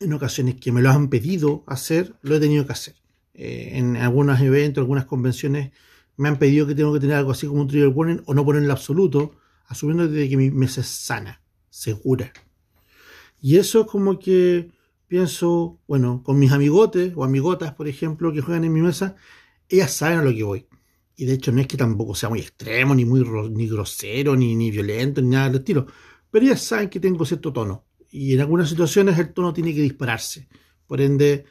en 0.00 0.12
ocasiones 0.12 0.56
que 0.56 0.72
me 0.72 0.82
lo 0.82 0.90
han 0.90 1.08
pedido 1.08 1.62
hacer, 1.66 2.14
lo 2.22 2.36
he 2.36 2.40
tenido 2.40 2.66
que 2.66 2.72
hacer. 2.72 2.94
Eh, 3.34 3.70
en 3.74 3.96
algunos 3.96 4.40
eventos, 4.40 4.82
algunas 4.82 5.06
convenciones, 5.06 5.72
me 6.16 6.28
han 6.28 6.38
pedido 6.38 6.66
que 6.66 6.74
tengo 6.74 6.92
que 6.92 7.00
tener 7.00 7.16
algo 7.16 7.30
así 7.30 7.46
como 7.46 7.62
un 7.62 7.68
trigger 7.68 7.88
warning 7.88 8.22
o 8.26 8.34
no 8.34 8.44
ponerlo 8.44 8.72
absoluto, 8.72 9.36
asumiendo 9.66 10.06
de 10.08 10.28
que 10.28 10.36
mi 10.36 10.50
mesa 10.50 10.82
es 10.82 10.88
sana, 10.88 11.40
segura. 11.70 12.32
Y 13.40 13.56
eso 13.56 13.80
es 13.82 13.86
como 13.86 14.18
que 14.18 14.70
pienso, 15.08 15.78
bueno, 15.86 16.22
con 16.22 16.38
mis 16.38 16.52
amigotes 16.52 17.12
o 17.16 17.24
amigotas, 17.24 17.74
por 17.74 17.88
ejemplo, 17.88 18.32
que 18.32 18.40
juegan 18.40 18.64
en 18.64 18.72
mi 18.72 18.82
mesa, 18.82 19.16
ellas 19.68 19.92
saben 19.92 20.18
a 20.18 20.22
lo 20.22 20.30
que 20.34 20.42
voy. 20.42 20.66
Y 21.16 21.26
de 21.26 21.34
hecho 21.34 21.52
no 21.52 21.60
es 21.60 21.66
que 21.66 21.76
tampoco 21.76 22.14
sea 22.14 22.28
muy 22.28 22.40
extremo, 22.40 22.94
ni 22.94 23.04
muy 23.04 23.24
ni 23.50 23.68
grosero, 23.68 24.34
ni, 24.36 24.54
ni 24.56 24.70
violento, 24.70 25.20
ni 25.20 25.28
nada 25.28 25.48
del 25.48 25.60
estilo. 25.60 25.86
Pero 26.30 26.46
ellas 26.46 26.62
saben 26.62 26.88
que 26.88 27.00
tengo 27.00 27.24
cierto 27.24 27.52
tono. 27.52 27.84
Y 28.10 28.34
en 28.34 28.40
algunas 28.40 28.68
situaciones 28.68 29.18
el 29.18 29.32
tono 29.32 29.52
tiene 29.52 29.74
que 29.74 29.82
dispararse. 29.82 30.48
Por 30.86 31.00
ende, 31.00 31.44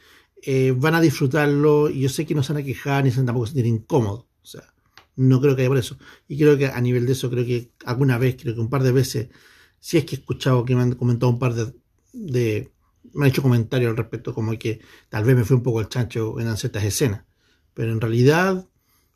eh, 0.43 0.73
van 0.75 0.95
a 0.95 1.01
disfrutarlo 1.01 1.89
y 1.89 2.01
yo 2.01 2.09
sé 2.09 2.25
que 2.25 2.33
no 2.33 2.43
se 2.43 2.53
van 2.53 2.63
a 2.63 2.65
quejar 2.65 3.03
ni 3.03 3.11
se 3.11 3.17
van 3.17 3.27
tampoco 3.27 3.45
a 3.45 3.47
sentir 3.47 3.65
incómodos. 3.67 4.25
O 4.41 4.45
sea, 4.45 4.73
no 5.15 5.39
creo 5.39 5.55
que 5.55 5.61
haya 5.61 5.69
por 5.69 5.77
eso. 5.77 5.97
Y 6.27 6.37
creo 6.37 6.57
que 6.57 6.67
a 6.67 6.81
nivel 6.81 7.05
de 7.05 7.13
eso, 7.13 7.29
creo 7.29 7.45
que 7.45 7.71
alguna 7.85 8.17
vez, 8.17 8.37
creo 8.41 8.55
que 8.55 8.61
un 8.61 8.69
par 8.69 8.83
de 8.83 8.91
veces, 8.91 9.29
si 9.79 9.97
es 9.97 10.05
que 10.05 10.15
he 10.15 10.19
escuchado 10.19 10.65
que 10.65 10.75
me 10.75 10.81
han 10.81 10.93
comentado 10.95 11.31
un 11.31 11.39
par 11.39 11.53
de, 11.53 11.73
de 12.13 12.71
me 13.13 13.25
han 13.25 13.31
hecho 13.31 13.41
comentarios 13.41 13.91
al 13.91 13.97
respecto, 13.97 14.33
como 14.33 14.57
que 14.57 14.81
tal 15.09 15.23
vez 15.23 15.35
me 15.35 15.43
fue 15.43 15.57
un 15.57 15.63
poco 15.63 15.81
el 15.81 15.89
chancho 15.89 16.39
en 16.39 16.55
ciertas 16.57 16.83
escenas. 16.83 17.25
Pero 17.73 17.91
en 17.91 18.01
realidad, 18.01 18.67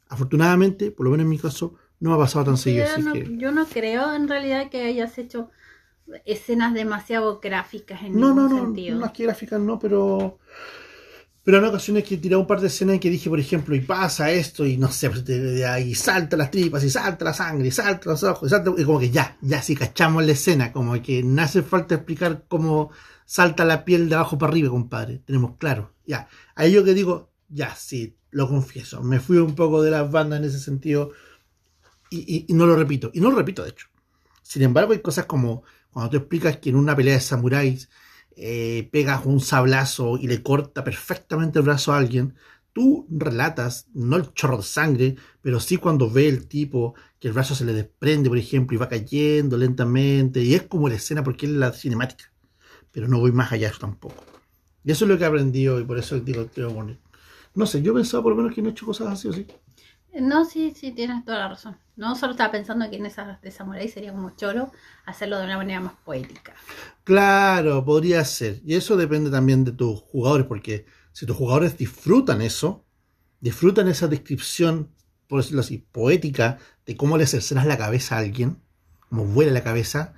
afortunadamente, 0.09 0.91
por 0.91 1.05
lo 1.05 1.11
menos 1.11 1.25
en 1.25 1.29
mi 1.29 1.39
caso, 1.39 1.75
no 1.99 2.09
me 2.11 2.15
ha 2.15 2.19
pasado 2.19 2.45
tan 2.45 2.57
seguido. 2.57 2.87
yo, 2.87 2.97
no, 2.97 3.13
que... 3.13 3.31
yo 3.37 3.51
no 3.51 3.69
creo 3.69 4.13
en 4.13 4.27
realidad 4.27 4.69
que 4.69 4.81
hayas 4.83 5.17
hecho 5.17 5.51
escenas 6.25 6.73
demasiado 6.73 7.39
gráficas 7.41 8.03
en 8.03 8.17
No, 8.19 8.33
ningún 8.33 8.33
no, 8.33 8.49
no, 8.49 8.55
sentido. 8.73 8.99
no, 8.99 9.05
es 9.05 9.11
que 9.11 9.23
gráficas 9.25 9.59
no, 9.59 9.77
pero 9.79 10.39
Pero 11.43 11.59
en 11.59 11.65
ocasiones 11.65 12.03
que 12.03 12.17
tiré 12.17 12.35
un 12.35 12.47
par 12.47 12.59
de 12.59 12.67
escenas 12.67 12.95
en 12.95 12.99
que 12.99 13.09
dije, 13.11 13.29
por 13.29 13.39
ejemplo, 13.39 13.75
y 13.75 13.81
pasa 13.81 14.31
esto, 14.31 14.65
y 14.65 14.77
no 14.77 14.89
sé, 14.91 15.11
pues, 15.11 15.23
y 15.85 15.93
salta 15.93 16.35
las 16.37 16.49
tripas, 16.49 16.83
y 16.83 16.89
salta 16.89 17.25
la 17.25 17.33
sangre, 17.35 17.67
y 17.67 17.71
salta 17.71 18.09
los 18.09 18.23
ojos, 18.23 18.47
y 18.47 18.49
salta, 18.49 18.71
y 18.75 18.83
como 18.83 18.99
que 18.99 19.11
ya, 19.11 19.37
ya 19.41 19.61
sí 19.61 19.75
cachamos 19.75 20.25
la 20.25 20.31
escena, 20.31 20.71
como 20.73 20.99
que 21.03 21.21
no 21.23 21.41
hace 21.43 21.61
falta 21.61 21.93
explicar 21.95 22.45
cómo 22.47 22.89
salta 23.25 23.63
la 23.63 23.85
piel 23.85 24.09
de 24.09 24.15
abajo 24.15 24.37
para 24.39 24.51
arriba, 24.51 24.69
compadre. 24.69 25.19
Tenemos 25.19 25.55
claro, 25.57 25.93
ya. 26.05 26.27
Ahí 26.55 26.71
yo 26.73 26.83
que 26.83 26.95
digo, 26.95 27.31
ya, 27.47 27.75
sí, 27.75 28.17
lo 28.35 28.49
confieso, 28.49 29.01
me 29.01 29.21
fui 29.21 29.37
un 29.37 29.55
poco 29.55 29.81
de 29.81 29.91
las 29.91 30.11
bandas 30.11 30.39
en 30.39 30.45
ese 30.45 30.59
sentido, 30.59 31.11
y, 32.09 32.45
no 32.49 32.65
lo 32.65 32.75
repito, 32.75 33.09
y 33.13 33.21
no 33.21 33.29
lo 33.29 33.37
repito 33.37 33.63
de 33.63 33.69
hecho. 33.69 33.87
Sin 34.41 34.61
embargo, 34.61 34.91
hay 34.91 34.99
cosas 34.99 35.25
como 35.25 35.63
cuando 35.89 36.09
tú 36.09 36.17
explicas 36.17 36.57
que 36.57 36.69
en 36.69 36.75
una 36.75 36.97
pelea 36.97 37.13
de 37.13 37.21
samuráis 37.21 37.89
eh, 38.35 38.89
pegas 38.91 39.25
un 39.25 39.39
sablazo 39.39 40.17
y 40.17 40.27
le 40.27 40.43
corta 40.43 40.83
perfectamente 40.83 41.59
el 41.59 41.65
brazo 41.65 41.93
a 41.93 41.97
alguien, 41.97 42.35
tú 42.73 43.07
relatas, 43.09 43.87
no 43.93 44.17
el 44.17 44.33
chorro 44.33 44.57
de 44.57 44.63
sangre, 44.63 45.15
pero 45.41 45.61
sí 45.61 45.77
cuando 45.77 46.09
ve 46.09 46.27
el 46.27 46.49
tipo 46.49 46.93
que 47.21 47.29
el 47.29 47.33
brazo 47.33 47.55
se 47.55 47.63
le 47.63 47.71
desprende, 47.71 48.27
por 48.27 48.37
ejemplo, 48.37 48.75
y 48.75 48.79
va 48.79 48.89
cayendo 48.89 49.55
lentamente, 49.55 50.43
y 50.43 50.55
es 50.55 50.63
como 50.63 50.89
la 50.89 50.95
escena 50.95 51.23
porque 51.23 51.45
es 51.45 51.53
la 51.53 51.71
cinemática, 51.71 52.33
pero 52.91 53.07
no 53.07 53.17
voy 53.19 53.31
más 53.31 53.53
allá 53.53 53.71
tampoco. 53.79 54.25
Y 54.83 54.91
eso 54.91 55.05
es 55.05 55.09
lo 55.09 55.17
que 55.17 55.23
he 55.23 55.27
aprendido 55.27 55.79
y 55.79 55.85
por 55.85 55.97
eso 55.97 56.19
digo, 56.19 56.47
creo, 56.53 56.71
no 57.55 57.65
sé, 57.65 57.81
yo 57.81 57.93
pensaba 57.93 58.23
por 58.23 58.33
lo 58.33 58.37
menos 58.37 58.53
que 58.53 58.61
no 58.61 58.69
he 58.69 58.71
hecho 58.71 58.85
cosas 58.85 59.07
así 59.07 59.27
o 59.27 59.33
sí. 59.33 59.47
No, 60.19 60.45
sí, 60.45 60.73
sí, 60.75 60.91
tienes 60.91 61.25
toda 61.25 61.39
la 61.39 61.49
razón. 61.49 61.77
No 61.97 62.15
solo 62.15 62.31
estaba 62.31 62.51
pensando 62.51 62.89
que 62.89 62.95
en 62.97 63.05
esas 63.05 63.41
de 63.41 63.51
Samurai 63.51 63.87
sería 63.89 64.13
como 64.13 64.35
choro 64.35 64.71
hacerlo 65.05 65.37
de 65.37 65.45
una 65.45 65.57
manera 65.57 65.81
más 65.81 65.93
poética. 66.05 66.53
Claro, 67.03 67.83
podría 67.83 68.23
ser. 68.23 68.61
Y 68.65 68.75
eso 68.75 68.95
depende 68.95 69.29
también 69.29 69.63
de 69.63 69.71
tus 69.71 69.99
jugadores, 70.01 70.45
porque 70.47 70.85
si 71.11 71.25
tus 71.25 71.35
jugadores 71.35 71.77
disfrutan 71.77 72.41
eso, 72.41 72.85
disfrutan 73.39 73.87
esa 73.87 74.07
descripción, 74.07 74.89
por 75.27 75.41
decirlo 75.41 75.61
así, 75.61 75.79
poética, 75.79 76.59
de 76.85 76.95
cómo 76.95 77.17
le 77.17 77.27
cercenas 77.27 77.65
la 77.65 77.77
cabeza 77.77 78.15
a 78.15 78.19
alguien, 78.19 78.61
cómo 79.09 79.25
vuela 79.25 79.51
la 79.51 79.63
cabeza, 79.63 80.13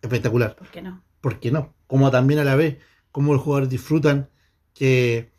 espectacular. 0.00 0.56
¿Por 0.56 0.68
qué 0.68 0.82
no? 0.82 1.02
¿Por 1.20 1.40
qué 1.40 1.50
no? 1.50 1.74
Como 1.86 2.10
también 2.10 2.40
a 2.40 2.44
la 2.44 2.56
vez, 2.56 2.78
cómo 3.12 3.32
los 3.32 3.42
jugadores 3.42 3.68
disfrutan 3.68 4.30
que 4.74 5.31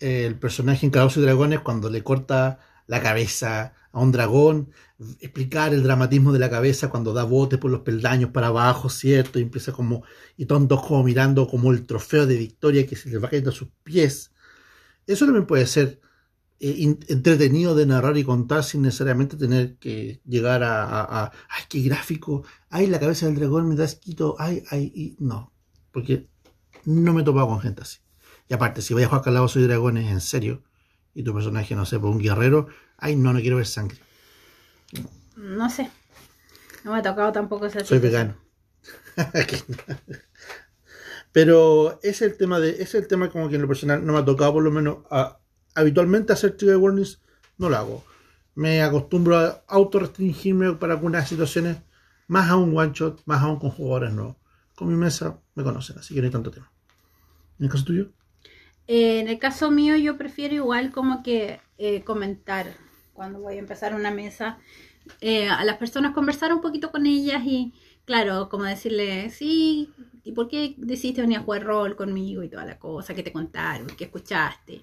el 0.00 0.38
personaje 0.38 0.86
en 0.86 0.90
Calabozos 0.90 1.22
y 1.22 1.26
Dragones, 1.26 1.60
cuando 1.60 1.90
le 1.90 2.02
corta 2.02 2.58
la 2.86 3.02
cabeza 3.02 3.74
a 3.92 4.00
un 4.00 4.12
dragón, 4.12 4.72
explicar 5.20 5.72
el 5.72 5.82
dramatismo 5.82 6.32
de 6.32 6.38
la 6.38 6.50
cabeza 6.50 6.88
cuando 6.90 7.12
da 7.12 7.24
botes 7.24 7.58
por 7.58 7.70
los 7.70 7.80
peldaños 7.80 8.30
para 8.30 8.48
abajo, 8.48 8.88
¿cierto? 8.88 9.38
Y 9.38 9.42
empieza 9.42 9.72
como, 9.72 10.02
y 10.36 10.46
tontos 10.46 10.84
como 10.84 11.02
mirando 11.04 11.46
como 11.46 11.72
el 11.72 11.86
trofeo 11.86 12.26
de 12.26 12.36
victoria 12.36 12.86
que 12.86 12.96
se 12.96 13.08
les 13.08 13.22
va 13.22 13.28
cayendo 13.28 13.50
a 13.50 13.54
sus 13.54 13.68
pies. 13.84 14.32
Eso 15.06 15.24
también 15.24 15.46
puede 15.46 15.66
ser 15.66 16.00
eh, 16.60 16.96
entretenido 17.08 17.74
de 17.74 17.86
narrar 17.86 18.16
y 18.18 18.24
contar 18.24 18.64
sin 18.64 18.82
necesariamente 18.82 19.36
tener 19.36 19.76
que 19.78 20.20
llegar 20.24 20.62
a, 20.64 21.24
ay, 21.24 21.62
qué 21.68 21.80
gráfico, 21.82 22.44
ay, 22.68 22.88
la 22.88 23.00
cabeza 23.00 23.26
del 23.26 23.36
dragón 23.36 23.68
me 23.68 23.76
da 23.76 23.84
esquito, 23.84 24.36
ay, 24.38 24.64
ay, 24.70 24.92
y 24.94 25.16
no, 25.20 25.52
porque 25.92 26.28
no 26.84 27.12
me 27.12 27.22
he 27.22 27.24
topado 27.24 27.48
con 27.48 27.60
gente 27.60 27.82
así. 27.82 27.98
Y 28.48 28.54
aparte, 28.54 28.82
si 28.82 28.94
voy 28.94 29.02
a 29.02 29.08
jugar 29.08 29.22
Calabozos 29.22 29.62
y 29.62 29.66
Dragones 29.66 30.10
en 30.10 30.20
serio, 30.20 30.62
y 31.14 31.22
tu 31.22 31.34
personaje, 31.34 31.74
no 31.74 31.84
sé, 31.84 31.98
por 31.98 32.10
un 32.10 32.18
guerrero, 32.18 32.68
ay, 32.96 33.16
no, 33.16 33.32
no 33.32 33.40
quiero 33.40 33.56
ver 33.56 33.66
sangre. 33.66 33.98
No 35.36 35.68
sé. 35.68 35.90
No 36.84 36.92
me 36.92 36.98
ha 36.98 37.02
tocado 37.02 37.32
tampoco 37.32 37.66
esa 37.66 37.84
Soy 37.84 37.98
vegano. 37.98 38.36
Pero 41.32 42.00
es 42.02 42.22
el 42.22 42.36
tema 42.36 42.58
de, 42.58 42.82
es 42.82 42.94
el 42.94 43.06
tema 43.06 43.28
como 43.30 43.48
que 43.48 43.56
en 43.56 43.62
lo 43.62 43.68
personal 43.68 44.04
no 44.04 44.12
me 44.14 44.20
ha 44.20 44.24
tocado 44.24 44.54
por 44.54 44.62
lo 44.62 44.70
menos 44.70 44.98
habitualmente 45.74 46.32
hacer 46.32 46.56
trigger 46.56 46.78
warnings, 46.78 47.20
no 47.58 47.68
lo 47.68 47.76
hago. 47.76 48.04
Me 48.54 48.82
acostumbro 48.82 49.36
a 49.36 49.62
auto-restringirme 49.68 50.72
para 50.74 50.94
algunas 50.94 51.28
situaciones, 51.28 51.78
más 52.26 52.48
a 52.48 52.56
un 52.56 52.76
one 52.76 52.92
shot, 52.94 53.22
más 53.26 53.42
aún 53.42 53.58
con 53.58 53.70
jugadores 53.70 54.12
nuevos. 54.12 54.36
Con 54.74 54.88
mi 54.88 54.94
mesa 54.94 55.38
me 55.54 55.62
conocen, 55.62 55.98
así 55.98 56.14
que 56.14 56.20
no 56.20 56.26
hay 56.26 56.32
tanto 56.32 56.50
tema. 56.50 56.72
¿En 57.58 57.66
el 57.66 57.70
caso 57.70 57.84
tuyo? 57.84 58.12
Eh, 58.88 59.20
en 59.20 59.28
el 59.28 59.38
caso 59.38 59.70
mío 59.70 59.96
yo 59.96 60.16
prefiero 60.16 60.54
igual 60.54 60.90
como 60.90 61.22
que 61.22 61.60
eh, 61.76 62.02
comentar 62.04 62.74
cuando 63.12 63.38
voy 63.38 63.56
a 63.56 63.58
empezar 63.58 63.94
una 63.94 64.10
mesa 64.10 64.58
eh, 65.20 65.48
a 65.48 65.62
las 65.64 65.76
personas 65.76 66.14
conversar 66.14 66.52
un 66.52 66.60
poquito 66.60 66.90
con 66.90 67.06
ellas 67.06 67.42
y 67.44 67.74
claro, 68.04 68.48
como 68.48 68.64
decirle, 68.64 69.28
sí, 69.30 69.90
¿y 70.24 70.32
por 70.32 70.48
qué 70.48 70.74
decidiste 70.78 71.20
venir 71.20 71.38
a 71.38 71.42
jugar 71.42 71.64
rol 71.64 71.96
conmigo 71.96 72.42
y 72.42 72.48
toda 72.48 72.64
la 72.64 72.78
cosa 72.78 73.14
que 73.14 73.22
te 73.22 73.32
contaron, 73.32 73.88
que 73.88 74.04
escuchaste? 74.04 74.82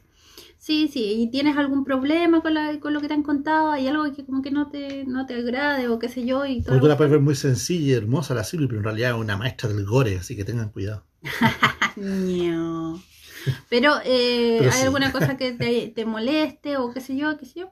Sí, 0.58 0.88
sí, 0.92 1.22
y 1.22 1.30
tienes 1.32 1.58
algún 1.58 1.84
problema 1.84 2.42
con, 2.42 2.54
la, 2.54 2.80
con 2.80 2.94
lo 2.94 3.02
que 3.02 3.08
te 3.08 3.14
han 3.14 3.24
contado, 3.24 3.72
hay 3.72 3.88
algo 3.88 4.12
que 4.14 4.26
como 4.26 4.42
que 4.42 4.52
no 4.52 4.70
te, 4.70 5.06
no 5.06 5.26
te 5.26 5.36
agrade 5.36 5.88
o 5.88 6.00
qué 6.00 6.10
sé 6.10 6.26
yo. 6.26 6.46
Y 6.46 6.62
todo 6.62 6.80
tú 6.80 6.88
la 6.88 6.98
puedes 6.98 7.12
ver 7.12 7.22
muy 7.22 7.36
sencilla 7.36 7.86
y 7.86 7.94
hermosa 7.94 8.34
la 8.36 8.44
Silvia, 8.44 8.68
pero 8.68 8.80
en 8.80 8.86
realidad 8.86 9.12
es 9.12 9.18
una 9.18 9.38
maestra 9.38 9.70
del 9.70 9.86
gore, 9.86 10.18
así 10.18 10.36
que 10.36 10.44
tengan 10.44 10.70
cuidado. 10.70 11.04
no. 11.96 13.02
Pero, 13.70 13.96
eh, 14.04 14.70
¿hay 14.72 14.82
alguna 14.84 15.12
cosa 15.12 15.38
que 15.38 15.52
te, 15.96 16.06
moleste 16.06 16.78
o 16.78 16.94
qué 16.94 17.02
sé 17.02 17.16
yo, 17.16 17.38
qué 17.38 17.46
sé 17.46 17.62
yo? 17.62 17.72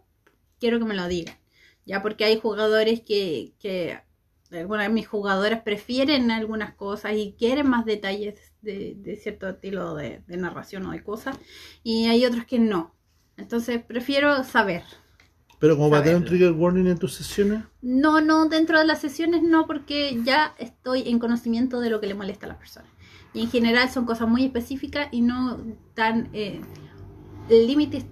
Quiero 0.60 0.80
que 0.80 0.86
me 0.86 0.96
lo 0.96 1.08
digan. 1.08 1.36
Ya 1.86 2.02
porque 2.02 2.26
hay 2.26 2.40
jugadores 2.40 3.02
que, 3.02 3.54
que 3.60 4.00
algunas 4.52 4.88
de 4.88 4.94
mis 4.94 5.08
jugadoras 5.08 5.62
prefieren 5.62 6.32
algunas 6.32 6.74
cosas 6.76 7.14
y 7.16 7.36
quieren 7.38 7.70
más 7.70 7.86
detalles 7.86 8.54
de, 8.62 9.20
cierto 9.22 9.50
estilo 9.50 9.96
de, 9.96 10.22
narración 10.28 10.86
o 10.86 10.92
de 10.92 11.04
cosas. 11.04 11.38
Y 11.84 12.06
hay 12.06 12.26
otros 12.26 12.46
que 12.46 12.60
no. 12.60 12.96
Entonces 13.38 13.84
prefiero 13.84 14.44
saber. 14.44 14.84
¿Pero 15.60 15.78
como 15.78 15.90
va 15.90 16.00
a 16.00 16.04
tener 16.04 16.18
un 16.18 16.26
trigger 16.26 16.52
warning 16.52 16.88
en 16.88 16.98
tus 16.98 17.14
sesiones? 17.14 17.64
No, 17.82 18.20
no, 18.20 18.48
dentro 18.48 18.78
de 18.78 18.86
las 18.86 19.00
sesiones 19.00 19.44
no, 19.44 19.66
porque 19.66 20.20
ya 20.24 20.54
estoy 20.60 21.08
en 21.10 21.20
conocimiento 21.20 21.80
de 21.80 21.90
lo 21.90 22.02
que 22.02 22.08
le 22.08 22.16
molesta 22.16 22.46
a 22.46 22.50
las 22.50 22.58
personas. 22.58 22.92
Y 23.34 23.42
en 23.42 23.50
general 23.50 23.90
son 23.90 24.06
cosas 24.06 24.28
muy 24.28 24.46
específicas 24.46 25.08
y 25.12 25.22
no 25.22 25.60
tan... 25.94 26.30
Eh, 26.34 26.62
el 27.50 27.68
límite 27.68 28.04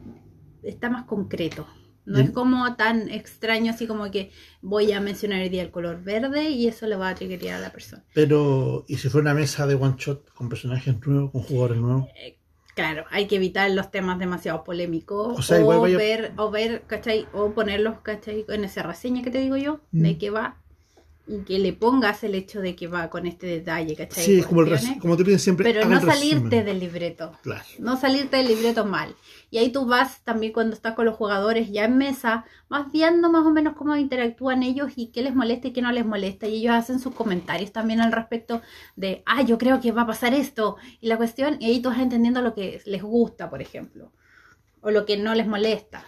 está 0.64 0.90
más 0.90 1.06
concreto. 1.06 1.68
No 2.04 2.20
es 2.20 2.32
como 2.32 2.76
tan 2.76 3.10
extraño 3.10 3.72
así 3.72 3.86
como 3.86 4.10
que 4.10 4.32
voy 4.62 4.92
a 4.92 5.00
mencionar 5.00 5.42
el 5.42 5.50
día 5.50 5.62
el 5.62 5.72
color 5.72 6.04
verde 6.04 6.50
y 6.50 6.68
eso 6.68 6.88
le 6.88 6.96
va 6.96 7.10
a 7.10 7.16
triggerar 7.16 7.58
a 7.58 7.60
la 7.60 7.72
persona. 7.72 8.04
Pero, 8.14 8.86
¿y 8.88 8.98
si 8.98 9.08
fuera 9.08 9.32
una 9.32 9.40
mesa 9.40 9.68
de 9.68 9.76
one 9.76 9.96
shot 9.98 10.34
con 10.34 10.50
personajes 10.50 10.96
nuevos, 11.06 11.32
con 11.32 11.44
jugadores 11.44 11.78
nuevos? 11.78 12.08
Eh, 12.16 12.38
claro, 12.76 13.06
hay 13.12 13.28
que 13.28 13.36
evitar 13.36 13.70
los 13.72 13.92
temas 13.92 14.18
demasiado 14.18 14.64
polémicos. 14.64 15.52
O, 15.52 15.82
ver, 15.82 16.34
o 16.38 16.52
ver, 16.52 16.84
¿cachai? 16.88 17.28
O 17.34 17.52
ponerlos, 17.52 18.00
¿cachai? 18.00 18.46
En 18.50 18.64
esa 18.64 18.84
reseña 18.84 19.22
que 19.22 19.30
te 19.30 19.40
digo 19.40 19.58
yo, 19.58 19.82
de 19.92 20.14
mm. 20.14 20.18
que 20.18 20.30
va 20.32 20.61
y 21.28 21.44
que 21.44 21.60
le 21.60 21.74
pongas 21.74 22.24
el 22.24 22.36
hecho 22.36 22.62
de 22.62 22.76
que 22.76 22.88
va 22.88 23.10
con 23.10 23.28
este 23.28 23.46
detalle, 23.46 23.96
¿cachai? 23.96 24.24
Sí, 24.24 24.42
como, 24.42 24.64
como 25.00 25.18
te 25.18 25.24
piden 25.24 25.40
siempre. 25.40 25.72
Pero 25.72 25.88
no 25.88 26.02
salirte 26.02 26.64
del 26.64 26.80
libreto. 26.80 27.32
Claro. 27.44 27.64
No 27.80 27.96
salirte 27.96 28.38
del 28.38 28.48
libreto 28.48 28.86
mal. 28.86 29.16
Y 29.52 29.60
ahí 29.60 29.72
tú 29.72 29.86
vas 29.86 30.24
también 30.24 30.52
cuando 30.52 30.76
estás 30.76 30.96
con 30.96 31.06
los 31.06 31.16
jugadores 31.16 31.70
ya 31.72 31.86
en 31.86 31.98
mesa, 31.98 32.46
vas 32.70 32.92
viendo 32.92 33.32
más 33.32 33.46
o 33.46 33.52
menos 33.52 33.76
cómo 33.76 33.96
interactúan 33.96 34.64
ellos 34.64 34.94
y 34.96 35.08
qué 35.08 35.22
les 35.22 35.36
molesta 35.36 35.68
y 35.68 35.74
qué 35.74 35.82
no 35.82 35.92
les 35.92 36.06
molesta. 36.06 36.48
Y 36.48 36.56
ellos 36.56 36.74
hacen 36.74 37.00
sus 37.00 37.14
comentarios 37.14 37.72
también 37.72 38.02
al 38.02 38.12
respecto 38.12 38.62
de, 38.96 39.22
ah, 39.26 39.44
yo 39.44 39.58
creo 39.58 39.80
que 39.80 39.92
va 39.92 40.04
a 40.04 40.08
pasar 40.08 40.34
esto. 40.34 40.78
Y 41.02 41.08
la 41.08 41.18
cuestión, 41.18 41.58
y 41.60 41.68
ahí 41.68 41.82
tú 41.82 41.90
vas 41.90 42.00
entendiendo 42.00 42.42
lo 42.42 42.56
que 42.56 42.82
les 42.86 43.04
gusta, 43.04 43.50
por 43.50 43.62
ejemplo. 43.62 44.12
O 44.82 44.90
lo 44.90 45.06
que 45.06 45.18
no 45.18 45.36
les 45.36 45.48
molesta. 45.48 46.04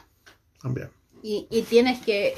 También. 0.61 0.89
Y, 1.21 1.47
y, 1.49 1.61
tienes 1.61 2.01
que 2.01 2.33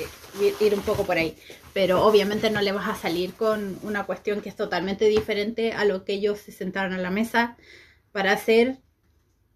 ir 0.60 0.76
un 0.76 0.82
poco 0.82 1.06
por 1.06 1.18
ahí 1.18 1.36
pero 1.76 2.06
obviamente 2.06 2.50
no 2.52 2.62
le 2.62 2.72
vas 2.72 2.88
a 2.88 2.96
salir 2.96 3.34
con 3.34 3.78
una 3.84 4.06
cuestión 4.06 4.40
que 4.40 4.48
es 4.48 4.56
totalmente 4.56 5.10
diferente 5.10 5.74
a 5.74 5.84
lo 5.84 6.06
que 6.06 6.14
ellos 6.14 6.40
se 6.40 6.54
sentaron 6.54 6.94
a 6.94 6.98
la 6.98 7.12
mesa 7.12 7.58
para 8.14 8.32
hacer, 8.32 8.80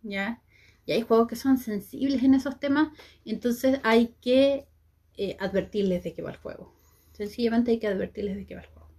¿ya? 0.03 0.41
Y 0.85 0.91
hay 0.91 1.01
juegos 1.01 1.29
que 1.29 1.37
son 1.37 1.57
sensibles 1.57 2.21
en 2.21 2.33
esos 2.33 2.59
temas, 2.59 2.89
entonces 3.23 3.79
hay 3.83 4.15
que 4.19 4.67
eh, 5.15 5.37
advertirles 5.39 6.03
de 6.03 6.13
qué 6.13 6.21
va 6.21 6.31
el 6.31 6.35
juego. 6.35 6.75
Sencillamente 7.13 7.71
hay 7.71 7.79
que 7.79 7.87
advertirles 7.87 8.35
de 8.35 8.45
qué 8.45 8.55
va 8.55 8.63
el 8.63 8.67
juego. 8.67 8.89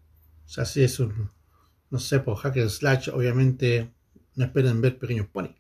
O 0.47 0.49
sea, 0.49 0.65
si 0.65 0.83
es 0.83 0.99
un, 0.99 1.31
no 1.91 1.99
sé, 1.99 2.21
por 2.21 2.39
Hacker 2.39 2.71
Slash, 2.71 3.11
obviamente 3.11 3.91
no 4.35 4.47
esperen 4.47 4.81
ver 4.81 4.99
pequeños 4.99 5.27
pony. 5.27 5.55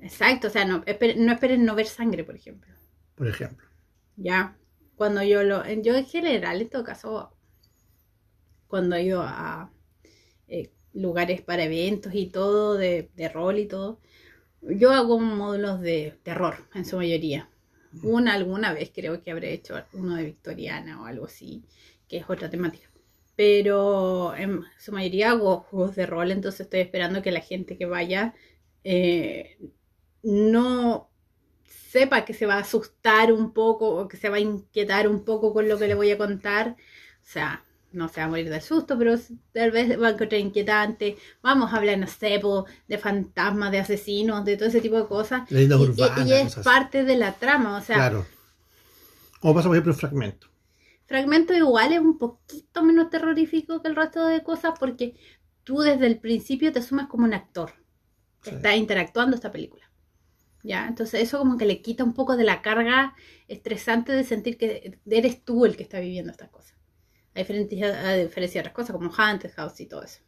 Exacto, 0.00 0.48
o 0.48 0.50
sea, 0.50 0.64
no, 0.64 0.78
no 0.78 1.32
esperen 1.32 1.64
no 1.64 1.76
ver 1.76 1.86
sangre, 1.86 2.24
por 2.24 2.34
ejemplo. 2.34 2.74
Por 3.14 3.28
ejemplo. 3.28 3.68
Ya, 4.16 4.56
cuando 5.00 5.22
yo 5.22 5.42
lo, 5.42 5.64
yo 5.80 5.96
en 5.96 6.04
general, 6.04 6.60
en 6.60 6.68
todo 6.68 6.84
caso, 6.84 7.34
cuando 8.68 8.96
he 8.96 9.04
ido 9.04 9.22
a 9.22 9.72
eh, 10.46 10.68
lugares 10.92 11.40
para 11.40 11.64
eventos 11.64 12.14
y 12.14 12.26
todo, 12.26 12.74
de, 12.76 13.08
rol 13.32 13.58
y 13.58 13.66
todo, 13.66 13.98
yo 14.60 14.90
hago 14.92 15.18
módulos 15.18 15.80
de 15.80 16.18
terror 16.22 16.68
en 16.74 16.84
su 16.84 16.98
mayoría. 16.98 17.48
Una 18.02 18.34
alguna 18.34 18.74
vez 18.74 18.92
creo 18.94 19.22
que 19.22 19.30
habré 19.30 19.54
hecho 19.54 19.82
uno 19.94 20.16
de 20.16 20.24
Victoriana 20.24 21.00
o 21.00 21.06
algo 21.06 21.24
así, 21.24 21.64
que 22.06 22.18
es 22.18 22.28
otra 22.28 22.50
temática. 22.50 22.90
Pero 23.36 24.36
en 24.36 24.64
su 24.78 24.92
mayoría 24.92 25.30
hago 25.30 25.60
juegos 25.60 25.96
de 25.96 26.04
rol, 26.04 26.30
entonces 26.30 26.60
estoy 26.60 26.80
esperando 26.80 27.22
que 27.22 27.32
la 27.32 27.40
gente 27.40 27.78
que 27.78 27.86
vaya 27.86 28.34
eh, 28.84 29.56
no 30.22 31.09
sepa 31.90 32.24
que 32.24 32.34
se 32.34 32.46
va 32.46 32.54
a 32.54 32.60
asustar 32.60 33.32
un 33.32 33.52
poco 33.52 33.88
o 33.96 34.08
que 34.08 34.16
se 34.16 34.28
va 34.28 34.36
a 34.36 34.40
inquietar 34.40 35.08
un 35.08 35.24
poco 35.24 35.52
con 35.52 35.68
lo 35.68 35.76
que 35.78 35.88
le 35.88 35.94
voy 35.94 36.10
a 36.10 36.18
contar. 36.18 36.76
O 37.22 37.26
sea, 37.34 37.64
no 37.92 38.08
se 38.08 38.20
va 38.20 38.26
a 38.26 38.28
morir 38.28 38.48
de 38.48 38.60
susto, 38.60 38.96
pero 38.96 39.14
tal 39.52 39.70
vez 39.72 40.00
va 40.00 40.08
a 40.08 40.10
encontrar 40.10 40.40
inquietante. 40.40 41.16
Vamos 41.42 41.72
a 41.72 41.76
hablar, 41.78 41.98
no 41.98 42.06
sé, 42.06 42.38
po, 42.40 42.66
de 42.86 42.98
fantasmas, 42.98 43.72
de 43.72 43.80
asesinos, 43.80 44.44
de 44.44 44.56
todo 44.56 44.68
ese 44.68 44.80
tipo 44.80 44.96
de 44.96 45.06
cosas. 45.08 45.50
Y- 45.50 45.56
y, 45.64 45.72
urbanas, 45.72 46.26
y 46.28 46.32
es 46.32 46.44
cosas 46.44 46.64
parte 46.64 47.02
de 47.04 47.16
la 47.16 47.32
trama, 47.32 47.76
o 47.76 47.80
sea, 47.80 47.96
Claro. 47.96 48.26
Como 49.40 49.54
pasa, 49.54 49.68
por 49.68 49.76
ejemplo, 49.76 49.92
en 49.92 49.98
Fragmento. 49.98 50.46
Fragmento 51.06 51.54
igual 51.54 51.92
es 51.92 51.98
un 52.00 52.18
poquito 52.18 52.82
menos 52.84 53.10
terrorífico 53.10 53.82
que 53.82 53.88
el 53.88 53.96
resto 53.96 54.26
de 54.26 54.42
cosas 54.44 54.74
porque 54.78 55.16
tú 55.64 55.80
desde 55.80 56.06
el 56.06 56.18
principio 56.20 56.72
te 56.72 56.78
asumes 56.78 57.06
como 57.08 57.24
un 57.24 57.34
actor 57.34 57.72
que 58.42 58.50
Sí. 58.50 58.56
está 58.56 58.76
interactuando 58.76 59.34
esta 59.34 59.50
película. 59.50 59.89
¿Ya? 60.62 60.86
Entonces 60.86 61.22
eso 61.22 61.38
como 61.38 61.56
que 61.56 61.64
le 61.64 61.80
quita 61.80 62.04
un 62.04 62.14
poco 62.14 62.36
de 62.36 62.44
la 62.44 62.62
carga 62.62 63.14
estresante 63.48 64.12
de 64.12 64.24
sentir 64.24 64.58
que 64.58 64.98
eres 65.06 65.44
tú 65.44 65.64
el 65.64 65.76
que 65.76 65.82
está 65.82 66.00
viviendo 66.00 66.30
estas 66.30 66.50
cosas. 66.50 66.74
A 67.34 67.38
diferencia, 67.38 68.08
a 68.08 68.14
diferencia 68.14 68.60
de 68.60 68.68
otras 68.68 68.74
cosas 68.74 68.96
como 68.96 69.12
Haunted 69.12 69.52
House 69.54 69.80
y 69.80 69.86
todo 69.86 70.02
eso. 70.02 70.20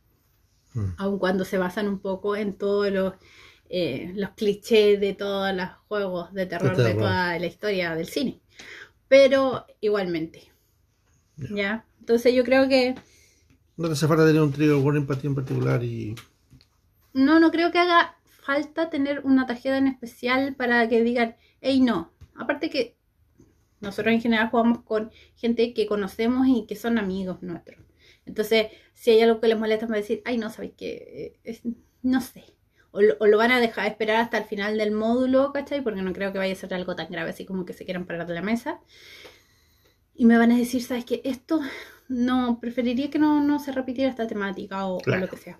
Mm. 0.74 0.94
Aun 0.96 1.18
cuando 1.18 1.44
se 1.44 1.58
basan 1.58 1.88
un 1.88 1.98
poco 1.98 2.36
en 2.36 2.54
todos 2.54 2.90
los, 2.90 3.14
eh, 3.68 4.12
los 4.14 4.30
clichés 4.30 5.00
de 5.00 5.14
todos 5.14 5.54
los 5.54 5.68
juegos 5.88 6.32
de 6.32 6.46
terror 6.46 6.76
de, 6.76 6.94
toda 6.94 7.38
la 7.38 7.46
historia 7.46 7.94
del 7.94 8.06
cine. 8.06 8.40
Pero 9.08 9.66
igualmente. 9.80 10.50
¿Ya? 11.36 11.84
Entonces 12.00 12.34
yo 12.34 12.44
creo 12.44 12.68
que 12.68 12.94
No 13.76 13.88
te 13.88 13.94
hace 13.94 14.06
falta 14.06 14.26
tener 14.26 14.40
un 14.40 14.52
trigger 14.52 14.76
warning 14.76 15.06
para 15.06 15.20
ti 15.20 15.26
en 15.26 15.34
particular 15.34 15.82
y. 15.82 16.14
no, 17.12 17.40
no 17.40 17.50
creo 17.50 17.72
que 17.72 17.78
haga 17.78 18.16
falta 18.42 18.90
tener 18.90 19.20
una 19.24 19.46
tarjeta 19.46 19.78
en 19.78 19.86
especial 19.86 20.54
para 20.56 20.88
que 20.88 21.02
digan, 21.02 21.36
hey, 21.60 21.80
no. 21.80 22.12
Aparte 22.34 22.68
que 22.68 22.96
nosotros 23.80 24.12
en 24.12 24.20
general 24.20 24.50
jugamos 24.50 24.82
con 24.82 25.10
gente 25.36 25.72
que 25.72 25.86
conocemos 25.86 26.46
y 26.48 26.66
que 26.66 26.76
son 26.76 26.98
amigos 26.98 27.42
nuestros. 27.42 27.84
Entonces, 28.26 28.66
si 28.94 29.12
hay 29.12 29.22
algo 29.22 29.40
que 29.40 29.48
les 29.48 29.58
molesta, 29.58 29.86
me 29.86 29.92
va 29.92 29.96
a 29.96 30.00
decir, 30.00 30.22
ay, 30.24 30.38
no, 30.38 30.50
sabéis 30.50 30.74
que 30.74 31.40
no 32.02 32.20
sé. 32.20 32.44
O 32.90 33.00
lo, 33.00 33.16
o 33.20 33.26
lo 33.26 33.38
van 33.38 33.52
a 33.52 33.60
dejar 33.60 33.86
esperar 33.86 34.16
hasta 34.16 34.38
el 34.38 34.44
final 34.44 34.76
del 34.76 34.92
módulo, 34.92 35.52
¿cachai? 35.52 35.82
Porque 35.82 36.02
no 36.02 36.12
creo 36.12 36.32
que 36.32 36.38
vaya 36.38 36.52
a 36.52 36.56
ser 36.56 36.74
algo 36.74 36.94
tan 36.94 37.10
grave 37.10 37.30
así 37.30 37.46
como 37.46 37.64
que 37.64 37.72
se 37.72 37.84
quieran 37.84 38.06
parar 38.06 38.26
de 38.26 38.34
la 38.34 38.42
mesa. 38.42 38.80
Y 40.14 40.26
me 40.26 40.36
van 40.36 40.52
a 40.52 40.58
decir, 40.58 40.82
¿sabes 40.82 41.04
qué? 41.04 41.22
Esto 41.24 41.60
no, 42.08 42.60
preferiría 42.60 43.08
que 43.10 43.18
no, 43.18 43.42
no 43.42 43.58
se 43.58 43.72
repitiera 43.72 44.10
esta 44.10 44.26
temática 44.26 44.86
o, 44.86 44.98
o 44.98 45.16
lo 45.16 45.28
que 45.28 45.36
sea. 45.36 45.58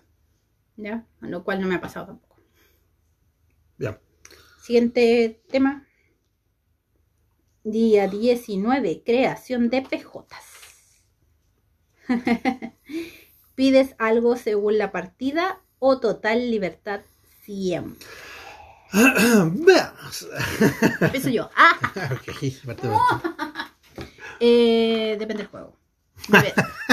¿Ya? 0.76 1.06
Lo 1.20 1.42
cual 1.42 1.60
no 1.60 1.66
me 1.66 1.76
ha 1.76 1.80
pasado 1.80 2.06
tampoco. 2.06 2.31
Ya. 3.78 4.00
Siguiente 4.62 5.42
tema. 5.50 5.86
Día 7.64 8.08
19, 8.08 9.02
creación 9.04 9.70
de 9.70 9.82
PJs. 9.82 10.52
¿Pides 13.54 13.94
algo 13.98 14.36
según 14.36 14.78
la 14.78 14.90
partida 14.90 15.60
o 15.78 16.00
total 16.00 16.50
libertad 16.50 17.02
siempre? 17.44 18.04
Veamos. 18.92 20.28
Empiezo 21.00 21.30
yo. 21.30 21.50
Ah, 21.56 21.78
ok, 22.12 22.26
parte, 22.66 22.88
parte. 22.88 22.88
eh, 24.40 25.16
depende 25.18 25.42
del 25.42 25.50
juego. 25.50 25.76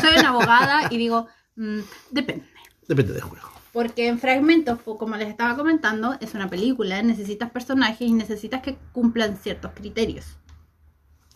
Soy 0.02 0.18
una 0.18 0.30
abogada 0.30 0.88
y 0.90 0.98
digo, 0.98 1.28
mm, 1.56 1.80
depende. 2.12 2.46
Depende 2.88 3.14
del 3.14 3.22
juego. 3.24 3.59
Porque 3.72 4.08
en 4.08 4.20
fragmentos, 4.20 4.80
como 4.82 5.16
les 5.16 5.30
estaba 5.30 5.56
comentando, 5.56 6.18
es 6.22 6.34
una 6.34 6.50
película, 6.50 7.02
necesitas 7.04 7.52
personajes 7.52 8.02
y 8.02 8.14
necesitas 8.14 8.62
que 8.62 8.78
cumplan 8.94 9.38
ciertos 9.38 9.72
criterios. 9.74 10.38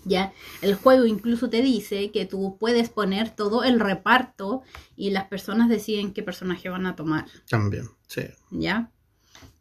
Ya, 0.05 0.33
el 0.61 0.75
juego 0.75 1.05
incluso 1.05 1.49
te 1.49 1.61
dice 1.61 2.11
que 2.11 2.25
tú 2.25 2.57
puedes 2.59 2.89
poner 2.89 3.29
todo 3.29 3.63
el 3.63 3.79
reparto 3.79 4.61
y 4.97 5.11
las 5.11 5.25
personas 5.25 5.69
deciden 5.69 6.13
qué 6.13 6.23
personaje 6.23 6.67
van 6.69 6.85
a 6.85 6.95
tomar, 6.95 7.25
También, 7.47 7.89
sí. 8.07 8.23
¿ya? 8.51 8.91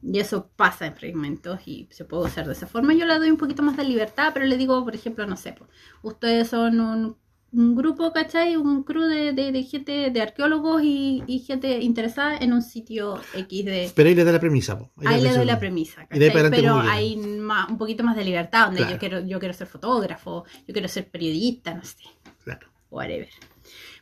Y 0.03 0.19
eso 0.19 0.51
pasa 0.57 0.87
en 0.87 0.97
fragmentos 0.97 1.61
y 1.67 1.89
se 1.93 2.05
puede 2.05 2.25
usar 2.25 2.47
de 2.47 2.55
esa 2.55 2.67
forma. 2.67 2.93
Yo 2.93 3.07
le 3.07 3.19
doy 3.19 3.31
un 3.31 3.37
poquito 3.37 3.63
más 3.63 3.77
de 3.77 3.85
libertad, 3.85 4.33
pero 4.35 4.47
le 4.47 4.57
digo, 4.57 4.83
por 4.85 4.97
ejemplo, 4.97 5.27
no 5.27 5.37
sé, 5.37 5.55
ustedes 6.03 6.49
son 6.49 6.81
un, 6.81 7.17
un 7.55 7.75
grupo, 7.75 8.13
¿cachai? 8.13 8.57
Un 8.57 8.83
crew 8.83 9.03
de, 9.03 9.33
de- 9.33 9.53
de 9.53 9.63
gente, 9.65 10.11
de 10.11 10.23
arqueólogos 10.23 10.83
y, 10.83 11.23
y 11.27 11.41
gente 11.41 11.81
interesada 11.81 12.37
en 12.39 12.53
un 12.55 12.63
sitio 12.63 13.21
X 13.35 13.65
de... 13.65 13.93
Pero 13.95 14.09
ahí 14.09 14.15
le 14.15 14.25
da 14.25 14.33
la 14.33 14.41
premisa. 14.41 14.79
po. 14.79 14.91
Ahí 15.05 15.21
le 15.21 15.33
doy 15.35 15.45
la 15.45 15.59
premisa, 15.59 16.07
¿cachai? 16.07 16.31
pero 16.51 16.79
hay 16.81 17.17
ma- 17.17 17.67
un 17.69 17.77
poquito 17.77 18.03
más 18.05 18.17
de 18.17 18.25
libertad, 18.25 18.67
donde 18.67 18.79
Claro. 18.79 18.93
yo 18.95 18.99
quiero 18.99 19.21
yo 19.21 19.39
quiero 19.39 19.53
ser 19.55 19.67
fotógrafo, 19.67 20.45
yo 20.67 20.73
quiero 20.73 20.89
ser 20.89 21.11
periodista, 21.11 21.75
no 21.75 21.85
sé, 21.85 21.97
Claro. 22.45 22.69
whatever. 22.91 23.29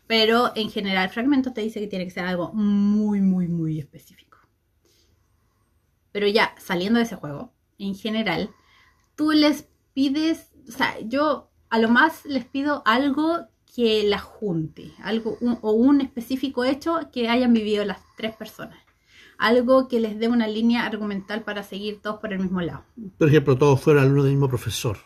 Pero 0.06 0.52
en 0.56 0.70
general, 0.70 1.08
Fragmentos 1.10 1.52
te 1.54 1.60
dice 1.60 1.80
que 1.80 1.86
tiene 1.86 2.04
que 2.04 2.10
ser 2.12 2.24
algo 2.24 2.52
muy, 2.52 3.20
muy, 3.20 3.48
muy 3.48 3.78
específico. 3.80 4.38
Pero 6.12 6.26
ya, 6.26 6.54
saliendo 6.58 6.98
de 6.98 7.04
ese 7.04 7.16
juego, 7.16 7.52
en 7.78 7.94
general, 7.94 8.50
tú 9.14 9.30
les 9.32 9.68
pides, 9.94 10.50
o 10.68 10.72
sea, 10.72 10.96
yo 11.04 11.49
a 11.70 11.78
lo 11.78 11.88
más 11.88 12.24
les 12.24 12.44
pido 12.44 12.82
algo 12.84 13.46
que 13.74 14.02
la 14.04 14.18
junte, 14.18 14.92
algo 15.02 15.38
un- 15.40 15.58
o 15.62 15.70
un 15.72 16.00
específico 16.00 16.64
hecho 16.64 17.08
que 17.12 17.28
hayan 17.28 17.52
vivido 17.52 17.84
las 17.84 17.98
tres 18.16 18.34
personas. 18.36 18.78
Algo 19.38 19.88
que 19.88 20.00
les 20.00 20.18
dé 20.18 20.28
una 20.28 20.46
línea 20.48 20.84
argumental 20.84 21.42
para 21.42 21.62
seguir 21.62 22.02
todos 22.02 22.18
por 22.20 22.32
el 22.32 22.40
mismo 22.40 22.60
lado, 22.60 22.84
Por 23.16 23.28
ejemplo, 23.28 23.56
todos 23.56 23.80
fueron 23.80 24.02
alumnos 24.02 24.24
del 24.24 24.32
mismo 24.34 24.48
profesor. 24.48 24.98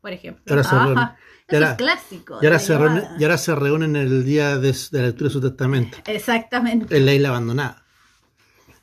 por 0.00 0.12
ejemplo. 0.12 0.42
Y 0.46 0.50
ahora 0.50 0.62
se 0.64 0.78
reúnen. 0.78 0.98
Y 0.98 1.00
eso 1.00 1.56
ahora- 1.56 1.70
es 1.72 1.76
clásico. 1.76 2.38
Y 2.40 2.46
ahora, 2.46 2.58
se 2.58 2.78
reúnen, 2.78 3.04
y 3.18 3.22
ahora 3.24 3.36
se 3.38 3.54
reúnen 3.54 3.96
en 3.96 4.02
el 4.02 4.24
día 4.24 4.56
de, 4.58 4.72
de 4.72 4.98
la 5.00 5.06
lectura 5.08 5.28
de 5.28 5.32
su 5.32 5.40
testamento. 5.42 5.98
Exactamente. 6.06 6.96
En 6.96 7.04
la 7.06 7.12
isla 7.14 7.28
abandonada. 7.30 7.84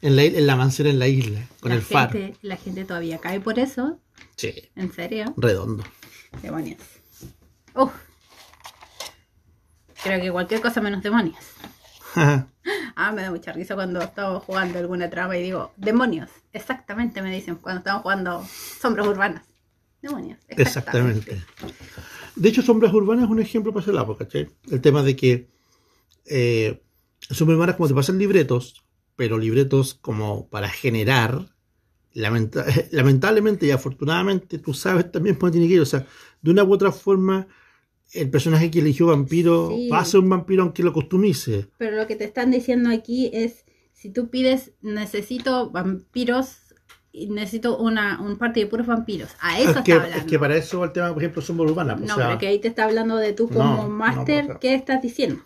En 0.01 0.15
la, 0.15 0.23
en 0.23 0.45
la 0.45 0.55
mansión 0.55 0.87
en 0.89 0.99
la 0.99 1.07
isla, 1.07 1.39
con 1.59 1.69
la 1.69 1.75
el 1.77 1.81
faro. 1.81 2.11
gente, 2.11 2.37
La 2.43 2.55
gente 2.57 2.85
todavía 2.85 3.17
cae 3.19 3.39
por 3.39 3.57
eso, 3.57 3.99
Sí, 4.35 4.53
en 4.75 4.91
serio. 4.91 5.33
redondo. 5.37 5.83
Demonios. 6.43 6.77
Uf. 7.77 7.91
Creo 10.03 10.21
que 10.21 10.31
cualquier 10.31 10.61
cosa 10.61 10.81
menos 10.81 11.01
demonios. 11.03 11.37
Ah, 12.99 13.11
me 13.13 13.21
da 13.21 13.29
mucha 13.31 13.53
risa 13.53 13.75
cuando 13.75 14.01
estamos 14.01 14.43
jugando 14.43 14.79
alguna 14.79 15.07
trama 15.09 15.37
y 15.37 15.43
digo, 15.43 15.71
demonios. 15.77 16.29
Exactamente 16.51 17.21
me 17.21 17.31
dicen 17.31 17.55
cuando 17.55 17.77
estamos 17.79 18.01
jugando 18.01 18.43
sombras 18.81 19.05
urbanas. 19.07 19.45
Demonios. 20.01 20.39
Exactamente. 20.49 21.43
De 22.35 22.49
hecho, 22.49 22.61
Sombras 22.63 22.91
Urbanas 22.93 23.25
es 23.25 23.29
un 23.29 23.39
ejemplo 23.39 23.71
para 23.71 23.83
ese 23.83 23.93
lado, 23.93 24.17
¿cachai? 24.17 24.49
El 24.69 24.81
tema 24.81 25.03
de 25.03 25.15
que 25.15 25.47
eh, 26.25 26.83
Sombras 27.21 27.55
Urbanas 27.57 27.75
como 27.75 27.87
te 27.87 27.93
pasan 27.93 28.17
libretos, 28.17 28.83
pero 29.15 29.37
libretos 29.37 29.93
como 29.93 30.49
para 30.49 30.67
generar, 30.67 31.45
lamenta- 32.13 32.65
lamentablemente 32.91 33.67
y 33.67 33.71
afortunadamente, 33.71 34.57
tú 34.57 34.73
sabes 34.73 35.11
también 35.11 35.35
por 35.35 35.51
dónde 35.51 35.59
tiene 35.59 35.67
que 35.69 35.75
ir. 35.75 35.81
O 35.81 35.85
sea, 35.85 36.05
de 36.41 36.51
una 36.51 36.63
u 36.63 36.73
otra 36.73 36.91
forma, 36.91 37.47
el 38.13 38.29
personaje 38.29 38.71
que 38.71 38.79
eligió 38.79 39.07
vampiro 39.07 39.69
Sí. 39.69 39.89
va 39.89 39.99
a 39.99 40.05
ser 40.05 40.19
un 40.21 40.29
vampiro 40.29 40.63
aunque 40.63 40.83
lo 40.83 40.93
costumice. 40.93 41.67
Pero 41.77 41.97
lo 41.97 42.07
que 42.07 42.15
te 42.15 42.23
están 42.23 42.51
diciendo 42.51 42.89
aquí 42.89 43.29
es, 43.33 43.65
si 43.93 44.09
tú 44.11 44.29
pides, 44.29 44.71
necesito 44.81 45.69
vampiros, 45.71 46.57
y 47.11 47.29
necesito 47.29 47.77
una, 47.79 48.21
un 48.21 48.37
party 48.37 48.59
de 48.59 48.67
puros 48.67 48.85
vampiros. 48.85 49.31
A 49.41 49.55
eso 49.57 49.63
Es 49.63 49.69
está 49.69 49.83
que, 49.83 49.93
hablando. 49.93 50.17
es 50.17 50.23
que 50.25 50.37
para 50.37 50.55
eso 50.55 50.83
el 50.83 50.91
tema, 50.91 51.11
por 51.13 51.23
ejemplo, 51.23 51.41
Sombras 51.41 51.71
Urbanas. 51.71 51.99
No, 51.99 52.13
o 52.13 52.15
sea, 52.17 52.27
pero 52.27 52.37
que 52.37 52.47
ahí 52.47 52.59
te 52.59 52.67
está 52.67 52.83
hablando 52.83 53.15
de 53.17 53.33
tú 53.33 53.47
como 53.49 53.63
No, 53.63 53.83
no, 53.83 53.89
máster, 53.89 54.43
o 54.43 54.47
sea- 54.47 54.59
¿qué 54.59 54.75
estás 54.75 55.01
diciendo? 55.01 55.41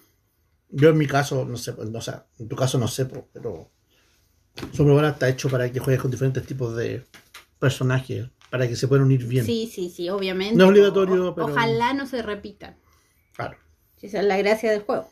Yo 0.69 0.89
en 0.89 0.97
mi 0.97 1.07
caso, 1.07 1.45
no 1.45 1.55
sé, 1.57 1.71
pues, 1.73 1.87
o 1.93 2.01
sea, 2.01 2.25
en 2.39 2.49
tu 2.49 2.55
caso 2.57 2.77
no 2.77 2.87
sé, 2.89 3.05
pues, 3.05 3.23
pero 3.31 3.71
Sombra 4.73 4.95
Urbana 4.95 5.09
está 5.11 5.29
hecho 5.29 5.49
para 5.49 5.71
que 5.71 5.79
juegues 5.79 6.01
con 6.01 6.11
diferentes 6.11 6.45
tipos 6.45 6.75
de 6.75 7.05
personajes, 7.57 8.27
para 8.51 8.67
que 8.67 8.75
se 8.75 8.87
puedan 8.87 9.05
unir 9.05 9.25
bien. 9.25 9.43
Sí, 9.45 9.71
sí, 9.73 9.89
sí, 9.89 10.09
obviamente. 10.09 10.55
No 10.55 10.65
es 10.65 10.69
obligatorio, 10.69 11.29
O- 11.29 11.33
pero- 11.35 11.47
Ojalá 11.47 11.93
no 11.93 12.05
se 12.05 12.21
repitan. 12.21 12.75
Claro. 13.33 13.57
Si 13.97 14.05
esa 14.07 14.19
es 14.19 14.25
la 14.25 14.37
gracia 14.37 14.69
del 14.71 14.81
juego. 14.81 15.09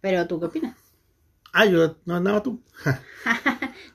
Pero 0.00 0.26
tú 0.26 0.38
qué 0.40 0.46
opinas? 0.46 0.76
Ah, 1.52 1.66
yo, 1.66 1.96
no, 2.04 2.18
no, 2.20 2.42
tú. 2.42 2.60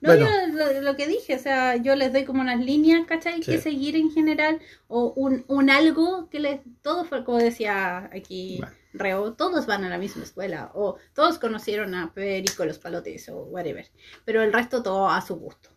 No, 0.02 0.10
Bueno. 0.10 0.26
yo 0.28 0.48
lo, 0.58 0.82
lo 0.82 0.96
que 0.98 1.08
dije, 1.08 1.36
o 1.36 1.40
sea, 1.40 1.78
yo 1.78 1.96
les 1.96 2.12
doy 2.12 2.26
como 2.26 2.42
unas 2.42 2.60
líneas, 2.60 3.06
¿cachai? 3.08 3.40
Que 3.40 3.58
seguir 3.62 3.96
en 3.96 4.12
general, 4.12 4.60
o 4.90 5.14
un, 5.16 5.46
un 5.48 5.70
algo 5.70 6.30
que 6.30 6.42
les, 6.42 6.60
todos, 6.82 7.08
fue 7.08 7.24
como 7.24 7.38
decía 7.38 8.10
aquí 8.14 8.58
Bueno. 8.60 8.76
Reo, 8.92 9.34
todos 9.34 9.66
van 9.66 9.86
a 9.86 9.90
la 9.90 9.98
misma 9.98 10.24
escuela, 10.24 10.72
o 10.74 10.98
todos 11.16 11.40
conocieron 11.40 11.96
a 11.96 12.14
Perico 12.14 12.66
los 12.66 12.80
palotes, 12.80 13.30
o 13.30 13.44
whatever, 13.44 13.90
pero 14.26 14.44
el 14.44 14.52
resto 14.52 14.84
todo 14.84 15.08
a 15.10 15.22
su 15.22 15.36
gusto. 15.38 15.70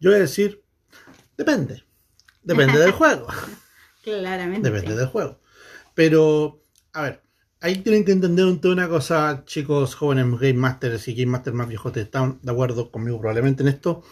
Yo 0.00 0.08
voy 0.10 0.16
a 0.16 0.22
decir, 0.22 0.62
depende. 1.36 1.84
Depende 2.42 2.78
del 2.78 2.92
juego. 3.00 3.26
Claramente. 4.02 4.70
Depende 4.70 4.96
del 4.96 5.06
juego. 5.08 5.40
Pero, 5.94 6.60
a 6.92 7.02
ver, 7.02 7.22
ahí 7.60 7.76
tienen 7.78 8.04
que 8.04 8.12
entender 8.12 8.46
un- 8.46 8.60
una 8.64 8.88
cosa, 8.88 9.44
chicos, 9.46 9.94
jóvenes 9.94 10.26
Game 10.40 10.54
Masters 10.54 11.08
y 11.08 11.14
Game 11.14 11.32
Masters 11.32 11.56
más 11.56 11.68
viejos 11.68 11.96
están 11.96 12.40
de 12.42 12.52
acuerdo 12.52 12.90
conmigo 12.90 13.18
probablemente 13.20 13.62
en 13.62 13.68
esto. 13.70 14.04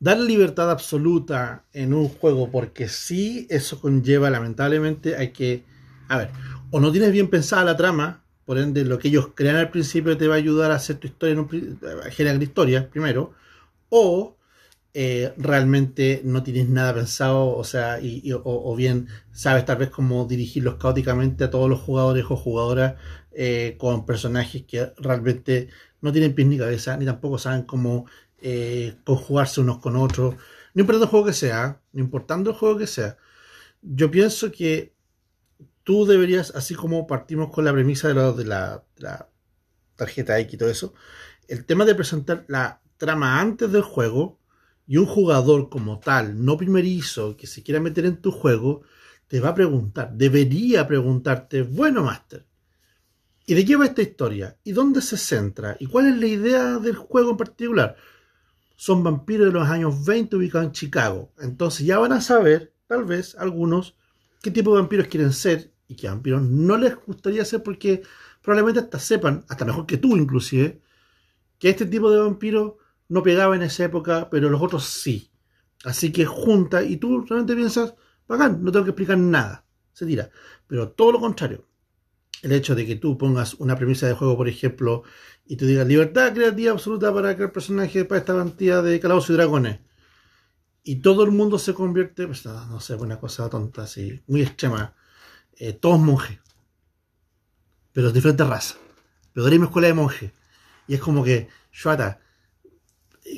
dar 0.00 0.18
libertad 0.18 0.70
absoluta 0.70 1.64
en 1.72 1.92
un 1.92 2.08
juego, 2.08 2.50
porque 2.50 2.88
sí, 2.88 3.46
eso 3.50 3.80
conlleva, 3.80 4.30
lamentablemente, 4.30 5.16
hay 5.16 5.32
que. 5.32 5.64
A 6.08 6.18
ver, 6.18 6.30
o 6.70 6.80
no 6.80 6.92
tienes 6.92 7.12
bien 7.12 7.28
pensada 7.28 7.64
la 7.64 7.76
trama, 7.76 8.22
por 8.44 8.58
ende, 8.58 8.84
lo 8.84 8.98
que 8.98 9.08
ellos 9.08 9.30
crean 9.34 9.56
al 9.56 9.70
principio 9.70 10.16
te 10.16 10.28
va 10.28 10.34
a 10.34 10.38
ayudar 10.38 10.70
a 10.70 10.76
hacer 10.76 10.96
tu 10.96 11.06
historia, 11.08 11.32
en 11.32 11.38
un, 11.40 11.80
a 12.06 12.10
generar 12.10 12.42
historia 12.42 12.88
primero, 12.90 13.34
o 13.90 14.37
eh, 15.00 15.32
realmente 15.36 16.22
no 16.24 16.42
tienes 16.42 16.68
nada 16.68 16.92
pensado, 16.92 17.54
o 17.56 17.62
sea, 17.62 18.00
y, 18.00 18.32
o, 18.34 18.74
bien 18.74 19.06
sabes 19.30 19.64
tal 19.64 19.76
vez 19.78 19.90
cómo 19.90 20.24
dirigirlos 20.24 20.74
caóticamente 20.74 21.44
a 21.44 21.50
todos 21.50 21.70
los 21.70 21.78
jugadores 21.78 22.24
o 22.28 22.34
jugadoras 22.34 22.96
eh, 23.30 23.76
con 23.78 24.04
personajes 24.04 24.64
que 24.64 24.92
realmente 24.96 25.68
no 26.00 26.10
tienen 26.10 26.34
pies 26.34 26.48
ni 26.48 26.58
cabeza, 26.58 26.96
ni 26.96 27.04
tampoco 27.04 27.38
saben 27.38 27.62
cómo 27.62 28.06
eh, 28.40 28.96
conjugarse 29.04 29.60
unos 29.60 29.78
con 29.78 29.94
otros, 29.94 30.34
no 30.74 30.80
importando 30.80 31.04
el 31.04 31.10
juego 31.10 31.26
que 31.26 31.32
sea, 31.32 31.80
no 31.92 32.00
importando 32.00 32.50
el 32.50 32.56
juego 32.56 32.76
que 32.78 32.88
sea. 32.88 33.18
Yo 33.82 34.10
pienso 34.10 34.50
que 34.50 34.94
tú 35.84 36.06
deberías, 36.06 36.52
así 36.56 36.74
como 36.74 37.06
partimos 37.06 37.52
con 37.52 37.64
la 37.64 37.72
premisa 37.72 38.08
de, 38.08 38.14
la, 38.14 38.32
de 38.32 38.44
la 38.96 39.28
tarjeta 39.94 40.40
X 40.40 40.54
y 40.54 40.56
todo 40.56 40.70
eso, 40.70 40.92
el 41.46 41.64
tema 41.66 41.84
de 41.84 41.94
presentar 41.94 42.44
la 42.48 42.82
trama 42.96 43.40
antes 43.40 43.70
del 43.70 43.82
juego 43.82 44.37
y 44.88 44.96
un 44.96 45.04
jugador 45.04 45.68
como 45.68 46.00
tal, 46.00 46.42
no 46.42 46.56
primerizo, 46.56 47.36
que 47.36 47.46
se 47.46 47.62
quiera 47.62 47.78
meter 47.78 48.06
en 48.06 48.22
tu 48.22 48.32
juego, 48.32 48.82
te 49.28 49.38
va 49.38 49.50
a 49.50 49.54
preguntar, 49.54 50.14
debería 50.14 50.86
preguntarte, 50.86 51.60
bueno, 51.60 52.04
Master, 52.04 52.46
¿y 53.44 53.52
de 53.52 53.66
qué 53.66 53.76
va 53.76 53.84
esta 53.84 54.00
historia? 54.00 54.56
¿Y 54.64 54.72
dónde 54.72 55.02
se 55.02 55.18
centra? 55.18 55.76
¿Y 55.78 55.86
cuál 55.86 56.06
es 56.06 56.16
la 56.16 56.26
idea 56.26 56.78
del 56.78 56.96
juego 56.96 57.32
en 57.32 57.36
particular? 57.36 57.96
Son 58.76 59.02
vampiros 59.02 59.48
de 59.48 59.52
los 59.52 59.68
años 59.68 60.06
20 60.06 60.36
ubicados 60.36 60.68
en 60.68 60.72
Chicago. 60.72 61.32
Entonces 61.38 61.84
ya 61.84 61.98
van 61.98 62.12
a 62.12 62.22
saber, 62.22 62.72
tal 62.86 63.04
vez, 63.04 63.34
algunos, 63.34 63.94
qué 64.40 64.50
tipo 64.50 64.74
de 64.74 64.80
vampiros 64.80 65.08
quieren 65.08 65.34
ser 65.34 65.70
y 65.86 65.96
qué 65.96 66.08
vampiros 66.08 66.40
no 66.40 66.78
les 66.78 66.96
gustaría 66.96 67.44
ser 67.44 67.62
porque 67.62 68.02
probablemente 68.40 68.80
hasta 68.80 68.98
sepan, 68.98 69.44
hasta 69.48 69.66
mejor 69.66 69.84
que 69.84 69.98
tú 69.98 70.16
inclusive, 70.16 70.80
que 71.58 71.68
este 71.68 71.84
tipo 71.84 72.10
de 72.10 72.20
vampiros 72.20 72.74
no 73.08 73.22
pegaba 73.22 73.56
en 73.56 73.62
esa 73.62 73.84
época, 73.84 74.28
pero 74.30 74.50
los 74.50 74.60
otros 74.62 74.84
sí. 74.84 75.30
Así 75.84 76.12
que 76.12 76.26
junta 76.26 76.82
y 76.82 76.96
tú 76.96 77.22
realmente 77.22 77.54
piensas, 77.54 77.94
bacán, 78.26 78.62
no 78.62 78.72
tengo 78.72 78.84
que 78.84 78.90
explicar 78.90 79.18
nada, 79.18 79.64
se 79.92 80.06
tira. 80.06 80.30
Pero 80.66 80.90
todo 80.90 81.12
lo 81.12 81.20
contrario, 81.20 81.66
el 82.42 82.52
hecho 82.52 82.74
de 82.74 82.86
que 82.86 82.96
tú 82.96 83.16
pongas 83.16 83.54
una 83.54 83.76
premisa 83.76 84.06
de 84.06 84.14
juego, 84.14 84.36
por 84.36 84.48
ejemplo, 84.48 85.02
y 85.46 85.56
tú 85.56 85.66
digas 85.66 85.86
libertad 85.86 86.34
creativa 86.34 86.72
absoluta 86.72 87.12
para 87.12 87.34
crear 87.34 87.52
personajes 87.52 88.04
para 88.04 88.20
esta 88.20 88.34
cantidad 88.34 88.82
de 88.82 89.00
calabozos 89.00 89.30
y 89.30 89.32
dragones, 89.34 89.80
y 90.82 90.96
todo 90.96 91.24
el 91.24 91.30
mundo 91.30 91.58
se 91.58 91.74
convierte, 91.74 92.26
pues 92.26 92.44
no, 92.46 92.80
sé, 92.80 92.94
una 92.94 93.18
cosa 93.18 93.48
tonta 93.48 93.82
así, 93.82 94.22
muy 94.26 94.42
extrema, 94.42 94.94
eh, 95.56 95.72
todos 95.72 95.98
monjes, 95.98 96.38
pero 97.92 98.08
de 98.08 98.12
diferentes 98.14 98.46
razas, 98.46 98.78
pero 99.32 99.44
de 99.44 99.50
la 99.50 99.54
misma 99.54 99.66
escuela 99.66 99.88
de 99.88 99.94
monjes, 99.94 100.32
y 100.86 100.94
es 100.94 101.00
como 101.00 101.24
que, 101.24 101.48
Shuata, 101.72 102.20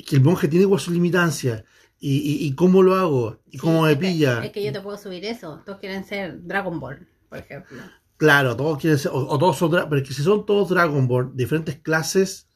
que 0.07 0.15
el 0.15 0.21
monje 0.21 0.47
tiene 0.47 0.63
igual 0.63 0.79
su 0.79 0.91
limitancia. 0.91 1.63
Y, 2.03 2.47
y, 2.47 2.55
cómo 2.55 2.81
lo 2.81 2.95
hago 2.95 3.37
y 3.51 3.59
cómo 3.59 3.83
me 3.83 3.95
pilla. 3.95 4.43
es 4.43 4.51
que 4.51 4.63
yo 4.63 4.71
te 4.71 4.81
puedo 4.81 4.97
subir 4.97 5.23
eso. 5.23 5.61
Todos 5.63 5.77
quieren 5.77 6.03
ser 6.03 6.41
Dragon 6.41 6.79
Ball, 6.79 7.07
por 7.29 7.37
ejemplo. 7.37 7.77
Claro, 8.17 8.55
todos 8.55 8.79
quieren 8.79 8.97
ser, 8.97 9.11
o, 9.13 9.37
todos 9.37 9.57
son, 9.57 9.69
pero 9.69 9.97
es 9.97 10.07
que 10.07 10.13
si 10.15 10.23
son 10.23 10.45
todos 10.47 10.69
Dragon 10.69 11.07
Ball, 11.07 11.31
diferentes 11.35 11.77
clases, 11.77 12.47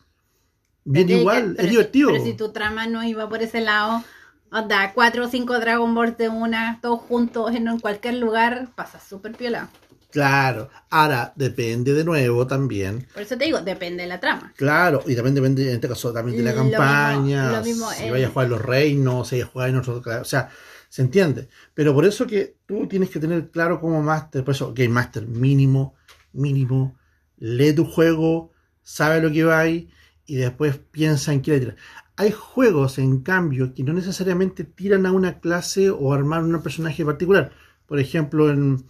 bien 0.83 1.09
igual, 1.11 1.55
es 1.59 1.69
divertido. 1.69 2.11
pero 2.11 2.23
si 2.23 2.33
tu 2.33 2.51
trama 2.51 2.87
no 2.87 3.03
iba 3.03 3.29
por 3.29 3.43
ese 3.43 3.61
lado, 3.61 4.03
onda, 4.51 4.93
cuatro 4.93 5.25
o 5.25 5.27
cinco 5.27 5.59
Dragon 5.59 5.93
Balls 5.93 6.17
de 6.17 6.29
una, 6.29 6.79
todos 6.81 7.01
juntos 7.01 7.53
en 7.53 7.79
cualquier 7.79 8.15
lugar, 8.15 8.69
pasa 8.75 8.99
súper 8.99 9.33
piola. 9.33 9.69
Claro, 10.15 10.69
ahora 10.91 11.33
depende 11.35 11.93
de 11.93 12.05
nuevo 12.05 12.47
también. 12.47 13.05
Por 13.13 13.23
eso 13.23 13.37
te 13.37 13.43
digo, 13.43 13.59
depende 13.59 14.03
de 14.03 14.07
la 14.07 14.17
trama. 14.17 14.53
Claro, 14.55 15.03
y 15.05 15.13
también 15.13 15.35
depende 15.35 15.63
en 15.63 15.75
este 15.75 15.89
caso 15.89 16.13
también 16.13 16.37
de 16.37 16.43
la 16.43 16.55
campaña, 16.55 17.61
si 17.61 18.09
vaya 18.09 18.27
a 18.27 18.29
jugar 18.29 18.47
los 18.47 18.61
reinos, 18.61 19.27
si 19.27 19.35
vaya 19.35 19.43
a 19.43 19.49
jugar 19.49 19.69
en 19.71 19.75
otro, 19.75 20.01
o 20.21 20.23
sea, 20.23 20.49
se 20.87 21.01
entiende. 21.01 21.49
Pero 21.73 21.93
por 21.93 22.05
eso 22.05 22.25
que 22.25 22.55
tú 22.65 22.87
tienes 22.87 23.09
que 23.09 23.19
tener 23.19 23.51
claro 23.51 23.81
como 23.81 24.01
máster, 24.01 24.45
por 24.45 24.55
eso 24.55 24.73
Game 24.73 24.87
Master 24.87 25.27
mínimo, 25.27 25.95
mínimo, 26.31 26.97
lee 27.35 27.73
tu 27.73 27.83
juego, 27.83 28.53
sabe 28.83 29.19
lo 29.19 29.29
que 29.33 29.43
va 29.43 29.67
y 29.67 29.89
después 30.27 30.79
piensa 30.91 31.33
en 31.33 31.41
qué 31.41 31.51
le 31.51 31.59
tirar. 31.59 31.75
Hay 32.15 32.31
juegos, 32.31 32.99
en 32.99 33.19
cambio, 33.19 33.73
que 33.73 33.83
no 33.83 33.91
necesariamente 33.91 34.63
tiran 34.63 35.05
a 35.07 35.11
una 35.11 35.41
clase 35.41 35.89
o 35.89 36.13
armar 36.13 36.41
un 36.41 36.61
personaje 36.61 37.03
particular. 37.03 37.51
Por 37.85 37.99
ejemplo, 37.99 38.49
en 38.49 38.85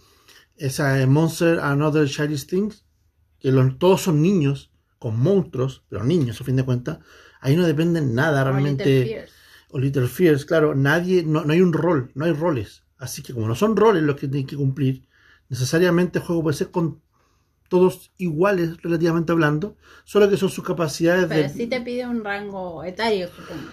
esa 0.58 1.06
Monster 1.06 1.60
Another 1.60 2.08
Childish 2.08 2.46
Things, 2.46 2.84
que 3.38 3.52
todos 3.78 4.02
son 4.02 4.22
niños 4.22 4.70
con 4.98 5.18
monstruos, 5.18 5.84
pero 5.88 6.04
niños 6.04 6.40
a 6.40 6.44
fin 6.44 6.56
de 6.56 6.64
cuentas, 6.64 6.98
ahí 7.40 7.56
no 7.56 7.66
dependen 7.66 8.14
nada 8.14 8.44
realmente. 8.44 9.26
O 9.70 9.78
Little 9.78 10.06
Fears, 10.06 10.44
claro, 10.44 10.74
nadie, 10.74 11.24
no, 11.24 11.44
hay 11.48 11.60
un 11.60 11.72
rol, 11.72 12.10
no 12.14 12.24
hay 12.24 12.32
roles. 12.32 12.84
Así 12.98 13.22
que 13.22 13.34
como 13.34 13.48
no 13.48 13.54
son 13.54 13.76
roles 13.76 14.02
los 14.02 14.16
que 14.16 14.28
tienen 14.28 14.46
que 14.46 14.56
cumplir, 14.56 15.06
necesariamente 15.48 16.18
el 16.18 16.24
juego 16.24 16.42
puede 16.44 16.56
ser 16.56 16.70
con 16.70 17.02
todos 17.68 18.12
iguales 18.16 18.80
relativamente 18.80 19.32
hablando, 19.32 19.76
solo 20.04 20.30
que 20.30 20.36
son 20.36 20.48
sus 20.48 20.64
capacidades 20.64 21.26
pero 21.26 21.52
de... 21.52 21.66
te 21.66 21.80
pide 21.80 22.06
un 22.06 22.24
rango 22.24 22.84
etario, 22.84 23.28
supongo. 23.28 23.68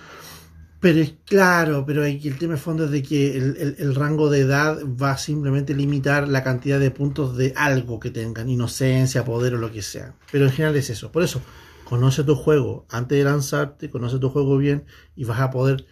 Pero 0.83 0.99
es 0.99 1.13
claro, 1.23 1.85
pero 1.85 2.03
el 2.03 2.37
tema 2.37 2.55
de 2.55 2.59
fondo 2.59 2.83
es 2.83 2.91
de 2.91 3.01
que 3.01 3.37
el, 3.37 3.95
rango 3.95 4.29
de 4.29 4.41
edad 4.41 4.79
va 4.83 5.11
a 5.11 5.17
simplemente 5.17 5.73
limitar 5.73 6.27
la 6.27 6.43
cantidad 6.43 6.77
de 6.77 6.91
puntos 6.91 7.37
de 7.37 7.53
algo 7.55 8.01
que 8.01 8.11
tengan, 8.11 8.49
inocencia, 8.49 9.23
poder 9.23 9.53
o 9.53 9.59
lo 9.59 9.71
que 9.71 9.81
sea. 9.81 10.13
Pero 10.29 10.43
en 10.43 10.51
general 10.51 10.75
es 10.75 10.89
eso. 10.89 11.09
Por 11.09 11.23
eso, 11.23 11.41
conoce 11.85 12.25
tu 12.25 12.35
juego 12.35 12.85
antes 12.89 13.17
de 13.17 13.23
lanzarte, 13.23 13.89
conoce 13.89 14.19
tu 14.19 14.29
juego 14.29 14.57
bien 14.57 14.83
y 15.15 15.23
vas 15.23 15.39
a 15.39 15.51
poder 15.51 15.85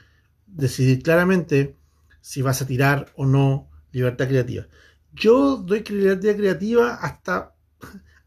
decidir 0.46 1.02
claramente 1.02 1.78
si 2.20 2.42
vas 2.42 2.62
a 2.62 2.68
tirar 2.68 3.14
o 3.16 3.26
no 3.26 3.70
libertad 3.94 4.28
creativa. 4.28 4.68
Yo 5.14 5.56
doy 5.56 5.86
libertad 5.88 6.36
creativa 6.36 6.96
hasta 6.96 7.56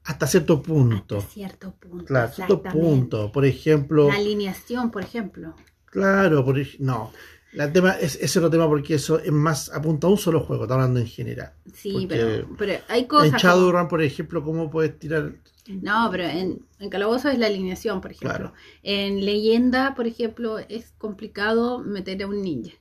hasta 0.02 0.26
cierto 0.26 0.62
punto. 0.62 1.18
Hasta 1.18 1.30
cierto 1.30 1.74
punto. 1.74 2.06
Claro, 2.06 2.32
cierto 2.32 2.62
punto. 2.62 3.30
Por 3.32 3.44
ejemplo. 3.44 4.08
La 4.08 4.14
alineación, 4.14 4.90
por 4.90 5.02
ejemplo. 5.02 5.54
Claro, 5.94 6.44
por, 6.44 6.56
no. 6.80 7.12
El 7.52 7.72
tema 7.72 7.92
es, 7.92 8.16
es 8.16 8.36
otro 8.36 8.50
tema 8.50 8.66
porque 8.66 8.94
eso 8.94 9.20
es 9.20 9.30
más 9.30 9.70
apunta 9.72 10.08
a 10.08 10.10
un 10.10 10.18
solo 10.18 10.40
juego, 10.40 10.64
está 10.64 10.74
hablando 10.74 10.98
en 10.98 11.06
general. 11.06 11.52
Sí, 11.72 12.06
pero, 12.08 12.48
pero, 12.58 12.82
hay 12.88 13.06
cosas. 13.06 13.32
En 13.32 13.38
Shadowrun, 13.38 13.86
por 13.86 14.02
ejemplo, 14.02 14.42
¿cómo 14.42 14.68
puedes 14.70 14.98
tirar? 14.98 15.34
No, 15.68 16.08
pero 16.10 16.24
en, 16.24 16.66
en 16.80 16.90
Calabozo 16.90 17.30
es 17.30 17.38
la 17.38 17.46
alineación, 17.46 18.00
por 18.00 18.10
ejemplo. 18.10 18.52
En 18.82 19.24
Leyenda, 19.24 19.94
por 19.94 20.08
ejemplo, 20.08 20.58
es 20.58 20.92
complicado 20.98 21.78
meter 21.78 22.20
a 22.24 22.26
un 22.26 22.42
ninja. 22.42 22.72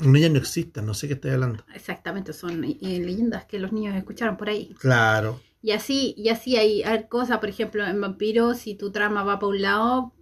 Un 0.00 0.12
ninja 0.12 0.30
no 0.30 0.38
existe, 0.38 0.80
no 0.80 0.94
sé 0.94 1.06
qué 1.06 1.14
estoy 1.14 1.32
hablando. 1.32 1.62
Exactamente, 1.74 2.32
son 2.32 2.64
eh, 2.64 2.78
leyendas 2.80 3.44
que 3.44 3.58
los 3.58 3.70
niños 3.70 3.94
escucharon 3.96 4.38
por 4.38 4.48
ahí. 4.48 4.74
Claro. 4.80 5.40
Y 5.60 5.72
así, 5.72 6.14
y 6.16 6.30
así 6.30 6.56
hay, 6.56 6.82
hay 6.84 7.06
cosas, 7.06 7.38
por 7.38 7.50
ejemplo, 7.50 7.86
en 7.86 8.00
Vampiro, 8.00 8.54
si 8.54 8.74
tu 8.74 8.90
trama 8.92 9.24
va 9.24 9.38
para 9.38 9.50
un 9.50 9.60
lado, 9.60 10.12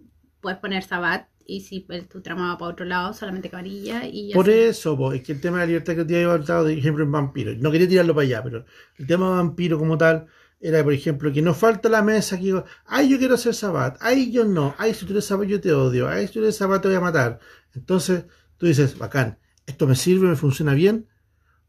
puedes 0.41 0.59
poner 0.59 0.83
Sabat 0.83 1.27
y 1.45 1.61
si 1.61 1.81
pues, 1.81 2.07
tu 2.07 2.21
trama 2.21 2.49
va 2.49 2.57
para 2.57 2.71
otro 2.71 2.85
lado, 2.85 3.13
solamente 3.13 3.49
camarilla 3.49 4.05
y 4.05 4.33
Por 4.33 4.49
eso, 4.49 5.13
es 5.13 5.21
que 5.21 5.33
el 5.33 5.41
tema 5.41 5.57
de 5.57 5.63
la 5.63 5.67
libertad 5.67 5.93
creativa 5.93 6.19
había 6.19 6.33
hablado, 6.33 6.63
de 6.65 6.77
ejemplo, 6.77 7.03
en 7.03 7.11
Vampiro. 7.11 7.53
No 7.55 7.71
quería 7.71 7.87
tirarlo 7.87 8.15
para 8.15 8.25
allá, 8.25 8.43
pero 8.43 8.65
el 8.97 9.07
tema 9.07 9.29
de 9.29 9.35
Vampiro 9.35 9.77
como 9.77 9.97
tal 9.97 10.27
era, 10.59 10.83
por 10.83 10.93
ejemplo, 10.93 11.31
que 11.33 11.41
no 11.41 11.53
falta 11.53 11.89
la 11.89 12.01
mesa 12.01 12.37
que 12.37 12.43
digo, 12.45 12.65
ay, 12.85 13.09
yo 13.09 13.17
quiero 13.17 13.35
hacer 13.35 13.53
Sabat, 13.53 13.97
ay, 13.99 14.31
yo 14.31 14.45
no, 14.45 14.75
ay, 14.77 14.93
si 14.93 15.05
tú 15.05 15.11
eres 15.11 15.25
Sabat 15.25 15.47
yo 15.47 15.59
te 15.59 15.73
odio, 15.73 16.07
ay, 16.07 16.27
si 16.27 16.33
tú 16.33 16.39
eres 16.39 16.55
Sabat 16.55 16.81
te 16.81 16.87
voy 16.87 16.97
a 16.97 17.01
matar. 17.01 17.39
Entonces, 17.73 18.25
tú 18.57 18.65
dices, 18.65 18.97
bacán, 18.97 19.39
esto 19.65 19.87
me 19.87 19.95
sirve, 19.95 20.27
me 20.27 20.35
funciona 20.35 20.73
bien, 20.73 21.07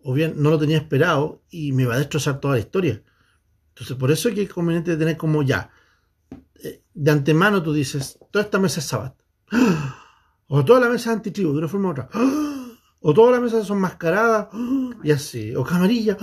o 0.01 0.13
bien 0.13 0.35
no 0.37 0.51
lo 0.51 0.59
tenía 0.59 0.77
esperado 0.77 1.43
y 1.51 1.73
me 1.73 1.87
va 1.87 1.95
a 1.95 1.99
destrozar 1.99 2.41
toda 2.41 2.55
la 2.55 2.61
historia. 2.61 3.03
Entonces, 3.71 3.97
por 3.97 4.13
eso 4.13 4.29
es 4.29 4.35
que 4.35 4.43
es 4.43 4.51
conveniente 4.51 4.97
tener 4.97 5.17
como 5.17 5.43
ya, 5.43 5.71
eh, 6.63 6.83
de 6.95 7.11
antemano 7.11 7.63
tú 7.63 7.73
dices, 7.73 8.19
toda 8.31 8.45
esta 8.45 8.61
mesa 8.61 8.79
es 8.79 8.87
Sabat 8.87 9.24
o 10.49 10.65
todas 10.65 10.83
las 10.83 10.93
mesas 10.93 11.15
antitribu, 11.15 11.53
de 11.53 11.59
una 11.59 11.69
forma 11.69 11.89
u 11.89 11.93
otra. 11.93 12.09
O 13.07 13.13
todas 13.13 13.33
las 13.33 13.43
mesas 13.43 13.67
son 13.67 13.81
mascaradas. 13.81 14.49
Y 15.05 15.11
así. 15.11 15.55
O 15.55 15.63
camarilla. 15.63 16.17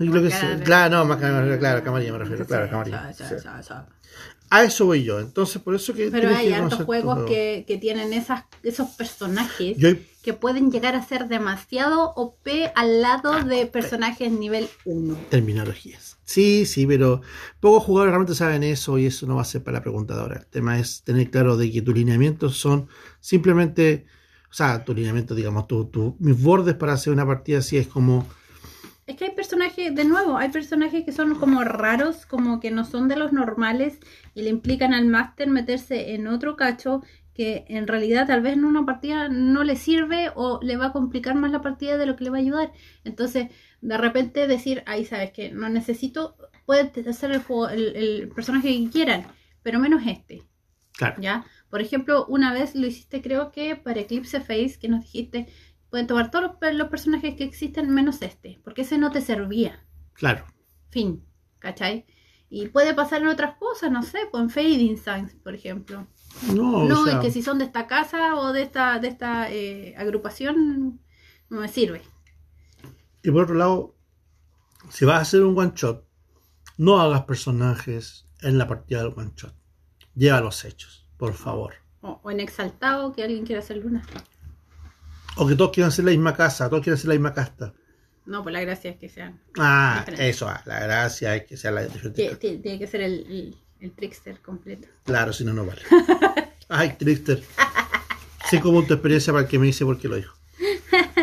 Y 0.00 0.04
lo 0.04 0.20
que 0.20 0.30
sea. 0.30 0.58
Claro, 0.60 0.98
no, 0.98 1.04
más 1.04 1.18
claro, 1.18 1.84
camarilla 1.84 2.12
me 2.12 2.18
refiero. 2.18 2.44
Claro, 2.44 2.68
camarilla. 2.68 3.12
A 4.50 4.64
eso 4.64 4.86
voy 4.86 5.04
yo. 5.04 5.20
Entonces, 5.20 5.62
por 5.62 5.74
eso 5.74 5.94
que. 5.94 6.10
Pero 6.10 6.34
hay 6.34 6.52
hartos 6.52 6.82
juegos 6.82 7.24
que, 7.26 7.64
que, 7.68 7.78
tienen 7.78 8.12
esas, 8.12 8.44
esos 8.64 8.88
personajes 8.90 9.76
que 10.28 10.34
pueden 10.34 10.70
llegar 10.70 10.94
a 10.94 11.02
ser 11.02 11.26
demasiado 11.26 12.12
OP 12.14 12.46
al 12.74 13.00
lado 13.00 13.32
ah, 13.32 13.44
de 13.44 13.64
personajes 13.64 14.30
nivel 14.30 14.68
1. 14.84 15.16
Terminologías. 15.30 16.18
Sí, 16.22 16.66
sí, 16.66 16.86
pero 16.86 17.22
pocos 17.60 17.84
jugadores 17.84 18.10
realmente 18.10 18.34
saben 18.34 18.62
eso 18.62 18.98
y 18.98 19.06
eso 19.06 19.26
no 19.26 19.36
va 19.36 19.40
a 19.40 19.46
ser 19.46 19.64
para 19.64 19.78
la 19.78 19.82
preguntadora. 19.82 20.40
El 20.40 20.46
tema 20.46 20.78
es 20.78 21.02
tener 21.02 21.30
claro 21.30 21.56
de 21.56 21.72
que 21.72 21.80
tus 21.80 21.94
lineamientos 21.94 22.58
son 22.58 22.88
simplemente 23.20 24.04
O 24.50 24.52
sea, 24.52 24.84
tu 24.84 24.92
lineamiento, 24.92 25.34
digamos, 25.34 25.66
tu, 25.66 25.86
tu, 25.86 26.14
mis 26.18 26.42
bordes 26.42 26.74
para 26.74 26.92
hacer 26.92 27.14
una 27.14 27.24
partida 27.24 27.60
así 27.60 27.78
es 27.78 27.86
como... 27.86 28.26
Es 29.06 29.16
que 29.16 29.24
hay 29.24 29.34
personajes, 29.34 29.94
de 29.94 30.04
nuevo, 30.04 30.36
hay 30.36 30.50
personajes 30.50 31.06
que 31.06 31.12
son 31.12 31.36
como 31.36 31.64
raros, 31.64 32.26
como 32.26 32.60
que 32.60 32.70
no 32.70 32.84
son 32.84 33.08
de 33.08 33.16
los 33.16 33.32
normales 33.32 33.98
y 34.34 34.42
le 34.42 34.50
implican 34.50 34.92
al 34.92 35.06
máster 35.06 35.48
meterse 35.48 36.12
en 36.12 36.26
otro 36.26 36.56
cacho 36.56 37.02
que 37.38 37.64
en 37.68 37.86
realidad 37.86 38.26
tal 38.26 38.40
vez 38.40 38.54
en 38.54 38.64
una 38.64 38.84
partida 38.84 39.28
no 39.28 39.62
le 39.62 39.76
sirve 39.76 40.32
o 40.34 40.58
le 40.60 40.76
va 40.76 40.86
a 40.86 40.92
complicar 40.92 41.36
más 41.36 41.52
la 41.52 41.62
partida 41.62 41.96
de 41.96 42.04
lo 42.04 42.16
que 42.16 42.24
le 42.24 42.30
va 42.30 42.38
a 42.38 42.40
ayudar. 42.40 42.72
Entonces, 43.04 43.46
de 43.80 43.96
repente 43.96 44.48
decir, 44.48 44.82
ahí 44.86 45.04
sabes 45.04 45.30
que 45.30 45.52
no 45.52 45.68
necesito, 45.68 46.36
pueden 46.66 46.90
hacer 47.08 47.30
el, 47.30 47.40
juego, 47.40 47.68
el, 47.68 47.94
el 47.94 48.28
personaje 48.30 48.76
que 48.76 48.90
quieran, 48.90 49.24
pero 49.62 49.78
menos 49.78 50.02
este. 50.04 50.42
Claro. 50.96 51.22
¿Ya? 51.22 51.46
Por 51.70 51.80
ejemplo, 51.80 52.26
una 52.26 52.52
vez 52.52 52.74
lo 52.74 52.88
hiciste, 52.88 53.22
creo 53.22 53.52
que 53.52 53.76
para 53.76 54.00
Eclipse 54.00 54.40
Face, 54.40 54.76
que 54.80 54.88
nos 54.88 55.02
dijiste, 55.02 55.46
pueden 55.90 56.08
tomar 56.08 56.32
todos 56.32 56.56
los, 56.60 56.74
los 56.74 56.88
personajes 56.88 57.36
que 57.36 57.44
existen 57.44 57.88
menos 57.94 58.20
este, 58.20 58.58
porque 58.64 58.82
ese 58.82 58.98
no 58.98 59.12
te 59.12 59.20
servía. 59.20 59.86
Claro. 60.12 60.44
Fin, 60.90 61.24
¿cachai? 61.60 62.04
Y 62.50 62.66
puede 62.66 62.94
pasar 62.94 63.20
en 63.20 63.28
otras 63.28 63.58
cosas, 63.58 63.92
no 63.92 64.02
sé, 64.02 64.18
pues 64.32 64.42
en 64.42 64.50
Fading 64.50 64.96
Signs, 64.96 65.36
por 65.36 65.54
ejemplo. 65.54 66.08
No, 66.54 66.84
No, 66.84 67.02
o 67.02 67.04
sea, 67.04 67.14
es 67.14 67.20
que 67.20 67.30
si 67.30 67.42
son 67.42 67.58
de 67.58 67.64
esta 67.64 67.86
casa 67.86 68.36
o 68.36 68.52
de 68.52 68.62
esta, 68.62 68.98
de 68.98 69.08
esta 69.08 69.50
eh, 69.50 69.94
agrupación, 69.96 71.00
no 71.50 71.60
me 71.60 71.68
sirve. 71.68 72.02
Y 73.22 73.30
por 73.30 73.42
otro 73.44 73.54
lado, 73.56 73.94
si 74.90 75.04
vas 75.04 75.16
a 75.18 75.20
hacer 75.22 75.42
un 75.42 75.58
one 75.58 75.72
shot, 75.74 76.04
no 76.76 77.00
hagas 77.00 77.22
personajes 77.24 78.26
en 78.42 78.56
la 78.58 78.68
partida 78.68 79.02
del 79.02 79.12
one 79.16 79.32
shot. 79.36 79.54
Lleva 80.14 80.40
los 80.40 80.64
hechos, 80.64 81.06
por 81.16 81.34
favor. 81.34 81.74
O, 82.00 82.20
o 82.22 82.30
en 82.30 82.40
Exaltado, 82.40 83.12
que 83.12 83.24
alguien 83.24 83.44
quiera 83.44 83.60
hacer 83.60 83.78
luna. 83.78 84.02
O 85.36 85.46
que 85.46 85.54
todos 85.56 85.72
quieran 85.72 85.92
ser 85.92 86.04
la 86.04 86.10
misma 86.12 86.34
casa, 86.34 86.68
todos 86.68 86.82
quieran 86.82 86.98
ser 86.98 87.08
la 87.08 87.14
misma 87.14 87.32
casta. 87.32 87.74
No, 88.26 88.42
pues 88.42 88.52
la 88.52 88.60
gracia 88.60 88.90
es 88.90 88.98
que 88.98 89.08
sean. 89.08 89.40
Ah, 89.58 89.96
Diferente. 90.00 90.28
eso, 90.28 90.48
ah, 90.48 90.62
la 90.66 90.80
gracia 90.80 91.34
es 91.36 91.46
que 91.46 91.56
sea 91.56 91.70
la 91.70 91.82
diferente. 91.82 92.10
Tiene, 92.10 92.36
tiene- 92.36 92.58
tiene 92.58 92.78
que 92.78 92.86
ser 92.86 93.00
el, 93.02 93.12
el, 93.30 93.56
el 93.80 93.92
trickster 93.92 94.40
completo. 94.40 94.88
Claro, 95.04 95.32
si 95.32 95.44
no, 95.44 95.52
no 95.52 95.64
vale. 95.66 95.82
Ay, 96.68 96.96
Trickster. 96.98 97.42
Cinco 98.50 98.70
puntos 98.70 98.88
de 98.88 98.94
experiencia 98.94 99.32
para 99.32 99.44
el 99.44 99.48
que 99.50 99.58
me 99.58 99.66
dice 99.66 99.84
por 99.84 99.98
qué 99.98 100.08
lo 100.08 100.16
dijo. 100.16 100.34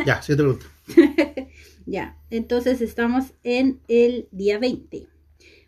Ya, 0.06 0.22
siguiente 0.22 0.44
pregunta. 0.44 0.66
Ya, 1.88 2.18
entonces 2.32 2.82
estamos 2.82 3.26
en 3.44 3.80
el 3.88 4.28
día 4.32 4.58
20. 4.58 5.08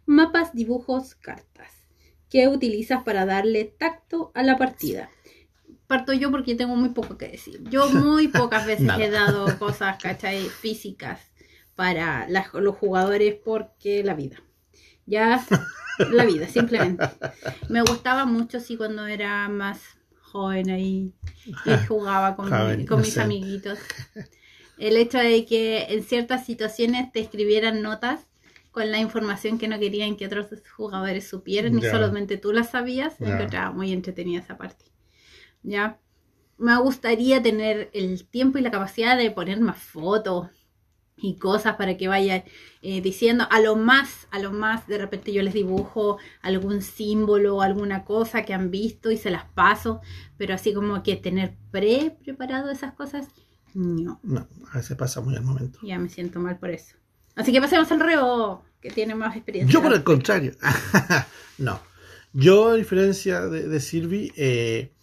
Mapas, 0.07 0.51
dibujos, 0.55 1.13
cartas. 1.13 1.71
¿Qué 2.27 2.47
utilizas 2.47 3.03
para 3.03 3.27
darle 3.27 3.65
tacto 3.65 4.31
a 4.33 4.41
la 4.41 4.57
partida? 4.57 5.11
Parto 5.85 6.13
yo 6.13 6.31
porque 6.31 6.55
tengo 6.55 6.75
muy 6.75 6.89
poco 6.89 7.19
que 7.19 7.27
decir. 7.27 7.61
Yo 7.69 7.87
muy 7.91 8.29
pocas 8.29 8.65
veces 8.65 8.89
he 8.99 9.11
dado 9.11 9.59
cosas, 9.59 9.97
¿cachai? 10.01 10.47
Físicas 10.49 11.21
para 11.75 12.27
las- 12.29 12.51
los 12.55 12.75
jugadores 12.75 13.35
porque 13.35 14.03
la 14.03 14.15
vida. 14.15 14.41
Ya, 15.07 15.43
la 16.11 16.25
vida, 16.25 16.47
simplemente. 16.47 17.07
Me 17.69 17.81
gustaba 17.81 18.25
mucho, 18.25 18.59
sí, 18.59 18.77
cuando 18.77 19.07
era 19.07 19.47
más 19.49 19.79
joven 20.21 20.69
ahí 20.69 21.13
y 21.45 21.53
jugaba 21.87 22.35
con, 22.35 22.45
mi- 22.45 22.51
Joven, 22.51 22.85
con 22.85 23.01
mis 23.01 23.17
amiguitos. 23.17 23.79
El 24.77 24.95
hecho 24.97 25.17
de 25.17 25.45
que 25.45 25.85
en 25.89 26.03
ciertas 26.03 26.45
situaciones 26.45 27.11
te 27.11 27.19
escribieran 27.21 27.81
notas 27.81 28.27
con 28.71 28.91
la 28.91 28.99
información 28.99 29.57
que 29.57 29.67
no 29.67 29.79
querían 29.79 30.17
que 30.17 30.27
otros 30.27 30.47
jugadores 30.75 31.27
supieran 31.27 31.79
Ya. 31.79 31.87
y 31.87 31.91
solamente 31.91 32.37
tú 32.37 32.51
las 32.53 32.69
sabías, 32.71 33.17
Ya. 33.17 33.33
encontraba 33.35 33.71
muy 33.71 33.91
entretenida 33.91 34.41
esa 34.41 34.57
parte. 34.57 34.85
¿Ya? 35.63 35.97
Me 36.59 36.77
gustaría 36.79 37.41
tener 37.41 37.89
el 37.93 38.27
tiempo 38.27 38.57
y 38.57 38.61
la 38.61 38.71
capacidad 38.71 39.17
de 39.17 39.31
poner 39.31 39.59
más 39.61 39.77
fotos 39.77 40.49
y 41.17 41.37
cosas 41.37 41.75
para 41.75 41.97
que 41.97 42.07
vaya 42.07 42.45
eh, 42.81 43.01
diciendo 43.01 43.47
a 43.49 43.59
lo 43.59 43.75
más, 43.75 44.27
a 44.31 44.39
lo 44.39 44.51
más, 44.51 44.87
de 44.87 44.99
repente 44.99 45.33
yo 45.33 45.41
les 45.41 45.53
dibujo 45.53 46.17
algún 46.41 46.81
símbolo 46.81 47.57
o 47.57 47.61
alguna 47.61 48.05
cosa 48.05 48.43
que 48.43 48.53
han 48.53 48.69
visto 48.69 49.09
y 49.11 49.17
se 49.17 49.31
las 49.31 49.45
paso, 49.45 50.01
pero 50.37 50.53
así 50.53 50.73
como 50.73 51.01
que 51.03 51.15
tener 51.15 51.55
pre 51.71 52.15
preparado 52.23 52.69
esas 52.69 52.93
cosas, 52.93 53.27
no, 53.73 54.19
No, 54.23 54.47
a 54.71 54.77
veces 54.77 54.95
pasa 54.95 55.21
muy 55.21 55.35
al 55.35 55.43
momento. 55.43 55.79
ya 55.83 55.99
me 55.99 56.09
siento 56.09 56.39
mal 56.39 56.57
por 56.57 56.69
eso. 56.69 56.95
Así 57.35 57.51
que 57.51 57.61
pasemos 57.61 57.91
al 57.91 57.99
reo, 57.99 58.63
que 58.81 58.89
tiene 58.89 59.13
más 59.13 59.35
experiencia. 59.35 59.71
Yo 59.71 59.81
por 59.83 59.93
el 59.93 60.03
contrario. 60.03 60.53
no. 61.59 61.79
Yo, 62.33 62.69
a 62.69 62.75
diferencia 62.75 63.41
de, 63.47 63.67
de 63.67 63.79
Sylvie, 63.79 64.31
eh, 64.35 64.93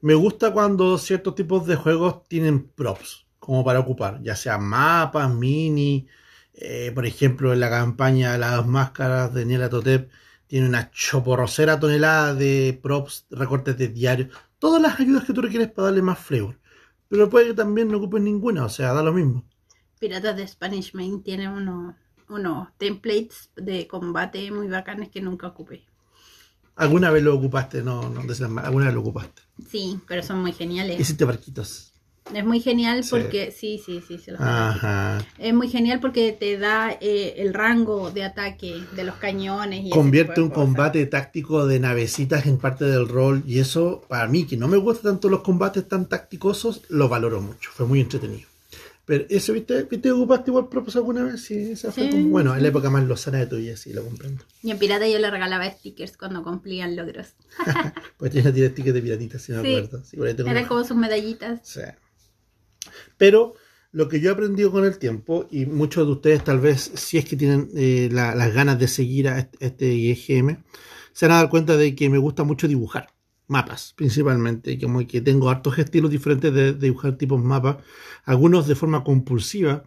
me 0.00 0.14
gusta 0.14 0.52
cuando 0.52 0.98
ciertos 0.98 1.34
tipos 1.34 1.66
de 1.66 1.76
juegos 1.76 2.28
tienen 2.28 2.68
props 2.68 3.26
como 3.42 3.64
para 3.64 3.80
ocupar, 3.80 4.22
ya 4.22 4.36
sea 4.36 4.56
mapas, 4.56 5.28
mini, 5.34 6.06
eh, 6.54 6.92
por 6.94 7.04
ejemplo, 7.06 7.52
en 7.52 7.58
la 7.58 7.70
campaña 7.70 8.38
Las 8.38 8.64
Máscaras 8.64 9.34
de 9.34 9.44
Niela 9.44 9.68
Totep 9.68 10.12
tiene 10.46 10.68
una 10.68 10.92
choporrocera 10.92 11.80
tonelada 11.80 12.34
de 12.36 12.78
props, 12.80 13.26
recortes 13.30 13.76
de 13.76 13.88
diario, 13.88 14.28
todas 14.60 14.80
las 14.80 15.00
ayudas 15.00 15.24
que 15.24 15.32
tú 15.32 15.42
requieres 15.42 15.72
para 15.72 15.86
darle 15.86 16.02
más 16.02 16.20
flavor. 16.20 16.60
Pero 17.08 17.28
puede 17.28 17.48
que 17.48 17.54
también 17.54 17.88
no 17.88 17.98
ocupes 17.98 18.22
ninguna, 18.22 18.64
o 18.64 18.68
sea, 18.68 18.92
da 18.92 19.02
lo 19.02 19.12
mismo. 19.12 19.44
Piratas 19.98 20.36
de 20.36 20.46
Spanish 20.46 20.94
Main 20.94 21.24
tiene 21.24 21.48
unos, 21.48 21.96
unos 22.28 22.68
templates 22.78 23.50
de 23.56 23.88
combate 23.88 24.52
muy 24.52 24.68
bacanes 24.68 25.08
que 25.08 25.20
nunca 25.20 25.48
ocupé. 25.48 25.84
Alguna 26.76 27.10
vez 27.10 27.24
lo 27.24 27.34
ocupaste, 27.34 27.82
no, 27.82 28.08
no 28.08 28.20
alguna 28.20 28.84
vez 28.84 28.94
lo 28.94 29.00
ocupaste. 29.00 29.42
Sí, 29.68 29.98
pero 30.06 30.22
son 30.22 30.42
muy 30.42 30.52
geniales. 30.52 31.00
Hiciste 31.00 31.24
barquitos. 31.24 31.91
Es 32.34 32.44
muy 32.44 32.60
genial 32.60 33.02
Sí. 33.04 33.10
porque, 33.10 33.50
sí, 33.50 33.80
sí, 33.84 34.00
sí, 34.06 34.16
se 34.18 34.30
los 34.32 34.40
Ajá. 34.40 35.18
Es 35.38 35.52
muy 35.52 35.68
genial 35.68 36.00
porque 36.00 36.32
te 36.32 36.56
da 36.56 36.96
eh, 37.00 37.34
el 37.38 37.52
rango 37.52 38.10
de 38.10 38.24
ataque 38.24 38.80
de 38.94 39.04
los 39.04 39.16
cañones. 39.16 39.84
Y 39.86 39.90
Convierte 39.90 40.40
un 40.40 40.50
combate 40.50 41.04
táctico 41.06 41.66
de 41.66 41.80
navecitas 41.80 42.46
en 42.46 42.58
parte 42.58 42.84
del 42.84 43.08
rol. 43.08 43.42
Y 43.46 43.58
eso, 43.58 44.04
para 44.08 44.28
mí, 44.28 44.46
que 44.46 44.56
no 44.56 44.68
me 44.68 44.76
gustan 44.78 45.12
tanto 45.14 45.28
los 45.28 45.40
combates 45.40 45.86
tan 45.88 46.08
tácticosos, 46.08 46.82
lo 46.88 47.08
valoro 47.08 47.40
mucho. 47.40 47.70
Fue 47.72 47.86
muy 47.86 48.00
entretenido. 48.00 48.48
Pero 49.04 49.24
eso, 49.28 49.52
¿viste? 49.52 49.82
¿Viste 49.82 50.12
ocupaste 50.12 50.52
igual 50.52 50.68
propos 50.68 50.94
alguna 50.94 51.24
vez? 51.24 51.42
Sí, 51.42 51.72
esa 51.72 51.90
fue 51.90 52.04
Sí, 52.04 52.10
como- 52.10 52.28
Bueno, 52.28 52.52
sí. 52.52 52.58
en 52.58 52.62
la 52.62 52.68
época 52.68 52.88
más 52.88 53.02
lozana 53.04 53.38
de 53.38 53.46
tu 53.46 53.56
vida, 53.56 53.76
sí, 53.76 53.92
lo 53.92 54.04
comprendo. 54.04 54.44
Y 54.62 54.70
en 54.70 54.78
Pirata 54.78 55.08
yo 55.08 55.18
le 55.18 55.28
regalaba 55.28 55.68
stickers 55.68 56.16
cuando 56.16 56.44
cumplían 56.44 56.94
logros. 56.94 57.34
Pues 58.16 58.30
tienes 58.30 58.52
que 58.52 58.54
tirar 58.54 58.70
tickets 58.70 58.94
de 58.94 59.02
piratitas, 59.02 59.42
si 59.42 59.50
no 59.52 59.60
me 59.62 59.68
Sí. 59.68 59.74
acuerdo. 59.76 60.04
Sí, 60.04 60.16
Eran 60.48 60.66
como 60.66 60.84
sus 60.84 60.96
medallitas. 60.96 61.58
Sí. 61.64 61.80
Pero 63.16 63.54
lo 63.92 64.08
que 64.08 64.20
yo 64.20 64.30
he 64.30 64.32
aprendido 64.32 64.70
con 64.72 64.84
el 64.84 64.98
tiempo, 64.98 65.46
y 65.50 65.66
muchos 65.66 66.06
de 66.06 66.12
ustedes 66.12 66.44
tal 66.44 66.60
vez, 66.60 66.92
si 66.94 67.18
es 67.18 67.24
que 67.24 67.36
tienen 67.36 67.68
eh, 67.76 68.08
la- 68.12 68.34
las 68.34 68.52
ganas 68.54 68.78
de 68.78 68.88
seguir 68.88 69.28
a 69.28 69.50
este, 69.60 69.86
IGM, 69.94 70.58
se 71.12 71.26
van 71.26 71.36
a 71.36 71.40
dar 71.42 71.50
cuenta 71.50 71.76
de 71.76 71.94
que 71.94 72.08
me 72.10 72.18
gusta 72.18 72.44
mucho 72.44 72.68
dibujar 72.68 73.08
mapas, 73.48 73.92
principalmente, 73.96 74.78
como 74.80 75.06
que 75.06 75.20
tengo 75.20 75.50
hartos 75.50 75.78
estilos 75.78 76.10
diferentes 76.10 76.52
de, 76.54 76.72
de 76.72 76.78
dibujar 76.86 77.16
tipos 77.18 77.42
mapas, 77.42 77.76
algunos 78.24 78.66
de 78.66 78.74
forma 78.74 79.04
compulsiva, 79.04 79.84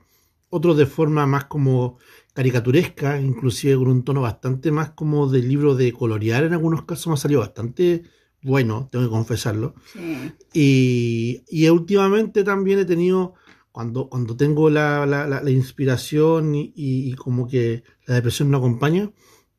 otros 0.49 0.78
de 0.78 0.86
forma 0.86 1.26
más 1.26 1.45
como 1.45 1.97
caricaturesca, 2.34 3.20
inclusive 3.20 3.76
con 3.76 3.88
un 3.88 4.03
tono 4.03 4.22
bastante 4.22 4.72
más 4.72 4.91
como 4.91 5.28
de 5.28 5.39
libro 5.41 5.76
de 5.76 5.91
colorear, 5.93 6.43
en 6.43 6.53
algunos 6.53 6.84
casos 6.86 7.08
me 7.08 7.14
ha 7.14 7.18
salido 7.18 7.41
bastante 7.41 8.03
bueno, 8.45 8.87
tengo 8.91 9.05
que 9.05 9.11
confesarlo. 9.11 9.73
Sí. 9.91 10.31
Y, 10.53 11.43
y 11.49 11.67
últimamente 11.69 12.43
también 12.43 12.79
he 12.79 12.85
tenido, 12.85 13.33
cuando, 13.71 14.07
cuando 14.09 14.37
tengo 14.37 14.69
la, 14.69 15.05
la- 15.05 15.27
la- 15.27 15.41
la 15.41 15.49
inspiración 15.51 16.51
y, 16.55 17.13
como 17.15 17.47
que 17.47 17.83
la 18.05 18.15
depresión 18.15 18.51
no 18.51 18.57
acompaña, 18.57 19.11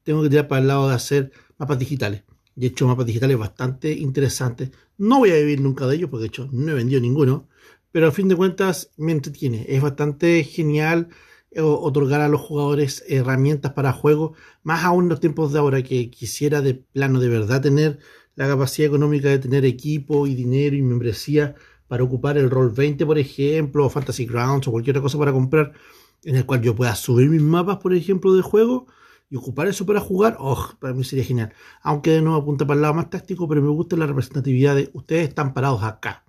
tengo 0.04 0.22
que 0.22 0.30
tirar 0.30 0.48
para 0.48 0.60
el 0.62 0.68
lado 0.68 0.88
de 0.88 0.94
hacer 0.94 1.32
mapas 1.58 1.78
digitales. 1.78 2.22
Y 2.54 2.64
he 2.64 2.68
hecho 2.68 2.86
mapas 2.86 3.06
digitales 3.06 3.36
bastante 3.36 3.92
interesantes. 3.92 4.70
No 4.96 5.18
voy 5.18 5.30
a 5.30 5.34
vivir 5.36 5.60
nunca 5.60 5.86
de 5.86 5.96
ellos, 5.96 6.08
porque 6.10 6.22
de 6.22 6.28
hecho 6.28 6.48
no 6.52 6.72
he 6.72 6.74
vendido 6.74 7.00
ninguno, 7.00 7.48
pero 7.92 8.08
a 8.08 8.12
fin 8.12 8.28
de 8.28 8.36
cuentas 8.36 8.90
me 8.96 9.12
entretiene. 9.12 9.66
Es 9.68 9.82
bastante 9.82 10.42
genial 10.44 11.08
eh, 11.50 11.60
otorgar 11.60 12.20
a 12.20 12.28
los 12.28 12.40
jugadores 12.40 13.04
herramientas 13.08 13.72
para 13.72 13.92
juego, 13.92 14.34
más 14.62 14.84
aún 14.84 15.04
en 15.04 15.08
los 15.10 15.20
tiempos 15.20 15.52
de 15.52 15.58
ahora 15.58 15.82
que 15.82 16.10
quisiera 16.10 16.62
de 16.62 16.74
plano 16.74 17.20
de 17.20 17.28
verdad 17.28 17.60
tener 17.62 17.98
la 18.36 18.46
capacidad 18.46 18.88
económica 18.88 19.28
de 19.28 19.38
tener 19.38 19.64
equipo 19.64 20.26
y 20.26 20.34
dinero 20.34 20.76
y 20.76 20.82
membresía 20.82 21.54
para 21.88 22.04
ocupar 22.04 22.36
el 22.38 22.50
Roll 22.50 22.70
20, 22.70 23.04
por 23.06 23.18
ejemplo, 23.18 23.86
o 23.86 23.90
Fantasy 23.90 24.26
Grounds 24.26 24.68
o 24.68 24.72
cualquier 24.72 24.96
otra 24.96 25.02
cosa 25.02 25.18
para 25.18 25.32
comprar, 25.32 25.72
en 26.24 26.36
el 26.36 26.44
cual 26.44 26.60
yo 26.60 26.74
pueda 26.74 26.94
subir 26.94 27.28
mis 27.28 27.42
mapas, 27.42 27.78
por 27.78 27.94
ejemplo, 27.94 28.34
de 28.34 28.42
juego 28.42 28.86
y 29.30 29.36
ocupar 29.36 29.66
eso 29.68 29.86
para 29.86 30.00
jugar, 30.00 30.36
oh, 30.38 30.70
para 30.80 30.94
mí 30.94 31.02
sería 31.02 31.24
genial. 31.24 31.52
Aunque 31.82 32.10
de 32.10 32.22
nuevo 32.22 32.38
apunta 32.38 32.66
para 32.66 32.76
el 32.76 32.82
lado 32.82 32.94
más 32.94 33.10
táctico, 33.10 33.48
pero 33.48 33.62
me 33.62 33.70
gusta 33.70 33.96
la 33.96 34.06
representatividad 34.06 34.76
de 34.76 34.90
ustedes 34.92 35.28
están 35.28 35.52
parados 35.54 35.82
acá 35.82 36.24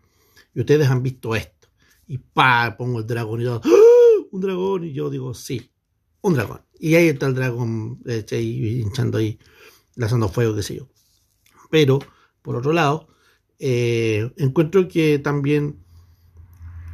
y 0.54 0.62
ustedes 0.62 0.90
han 0.90 1.04
visto 1.04 1.36
esto. 1.36 1.68
Y 2.08 2.20
pa, 2.20 2.76
pongo 2.78 3.00
el 3.00 3.08
dragón 3.08 3.42
y 3.42 3.44
todo, 3.44 3.62
¡Ah! 3.66 4.26
un 4.32 4.42
dragón, 4.42 4.86
y 4.86 4.94
yo 4.94 5.10
digo, 5.10 5.34
sí, 5.34 5.72
un 6.22 6.34
dragón. 6.36 6.62
Y 6.80 6.96
ahí 6.96 7.08
está 7.08 7.28
el 7.28 7.36
dragón 7.36 8.00
eh, 8.06 8.26
hinchando 8.40 9.18
ahí, 9.18 9.40
lanzando 9.96 10.30
fuego, 10.30 10.56
qué 10.56 10.64
sé 10.64 10.78
yo. 10.78 10.88
Pero, 11.70 12.00
por 12.42 12.56
otro 12.56 12.74
lado, 12.74 13.08
eh, 13.60 14.32
encuentro 14.38 14.88
que 14.88 15.20
también 15.20 15.80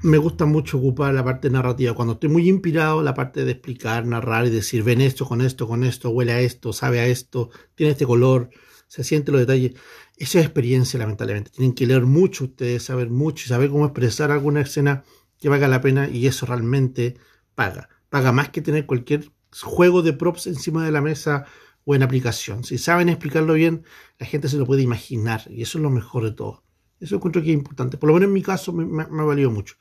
me 0.04 0.18
gusta 0.18 0.46
mucho 0.46 0.78
ocupar 0.78 1.14
la 1.14 1.24
parte 1.24 1.50
narrativa. 1.50 1.94
Cuando 1.94 2.16
estoy 2.16 2.30
muy 2.30 2.50
inspirado, 2.50 3.02
la 3.02 3.14
parte 3.14 3.46
de 3.46 3.52
explicar, 3.52 4.06
narrar 4.06 4.46
y 4.46 4.50
decir, 4.50 4.84
ven 4.84 5.02
esto, 5.02 5.26
con 5.26 5.42
esto, 5.42 5.66
con 5.66 5.84
esto, 5.84 6.10
huele 6.10 6.34
a 6.34 6.42
esto, 6.42 6.74
sabe 6.74 7.00
a 7.00 7.08
esto, 7.08 7.50
tiene 7.76 7.94
este 7.94 8.06
color, 8.06 8.50
se 8.88 9.04
siente 9.04 9.32
los 9.32 9.42
detalles. 9.42 9.74
Esa 10.18 10.40
es 10.40 10.46
experiencia, 10.46 11.00
lamentablemente. 11.00 11.52
Tienen 11.52 11.74
que 11.74 11.88
leer 11.88 12.04
mucho 12.04 12.46
ustedes, 12.46 12.84
saber 12.84 13.10
mucho 13.10 13.46
y 13.46 13.48
saber 13.48 13.70
cómo 13.70 13.86
expresar 13.86 14.30
alguna 14.30 14.62
escena 14.62 15.04
que 15.40 15.50
valga 15.50 15.68
la 15.70 15.82
pena 15.82 16.10
y 16.10 16.28
eso 16.28 16.46
realmente 16.46 17.16
paga. 17.56 17.90
Paga 18.10 18.32
más 18.34 18.50
que 18.50 18.62
tener 18.62 18.86
cualquier 18.86 19.32
juego 19.62 20.02
de 20.02 20.14
props 20.14 20.48
encima 20.48 20.86
de 20.86 20.92
la 20.92 21.02
mesa 21.02 21.46
o 21.86 21.96
en 21.96 22.04
aplicación. 22.04 22.64
Si 22.64 22.78
saben 22.78 23.10
explicarlo 23.10 23.54
bien, 23.54 23.84
la 24.20 24.26
gente 24.26 24.50
se 24.50 24.58
lo 24.58 24.66
puede 24.66 24.82
imaginar 24.82 25.44
y 25.50 25.62
eso 25.62 25.78
es 25.78 25.82
lo 25.82 25.90
mejor 25.90 26.24
de 26.24 26.32
todo. 26.32 26.64
Eso 27.00 27.16
encuentro 27.16 27.42
que 27.42 27.50
es 27.50 27.54
importante. 27.54 27.98
Por 27.98 28.08
lo 28.08 28.14
menos 28.14 28.28
en 28.28 28.34
mi 28.34 28.42
caso 28.42 28.72
me, 28.72 28.86
me, 28.86 29.04
ha 29.04 29.26
valido 29.26 29.52
mucho. 29.52 29.76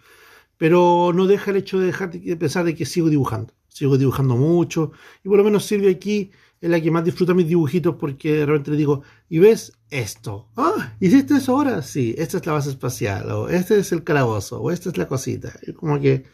Pero 0.57 1.13
no 1.15 1.27
deja 1.27 1.51
el 1.51 1.59
hecho 1.59 1.79
de 1.79 1.87
dejar 1.87 2.11
de 2.11 2.37
pensar 2.37 2.65
de 2.65 2.75
que 2.75 2.87
sigo 2.87 3.09
dibujando. 3.09 3.55
Sigo 3.69 3.97
dibujando 3.97 4.37
mucho 4.37 4.93
y 5.25 5.29
por 5.29 5.39
lo 5.39 5.45
menos 5.45 5.65
Silvia 5.65 5.91
aquí 5.91 6.31
es 6.63 6.71
la 6.71 6.81
que 6.81 6.91
más 6.91 7.05
disfruta 7.05 7.35
mis 7.35 7.49
dibujitos 7.49 7.97
porque 7.97 8.35
de 8.35 8.47
repente 8.47 8.71
le 8.71 8.77
digo, 8.77 9.03
¿y 9.29 9.41
ves 9.41 9.73
esto? 9.91 10.49
Ah, 10.57 10.95
¿hiciste 11.01 11.35
eso 11.35 11.57
ahora? 11.57 11.83
Sí, 11.83 12.15
esta 12.17 12.39
es 12.39 12.47
la 12.47 12.53
base 12.53 12.71
espacial, 12.71 13.31
o 13.33 13.49
este 13.49 13.79
es 13.81 13.91
el 13.91 14.05
calabozo, 14.05 14.61
o 14.61 14.71
esta 14.71 14.89
es 14.89 14.97
la 14.97 15.09
cosita. 15.09 15.53
Y 15.67 15.73
como 15.73 16.01
que 16.01 16.25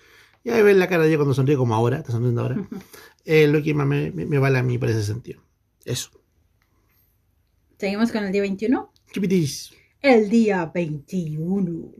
ya 0.44 0.62
ves 0.62 0.76
la 0.76 0.86
cara 0.86 1.02
de 1.02 1.08
ella 1.08 1.16
cuando 1.16 1.34
sonríe 1.34 1.56
como 1.56 1.74
ahora, 1.74 1.98
está 1.98 2.12
sonriendo 2.12 2.42
ahora. 2.42 2.56
Es 3.24 3.50
lo 3.50 3.62
que 3.62 3.74
más 3.74 3.86
me, 3.86 4.10
me, 4.10 4.24
me, 4.24 4.38
vale 4.38 4.58
a 4.58 4.62
mí 4.62 4.78
por 4.78 4.88
ese 4.88 5.02
sentido. 5.02 5.42
Eso. 5.88 6.10
Seguimos 7.78 8.12
con 8.12 8.22
el 8.22 8.30
día 8.30 8.42
21. 8.42 8.92
Chipitis. 9.10 9.72
El 10.02 10.28
día 10.28 10.66
21. 10.66 11.92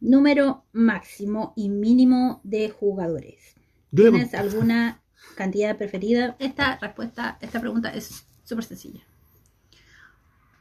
Número 0.00 0.66
máximo 0.72 1.54
y 1.56 1.70
mínimo 1.70 2.42
de 2.44 2.68
jugadores. 2.68 3.54
¿Tienes 3.94 4.34
alguna 4.34 5.02
cantidad 5.36 5.78
preferida? 5.78 6.36
Esta 6.38 6.78
respuesta, 6.78 7.38
esta 7.40 7.60
pregunta 7.60 7.88
es 7.94 8.26
súper 8.44 8.64
sencilla. 8.64 9.00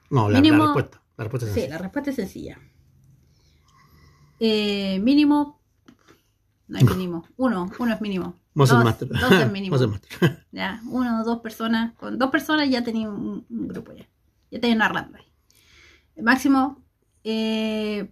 No, 0.09 0.29
la, 0.29 0.39
mínimo, 0.39 0.59
la, 0.59 0.63
respuesta. 0.67 1.01
La 1.17 1.23
respuesta 1.25 1.47
es 1.47 1.53
sencilla. 1.53 1.65
Sí, 1.65 1.71
la 1.71 1.77
respuesta 1.79 2.09
es 2.11 2.15
sencilla. 2.15 2.59
Eh, 4.39 4.99
mínimo. 4.99 5.59
No 6.69 6.77
hay 6.77 6.86
mínimo. 6.86 7.27
Uno, 7.36 7.69
uno 7.77 7.93
es 7.93 7.99
mínimo. 7.99 8.39
Dos, 8.54 8.84
master. 8.84 9.08
dos 9.08 9.32
es 9.32 9.51
mínimo. 9.51 9.78
ya, 10.51 10.82
uno 10.88 11.22
o 11.22 11.24
dos 11.24 11.39
personas. 11.39 11.93
Con 11.95 12.18
dos 12.18 12.30
personas 12.30 12.70
ya 12.70 12.84
tenía 12.84 13.10
un, 13.10 13.45
un 13.49 13.68
grupo 13.68 13.93
ya. 13.93 14.08
Ya 14.51 14.60
tenía 14.60 14.76
una 14.76 14.89
ronda 14.89 15.20
ahí. 15.20 15.26
El 16.16 16.24
máximo 16.24 16.84
eh, 17.24 18.12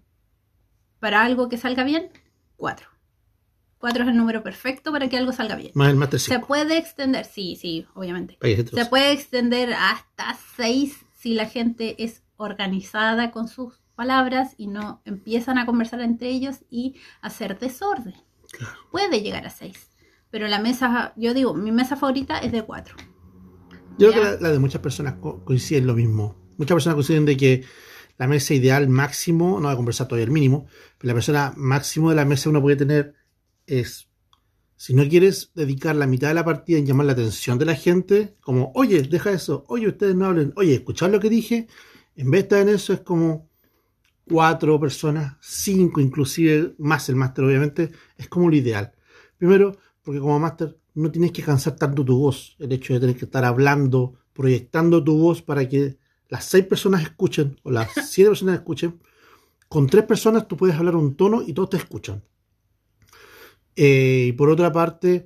para 1.00 1.24
algo 1.24 1.50
que 1.50 1.58
salga 1.58 1.84
bien, 1.84 2.10
cuatro. 2.56 2.88
Cuatro 3.78 4.04
es 4.04 4.10
el 4.10 4.18
número 4.18 4.44
perfecto 4.44 4.92
para 4.92 5.10
que 5.10 5.18
algo 5.18 5.34
salga 5.34 5.56
bien. 5.56 5.72
Más 5.74 5.89
el 5.89 5.96
máster 5.96 6.20
Se 6.20 6.39
puede 6.39 6.78
extender, 6.78 7.26
sí, 7.26 7.56
sí, 7.56 7.88
obviamente. 7.96 8.38
Se 8.72 8.86
puede 8.86 9.12
extender 9.12 9.74
hasta 9.74 10.38
seis 10.56 11.04
si 11.16 11.34
la 11.34 11.48
gente 11.48 12.04
es 12.04 12.24
organizada 12.38 13.32
con 13.32 13.48
sus 13.48 13.82
palabras 13.96 14.54
y 14.58 14.68
no 14.68 15.02
empiezan 15.06 15.58
a 15.58 15.66
conversar 15.66 16.02
entre 16.02 16.30
ellos 16.30 16.58
y 16.70 16.96
hacer 17.22 17.58
desorden. 17.58 18.16
Puede 18.92 19.22
llegar 19.22 19.48
a 19.48 19.50
seis. 19.50 19.91
Pero 20.32 20.47
la 20.47 20.59
mesa, 20.59 21.13
yo 21.17 21.34
digo, 21.34 21.53
mi 21.53 21.71
mesa 21.71 21.95
favorita 21.95 22.39
es 22.39 22.51
de 22.51 22.63
cuatro. 22.63 22.95
Yo 23.97 24.11
creo 24.11 24.38
que 24.38 24.43
la, 24.43 24.51
de 24.51 24.59
muchas 24.59 24.82
personas 24.82 25.15
coinciden 25.43 25.86
lo 25.86 25.93
mismo. 25.93 26.36
Muchas 26.57 26.75
personas 26.75 26.95
coinciden 26.95 27.25
de 27.25 27.38
que 27.38 27.63
la 28.17 28.27
mesa 28.27 28.53
ideal 28.53 28.88
máximo, 28.88 29.59
no 29.59 29.63
voy 29.63 29.73
a 29.73 29.75
conversar 29.75 30.07
todavía 30.07 30.25
el 30.25 30.32
mínimo, 30.32 30.67
pero 30.97 31.09
la 31.09 31.13
persona 31.15 31.53
máximo 31.57 32.09
de 32.09 32.15
la 32.15 32.25
mesa 32.25 32.49
uno 32.49 32.61
puede 32.61 32.77
tener 32.77 33.15
es, 33.67 34.07
si 34.75 34.93
no 34.93 35.07
quieres 35.07 35.51
dedicar 35.53 35.95
la 35.95 36.07
mitad 36.07 36.29
de 36.29 36.36
la 36.36 36.45
partida 36.45 36.77
en 36.77 36.86
llamar 36.86 37.07
la 37.07 37.11
atención 37.13 37.57
de 37.57 37.65
la 37.65 37.75
gente, 37.75 38.36
como, 38.41 38.71
oye, 38.75 39.01
deja 39.01 39.32
eso, 39.32 39.65
oye, 39.67 39.88
ustedes 39.88 40.15
no 40.15 40.25
hablen, 40.25 40.53
oye, 40.55 40.75
escuchar 40.75 41.09
lo 41.09 41.19
que 41.19 41.29
dije, 41.29 41.67
en 42.15 42.32
vez 42.32 42.41
de 42.41 42.43
estar 42.43 42.59
en 42.61 42.69
eso 42.69 42.93
es 42.93 43.01
como 43.01 43.49
cuatro 44.27 44.79
personas, 44.79 45.38
cinco 45.41 45.99
inclusive, 45.99 46.73
más 46.77 47.09
el 47.09 47.15
máster 47.15 47.43
obviamente, 47.43 47.91
es 48.17 48.27
como 48.27 48.49
lo 48.49 48.55
ideal. 48.55 48.93
Primero, 49.38 49.77
porque 50.04 50.20
como 50.20 50.39
máster 50.39 50.78
no 50.93 51.12
tienes 51.12 51.32
que 51.32 51.43
cansar 51.43 51.76
tanto 51.76 52.04
tu 52.04 52.18
voz, 52.18 52.56
el 52.60 52.72
hecho 52.72 52.93
de 52.93 52.99
tener 52.99 53.16
que 53.16 53.26
estar 53.26 53.45
hablando, 53.45 54.16
proyectando 54.34 55.04
tu 55.04 55.18
voz 55.18 55.41
para 55.41 55.68
que 55.68 55.97
las 56.30 56.45
seis 56.45 56.66
personas 56.66 57.04
escuchen 57.04 57.60
o 57.64 57.72
las 57.72 57.89
siete 58.10 58.30
personas 58.30 58.56
escuchen. 58.56 58.99
Con 59.68 59.88
tres 59.88 60.04
personas 60.06 60.47
tú 60.47 60.58
puedes 60.58 60.76
hablar 60.76 60.95
un 60.95 61.16
tono 61.16 61.41
y 61.41 61.54
todos 61.54 61.70
te 61.70 61.78
escuchan. 61.78 62.24
Eh, 63.76 64.26
y 64.30 64.32
por 64.34 64.49
otra 64.49 64.72
parte, 64.72 65.26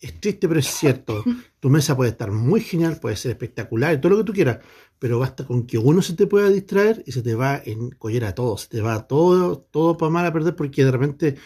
es 0.00 0.20
triste 0.20 0.48
pero 0.48 0.60
es 0.60 0.66
cierto. 0.66 1.24
Tu 1.60 1.68
mesa 1.68 1.94
puede 1.94 2.10
estar 2.10 2.30
muy 2.30 2.62
genial, 2.62 2.98
puede 3.00 3.16
ser 3.16 3.32
espectacular, 3.32 3.92
y 3.92 4.00
todo 4.00 4.12
lo 4.12 4.18
que 4.18 4.24
tú 4.24 4.32
quieras, 4.32 4.60
pero 4.98 5.18
basta 5.18 5.44
con 5.44 5.66
que 5.66 5.76
uno 5.76 6.00
se 6.00 6.14
te 6.14 6.26
pueda 6.26 6.48
distraer 6.48 7.02
y 7.06 7.12
se 7.12 7.20
te 7.20 7.34
va 7.34 7.60
en 7.62 7.90
collera 7.90 8.28
a 8.28 8.34
todo, 8.34 8.56
se 8.56 8.68
te 8.68 8.80
va 8.80 9.06
todo, 9.06 9.58
todo 9.70 9.98
para 9.98 10.08
mal 10.08 10.24
a 10.24 10.32
perder 10.32 10.56
porque 10.56 10.86
de 10.86 10.90
repente 10.90 11.36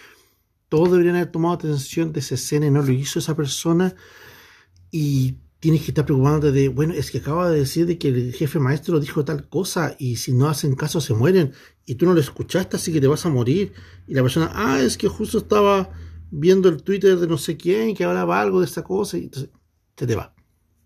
todos 0.68 0.90
deberían 0.90 1.16
haber 1.16 1.30
tomado 1.30 1.54
atención 1.54 2.12
de 2.12 2.20
esa 2.20 2.34
escena 2.34 2.66
y 2.66 2.70
no 2.70 2.82
lo 2.82 2.92
hizo 2.92 3.18
esa 3.18 3.36
persona 3.36 3.94
y 4.90 5.38
tienes 5.60 5.82
que 5.82 5.92
estar 5.92 6.04
preocupándote 6.04 6.52
de, 6.52 6.68
bueno, 6.68 6.92
es 6.92 7.10
que 7.10 7.18
acaba 7.18 7.50
de 7.50 7.60
decir 7.60 7.86
de 7.86 7.98
que 7.98 8.08
el 8.08 8.34
jefe 8.34 8.58
maestro 8.58 9.00
dijo 9.00 9.24
tal 9.24 9.48
cosa 9.48 9.96
y 9.98 10.16
si 10.16 10.32
no 10.32 10.48
hacen 10.48 10.74
caso 10.74 11.00
se 11.00 11.14
mueren 11.14 11.52
y 11.86 11.94
tú 11.94 12.06
no 12.06 12.12
lo 12.12 12.20
escuchaste 12.20 12.76
así 12.76 12.92
que 12.92 13.00
te 13.00 13.06
vas 13.06 13.24
a 13.24 13.30
morir 13.30 13.72
y 14.06 14.14
la 14.14 14.22
persona, 14.22 14.50
ah, 14.54 14.80
es 14.80 14.98
que 14.98 15.08
justo 15.08 15.38
estaba 15.38 15.90
viendo 16.30 16.68
el 16.68 16.82
Twitter 16.82 17.16
de 17.16 17.26
no 17.26 17.38
sé 17.38 17.56
quién 17.56 17.94
que 17.94 18.04
hablaba 18.04 18.40
algo 18.40 18.60
de 18.60 18.66
esta 18.66 18.82
cosa 18.82 19.16
y 19.16 19.24
entonces 19.24 19.50
se 19.96 20.06
te 20.06 20.14
va. 20.16 20.34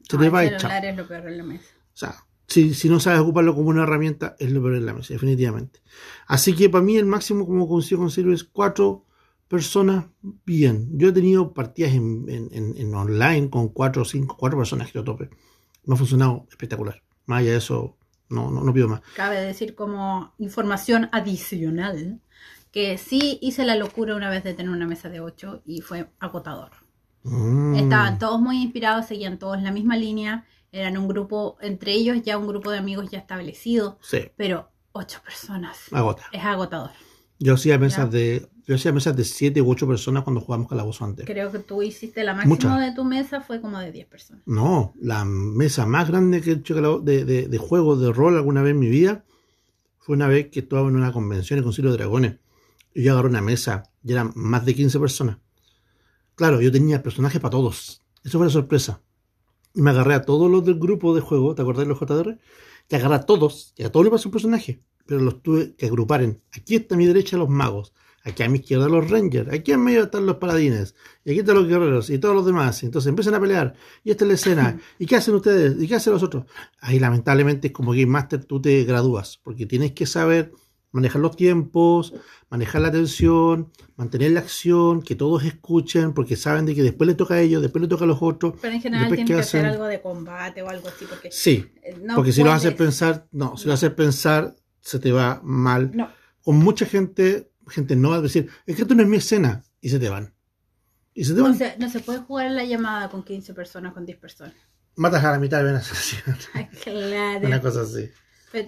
Se 0.09 0.17
te 0.17 0.29
va 0.29 0.41
a 0.41 0.45
echar. 0.45 0.85
Es 0.85 0.97
lo 0.97 1.09
peor 1.09 1.27
en 1.27 1.39
la 1.39 1.45
mesa. 1.45 1.65
O 1.93 1.97
sea, 1.97 2.15
si, 2.47 2.73
si 2.75 2.89
no 2.89 3.01
sabes 3.01 3.21
ocuparlo 3.21 3.55
como 3.55 3.71
una 3.71 3.83
herramienta, 3.83 4.37
es 4.39 4.51
lo 4.53 4.61
peor 4.63 4.77
en 4.77 4.87
la 4.87 4.95
mesa, 4.95 5.13
definitivamente. 5.13 5.81
Así 6.27 6.55
que 6.55 6.69
para 6.69 6.85
mí 6.85 6.97
el 6.97 7.07
máximo 7.07 7.47
como 7.47 7.69
consigo 7.69 8.07
con 8.07 8.33
es 8.33 8.45
cuatro 8.45 9.08
personas 9.49 10.07
bien. 10.45 10.89
Yo 10.99 11.09
he 11.09 11.13
tenido 11.13 11.55
partidas 11.55 11.93
en, 11.93 12.27
en, 12.29 12.95
online 12.95 13.51
con 13.51 13.69
cuatro 13.69 14.03
o 14.03 14.05
cinco, 14.05 14.37
cuatro 14.39 14.59
personas 14.59 14.93
que 14.93 14.99
lo 14.99 15.05
tope. 15.05 15.31
Me 15.85 15.95
ha 15.95 15.97
funcionado 15.97 16.47
espectacular. 16.51 17.03
Más 17.27 17.41
allá 17.41 17.53
de 17.53 17.57
eso, 17.57 17.97
no, 18.29 18.51
no, 18.51 18.63
no 18.63 18.73
pido 18.73 18.89
más. 18.89 19.01
Cabe 19.17 19.41
decir 19.41 19.75
como 19.75 20.35
información 20.39 21.09
adicional 21.13 22.21
que 22.71 22.99
sí 22.99 23.39
hice 23.41 23.65
la 23.65 23.77
locura 23.77 24.15
una 24.15 24.29
vez 24.29 24.45
de 24.45 24.55
tener 24.55 24.71
una 24.71 24.87
mesa 24.87 25.09
de 25.09 25.21
ocho 25.21 25.63
y 25.65 25.81
fue 25.81 26.11
agotador. 26.21 26.73
Mm. 27.23 27.75
Estaban 27.77 28.19
todos 28.19 28.41
muy 28.41 28.63
inspirados, 28.63 29.07
seguían 29.07 29.39
todos 29.39 29.61
la 29.63 29.73
misma 29.73 29.97
línea, 29.97 30.47
eran 30.71 30.99
un 30.99 31.09
grupo, 31.09 31.57
entre 31.61 31.93
ellos 31.93 32.23
ya 32.23 32.37
un 32.37 32.47
grupo 32.47 32.71
de 32.71 32.79
amigos 32.79 33.11
ya 33.11 33.19
establecido, 33.19 33.99
sí. 34.03 34.31
pero 34.37 34.71
ocho 34.93 35.21
personas 35.25 35.79
Agota. 35.93 36.25
es 36.33 36.45
agotador. 36.45 36.91
Yo 37.39 37.55
hacía 37.55 37.79
mesas 37.79 38.11
de 38.11 38.49
yo 38.67 38.75
hacía 38.75 38.93
mesas 38.93 39.17
de 39.17 39.25
7 39.25 39.63
u 39.63 39.71
8 39.71 39.89
personas 39.89 40.25
cuando 40.25 40.43
jugamos 40.43 40.69
calabozo 40.69 41.05
antes. 41.05 41.25
Creo 41.25 41.51
que 41.51 41.59
tú 41.59 41.83
hiciste 41.83 42.23
la 42.23 42.35
máxima 42.35 42.85
de 42.85 42.93
tu 42.93 43.03
mesa 43.03 43.41
fue 43.41 43.63
como 43.63 43.79
de 43.79 43.93
10 43.93 44.07
personas. 44.09 44.43
No, 44.45 44.93
la 45.01 45.25
mesa 45.25 45.87
más 45.87 46.09
grande 46.09 46.43
que 46.43 46.51
he 46.51 46.55
hecho 46.55 47.01
de, 47.01 47.25
de, 47.25 47.49
de 47.49 47.59
juego 47.59 47.97
de 47.97 48.13
rol 48.13 48.37
alguna 48.37 48.63
vez 48.63 48.73
en 48.73 48.79
mi 48.79 48.91
vida 48.91 49.25
fue 49.99 50.17
una 50.17 50.27
vez 50.27 50.49
que 50.51 50.61
estaba 50.61 50.89
en 50.89 50.97
una 50.97 51.13
convención 51.13 51.59
en 51.59 51.65
Concilio 51.65 51.91
de 51.91 51.97
Dragones. 51.97 52.37
Y 52.95 53.05
yo 53.05 53.13
agarré 53.13 53.29
una 53.29 53.41
mesa 53.41 53.85
y 54.05 54.13
eran 54.13 54.33
más 54.35 54.67
de 54.67 54.75
15 54.75 54.99
personas. 55.01 55.39
Claro, 56.35 56.61
yo 56.61 56.71
tenía 56.71 57.03
personajes 57.03 57.41
para 57.41 57.53
todos. 57.53 58.03
Eso 58.25 58.39
fue 58.39 58.47
la 58.47 58.53
sorpresa. 58.53 59.01
Y 59.75 59.83
me 59.83 59.91
agarré 59.91 60.15
a 60.15 60.23
todos 60.23 60.51
los 60.51 60.65
del 60.65 60.79
grupo 60.79 61.15
de 61.15 61.21
juego, 61.21 61.55
¿te 61.55 61.63
acordás 61.63 61.87
de 61.87 61.89
los 61.89 62.01
JDR? 62.01 62.39
Que 62.89 62.97
agarré 62.97 63.15
a 63.15 63.27
todos, 63.27 63.75
y 63.77 63.85
a 63.85 63.93
todos 63.93 64.05
les 64.05 64.11
pasó 64.11 64.29
un 64.29 64.33
personaje, 64.33 64.83
pero 65.09 65.23
los 65.23 65.43
tuve 65.43 65.75
que 65.75 65.87
agrupar 65.87 66.23
en. 66.23 66.43
Aquí 66.53 66.77
está 66.77 66.95
a 66.95 66.99
mi 66.99 67.07
derecha 67.07 67.39
los 67.39 67.49
magos, 67.49 67.95
aquí 68.25 68.43
a 68.43 68.49
mi 68.51 68.59
izquierda 68.59 68.91
los 68.91 69.11
rangers, 69.11 69.51
aquí 69.51 69.73
en 69.73 69.83
medio 69.83 70.05
están 70.05 70.27
los 70.27 70.37
paladines, 70.37 70.95
y 71.25 71.31
aquí 71.31 71.41
están 71.41 71.57
los 71.57 71.67
guerreros 71.67 72.11
y 72.11 72.19
todos 72.19 72.35
los 72.35 72.45
demás. 72.45 72.83
Entonces 72.83 73.09
empiezan 73.09 73.35
a 73.35 73.41
pelear, 73.41 73.75
y 74.05 74.11
esta 74.11 74.25
es 74.25 74.29
la 74.29 74.35
escena, 74.35 74.81
¿y 74.99 75.07
qué 75.07 75.17
hacen 75.17 75.35
ustedes? 75.35 75.83
¿Y 75.83 75.89
qué 75.89 75.95
hacen 75.95 76.13
los 76.13 76.23
otros? 76.23 76.45
Ahí 76.81 77.01
lamentablemente 77.01 77.69
es 77.69 77.73
como 77.73 77.93
Game 77.93 78.07
Master 78.07 78.45
tú 78.45 78.61
te 78.61 78.85
gradúas, 78.85 79.41
porque 79.43 79.65
tienes 79.65 79.93
que 79.93 80.05
saber 80.05 80.53
manejar 80.91 81.23
los 81.23 81.37
tiempos, 81.37 82.13
manejar 82.51 82.83
la 82.83 82.89
atención, 82.89 83.73
mantener 83.97 84.33
la 84.33 84.41
acción, 84.41 85.01
que 85.01 85.15
todos 85.15 85.45
escuchen, 85.45 86.13
porque 86.13 86.37
saben 86.37 86.67
de 86.67 86.75
que 86.75 86.83
después 86.83 87.09
le 87.09 87.15
toca 87.15 87.35
a 87.35 87.41
ellos, 87.41 87.63
después 87.63 87.81
le 87.81 87.89
toca 87.89 88.05
a 88.05 88.07
los 88.07 88.19
otros. 88.21 88.55
Pero 88.61 88.75
en 88.75 88.83
general 88.83 89.09
tienen 89.09 89.27
que 89.27 89.35
hacer 89.35 89.65
algo 89.65 89.85
de 89.85 90.03
combate 90.03 90.63
o 90.63 90.69
algo 90.69 90.89
así. 90.89 91.07
Porque 91.09 91.31
sí, 91.31 91.67
eh, 91.83 91.97
porque 92.15 92.33
si 92.33 92.43
lo 92.43 92.53
haces 92.53 92.75
pensar, 92.75 93.27
no, 93.33 93.57
si 93.57 93.69
lo 93.69 93.75
haces 93.75 93.91
pensar, 93.91 94.55
se 94.81 94.99
te 94.99 95.13
va 95.13 95.41
mal. 95.43 95.91
No. 95.95 96.11
Con 96.43 96.57
mucha 96.57 96.87
gente, 96.87 97.51
gente 97.69 97.97
no 97.97 98.11
va 98.11 98.17
a 98.17 98.21
decir, 98.21 98.49
es 98.67 98.77
que 98.77 98.83
esto 98.83 98.95
no 98.95 99.03
es 99.03 99.09
mi 99.09 99.19
escena, 99.19 99.63
y 99.81 99.89
se 99.91 99.99
te 99.99 100.09
van. 100.09 100.35
Y 101.15 101.25
se 101.25 101.35
te 101.35 101.41
van. 101.41 101.53
O 101.53 101.79
no 101.79 101.91
se 101.91 102.01
puede 102.01 102.21
jugar 102.21 102.47
en 102.47 102.57
la 102.57 102.65
llamada 102.65 103.09
con 103.09 103.23
15 103.23 103.55
personas, 103.55 103.93
con 103.93 104.07
10 104.07 104.19
personas. 104.19 104.55
Matas 104.97 105.25
a 105.25 105.33
la 105.33 105.39
mitad 105.39 105.63
de 105.63 105.71
una 105.71 105.83
sesión. 105.83 106.37
claro. 106.83 107.47
Una 107.47 107.61
cosa 107.61 107.83
así. 107.83 108.11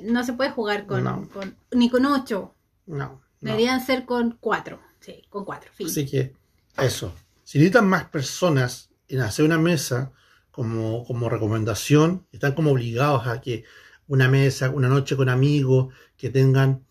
No 0.03 0.25
se 0.25 0.35
puede 0.35 0.51
jugar 0.51 0.87
con, 0.87 1.31
ni 1.73 1.89
con 1.89 2.05
8. 2.05 2.55
No. 2.87 3.23
Deberían 3.41 3.85
ser 3.85 4.05
con 4.05 4.37
cuatro. 4.39 4.81
Sí, 5.01 5.25
con 5.31 5.45
cuatro. 5.45 5.71
Fin. 5.75 5.87
Así 5.87 6.07
que 6.07 6.35
eso. 6.77 7.15
Si 7.45 7.59
necesitan 7.59 7.89
más 7.89 8.05
personas 8.05 8.91
en 9.09 9.21
hacer 9.21 9.45
una 9.45 9.59
mesa 9.59 10.13
como, 10.51 11.05
como 11.07 11.31
recomendación, 11.31 12.27
están 12.33 12.53
como 12.53 12.73
obligados 12.73 13.27
a 13.27 13.41
que 13.41 13.65
una 14.11 14.29
mesa, 14.29 14.71
una 14.71 14.89
noche 14.89 15.17
con 15.17 15.29
amigos, 15.29 15.95
que 16.17 16.31
tengan 16.31 16.85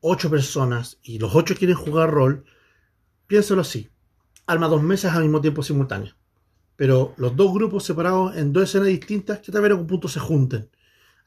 ocho 0.00 0.28
personas 0.28 0.98
y 1.04 1.20
los 1.20 1.36
ocho 1.36 1.54
quieren 1.54 1.76
jugar 1.76 2.10
rol, 2.10 2.44
piénsalo 3.28 3.60
así. 3.60 3.90
Arma 4.46 4.66
dos 4.66 4.82
mesas 4.82 5.14
al 5.14 5.22
mismo 5.22 5.40
tiempo 5.40 5.62
simultáneo. 5.62 6.16
Pero 6.74 7.14
los 7.16 7.36
dos 7.36 7.54
grupos 7.54 7.84
separados 7.84 8.36
en 8.36 8.52
dos 8.52 8.64
escenas 8.64 8.88
distintas 8.88 9.38
que 9.38 9.52
tal 9.52 9.62
vez 9.62 9.68
en 9.68 9.72
algún 9.74 9.86
punto 9.86 10.08
se 10.08 10.18
junten. 10.18 10.68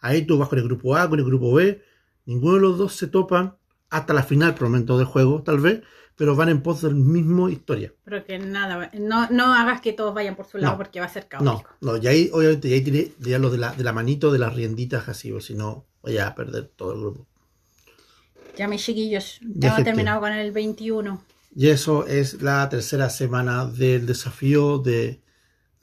Ahí 0.02 0.26
tú 0.26 0.38
vas 0.38 0.50
con 0.50 0.60
el 0.60 0.66
grupo 0.66 0.98
A, 0.98 1.10
con 1.10 1.18
el 1.18 1.26
grupo 1.26 1.54
B. 1.54 1.82
Ninguno 2.26 2.56
de 2.56 2.62
los 2.62 2.78
dos 2.78 2.94
se 2.94 3.08
topan 3.08 3.56
hasta 3.90 4.14
la 4.14 4.24
final, 4.24 4.56
momento 4.60 4.98
del 4.98 5.06
juego, 5.08 5.44
tal 5.44 5.60
vez, 5.60 5.82
pero 6.16 6.36
van 6.36 6.50
en 6.50 6.62
pos 6.64 6.82
del 6.82 6.96
mismo 6.96 7.50
historia. 7.50 7.94
Pero 8.06 8.24
que 8.26 8.40
nada, 8.40 8.90
no, 8.94 9.28
no 9.30 9.54
hagas 9.54 9.82
que 9.82 9.94
todos 9.94 10.14
vayan 10.14 10.36
por 10.36 10.46
su 10.48 10.58
lado 10.58 10.74
No. 10.74 10.78
porque 10.78 11.00
va 11.00 11.06
a 11.08 11.10
ser 11.10 11.28
No, 11.42 11.46
caótico. 11.62 11.70
no, 11.82 11.98
y 11.98 12.08
ahí 12.08 12.30
obviamente 12.34 12.70
y 12.70 12.74
ahí 12.74 12.82
tiene 12.82 13.12
ya 13.20 13.38
lo 13.40 13.50
de 13.50 13.58
la, 13.58 13.74
de 13.74 13.84
la 13.84 13.92
manito 13.94 14.32
de 14.32 14.40
las 14.40 14.54
rienditas 14.56 15.08
así, 15.10 15.32
o 15.32 15.42
si 15.42 15.56
no, 15.56 15.86
vaya 16.02 16.28
a 16.28 16.36
perder 16.36 16.68
todo 16.76 16.94
el 16.94 17.00
grupo. 17.02 17.28
Ya 18.58 18.68
mis 18.68 18.84
chiquillos, 18.84 19.40
Ya, 19.42 19.48
ya 19.56 19.68
hemos 19.68 19.76
gente. 19.78 19.92
terminado 19.92 20.22
con 20.22 20.32
el 20.32 20.52
21. 20.52 21.22
Y 21.58 21.68
eso 21.70 22.06
es 22.06 22.42
la 22.42 22.68
tercera 22.70 23.10
semana 23.10 23.66
del 23.66 24.06
desafío 24.06 24.78
de 24.80 25.22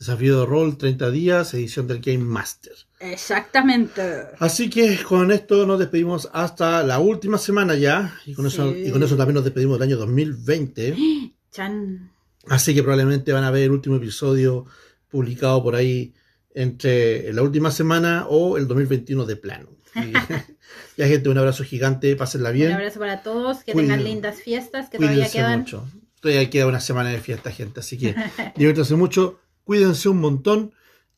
desafío 0.02 0.40
de 0.40 0.46
rol 0.46 0.76
30 0.76 1.10
días, 1.12 1.54
edición 1.54 1.86
del 1.86 2.00
Game 2.00 2.24
Master. 2.24 2.72
Exactamente. 2.98 4.02
Así 4.40 4.68
que 4.68 4.98
con 5.00 5.30
esto 5.30 5.64
nos 5.64 5.78
despedimos 5.78 6.28
hasta 6.32 6.82
la 6.82 6.98
última 6.98 7.38
semana 7.38 7.76
ya, 7.76 8.18
y 8.26 8.34
con, 8.34 8.46
eso, 8.46 8.74
y 8.74 8.90
con 8.90 9.00
eso 9.04 9.16
también 9.16 9.36
nos 9.36 9.44
despedimos 9.44 9.78
del 9.78 9.88
año 9.88 9.98
2020. 9.98 10.96
Chan. 11.52 12.10
Así 12.48 12.74
que 12.74 12.82
probablemente 12.82 13.32
van 13.32 13.44
a 13.44 13.52
ver 13.52 13.62
el 13.64 13.70
último 13.70 13.96
episodio 13.96 14.66
publicado 15.08 15.62
por 15.62 15.76
ahí 15.76 16.12
entre 16.52 17.32
la 17.32 17.42
última 17.42 17.70
semana 17.70 18.26
o 18.28 18.58
el 18.58 18.66
2021 18.66 19.24
de 19.24 19.36
plano. 19.36 19.68
Y, 19.94 20.12
ya 20.96 21.06
gente, 21.06 21.28
un 21.28 21.38
abrazo 21.38 21.62
gigante, 21.62 22.16
pásenla 22.16 22.50
bien. 22.50 22.70
Un 22.70 22.74
abrazo 22.74 22.98
para 22.98 23.22
todos, 23.22 23.62
que 23.62 23.72
tengan 23.72 24.02
lindas 24.02 24.40
fiestas, 24.40 24.90
que 24.90 24.98
todavía 24.98 25.30
quedan. 25.30 25.60
mucho. 25.60 25.86
Todavía 26.20 26.50
queda 26.50 26.66
una 26.66 26.80
semana 26.80 27.10
de 27.10 27.20
fiesta, 27.20 27.52
gente. 27.52 27.78
Así 27.78 27.96
que 27.98 28.16
diviértanse 28.56 28.96
mucho, 28.96 29.38
cuídense 29.64 30.08
un 30.08 30.20
montón. 30.20 30.72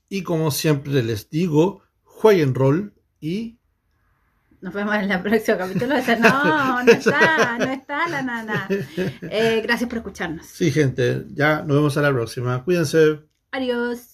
Y 0.08 0.22
como 0.22 0.50
siempre 0.50 1.02
les 1.02 1.30
digo, 1.30 1.82
jueguen 2.02 2.54
rol 2.54 2.94
y 3.20 3.58
Nos 4.60 4.72
vemos 4.72 4.94
en 4.94 5.10
el 5.10 5.22
próximo 5.22 5.58
capítulo. 5.58 5.94
No, 6.20 6.84
no 6.84 6.92
está, 6.92 7.58
no 7.58 7.64
está 7.64 8.08
la 8.08 8.22
nana. 8.22 8.68
Eh, 8.68 9.60
gracias 9.62 9.88
por 9.88 9.98
escucharnos. 9.98 10.46
sí, 10.46 10.70
gente, 10.70 11.24
ya 11.34 11.62
nos 11.62 11.76
vemos 11.76 11.96
a 11.96 12.02
la 12.02 12.12
próxima. 12.12 12.62
Cuídense. 12.64 13.20
Adiós. 13.50 14.13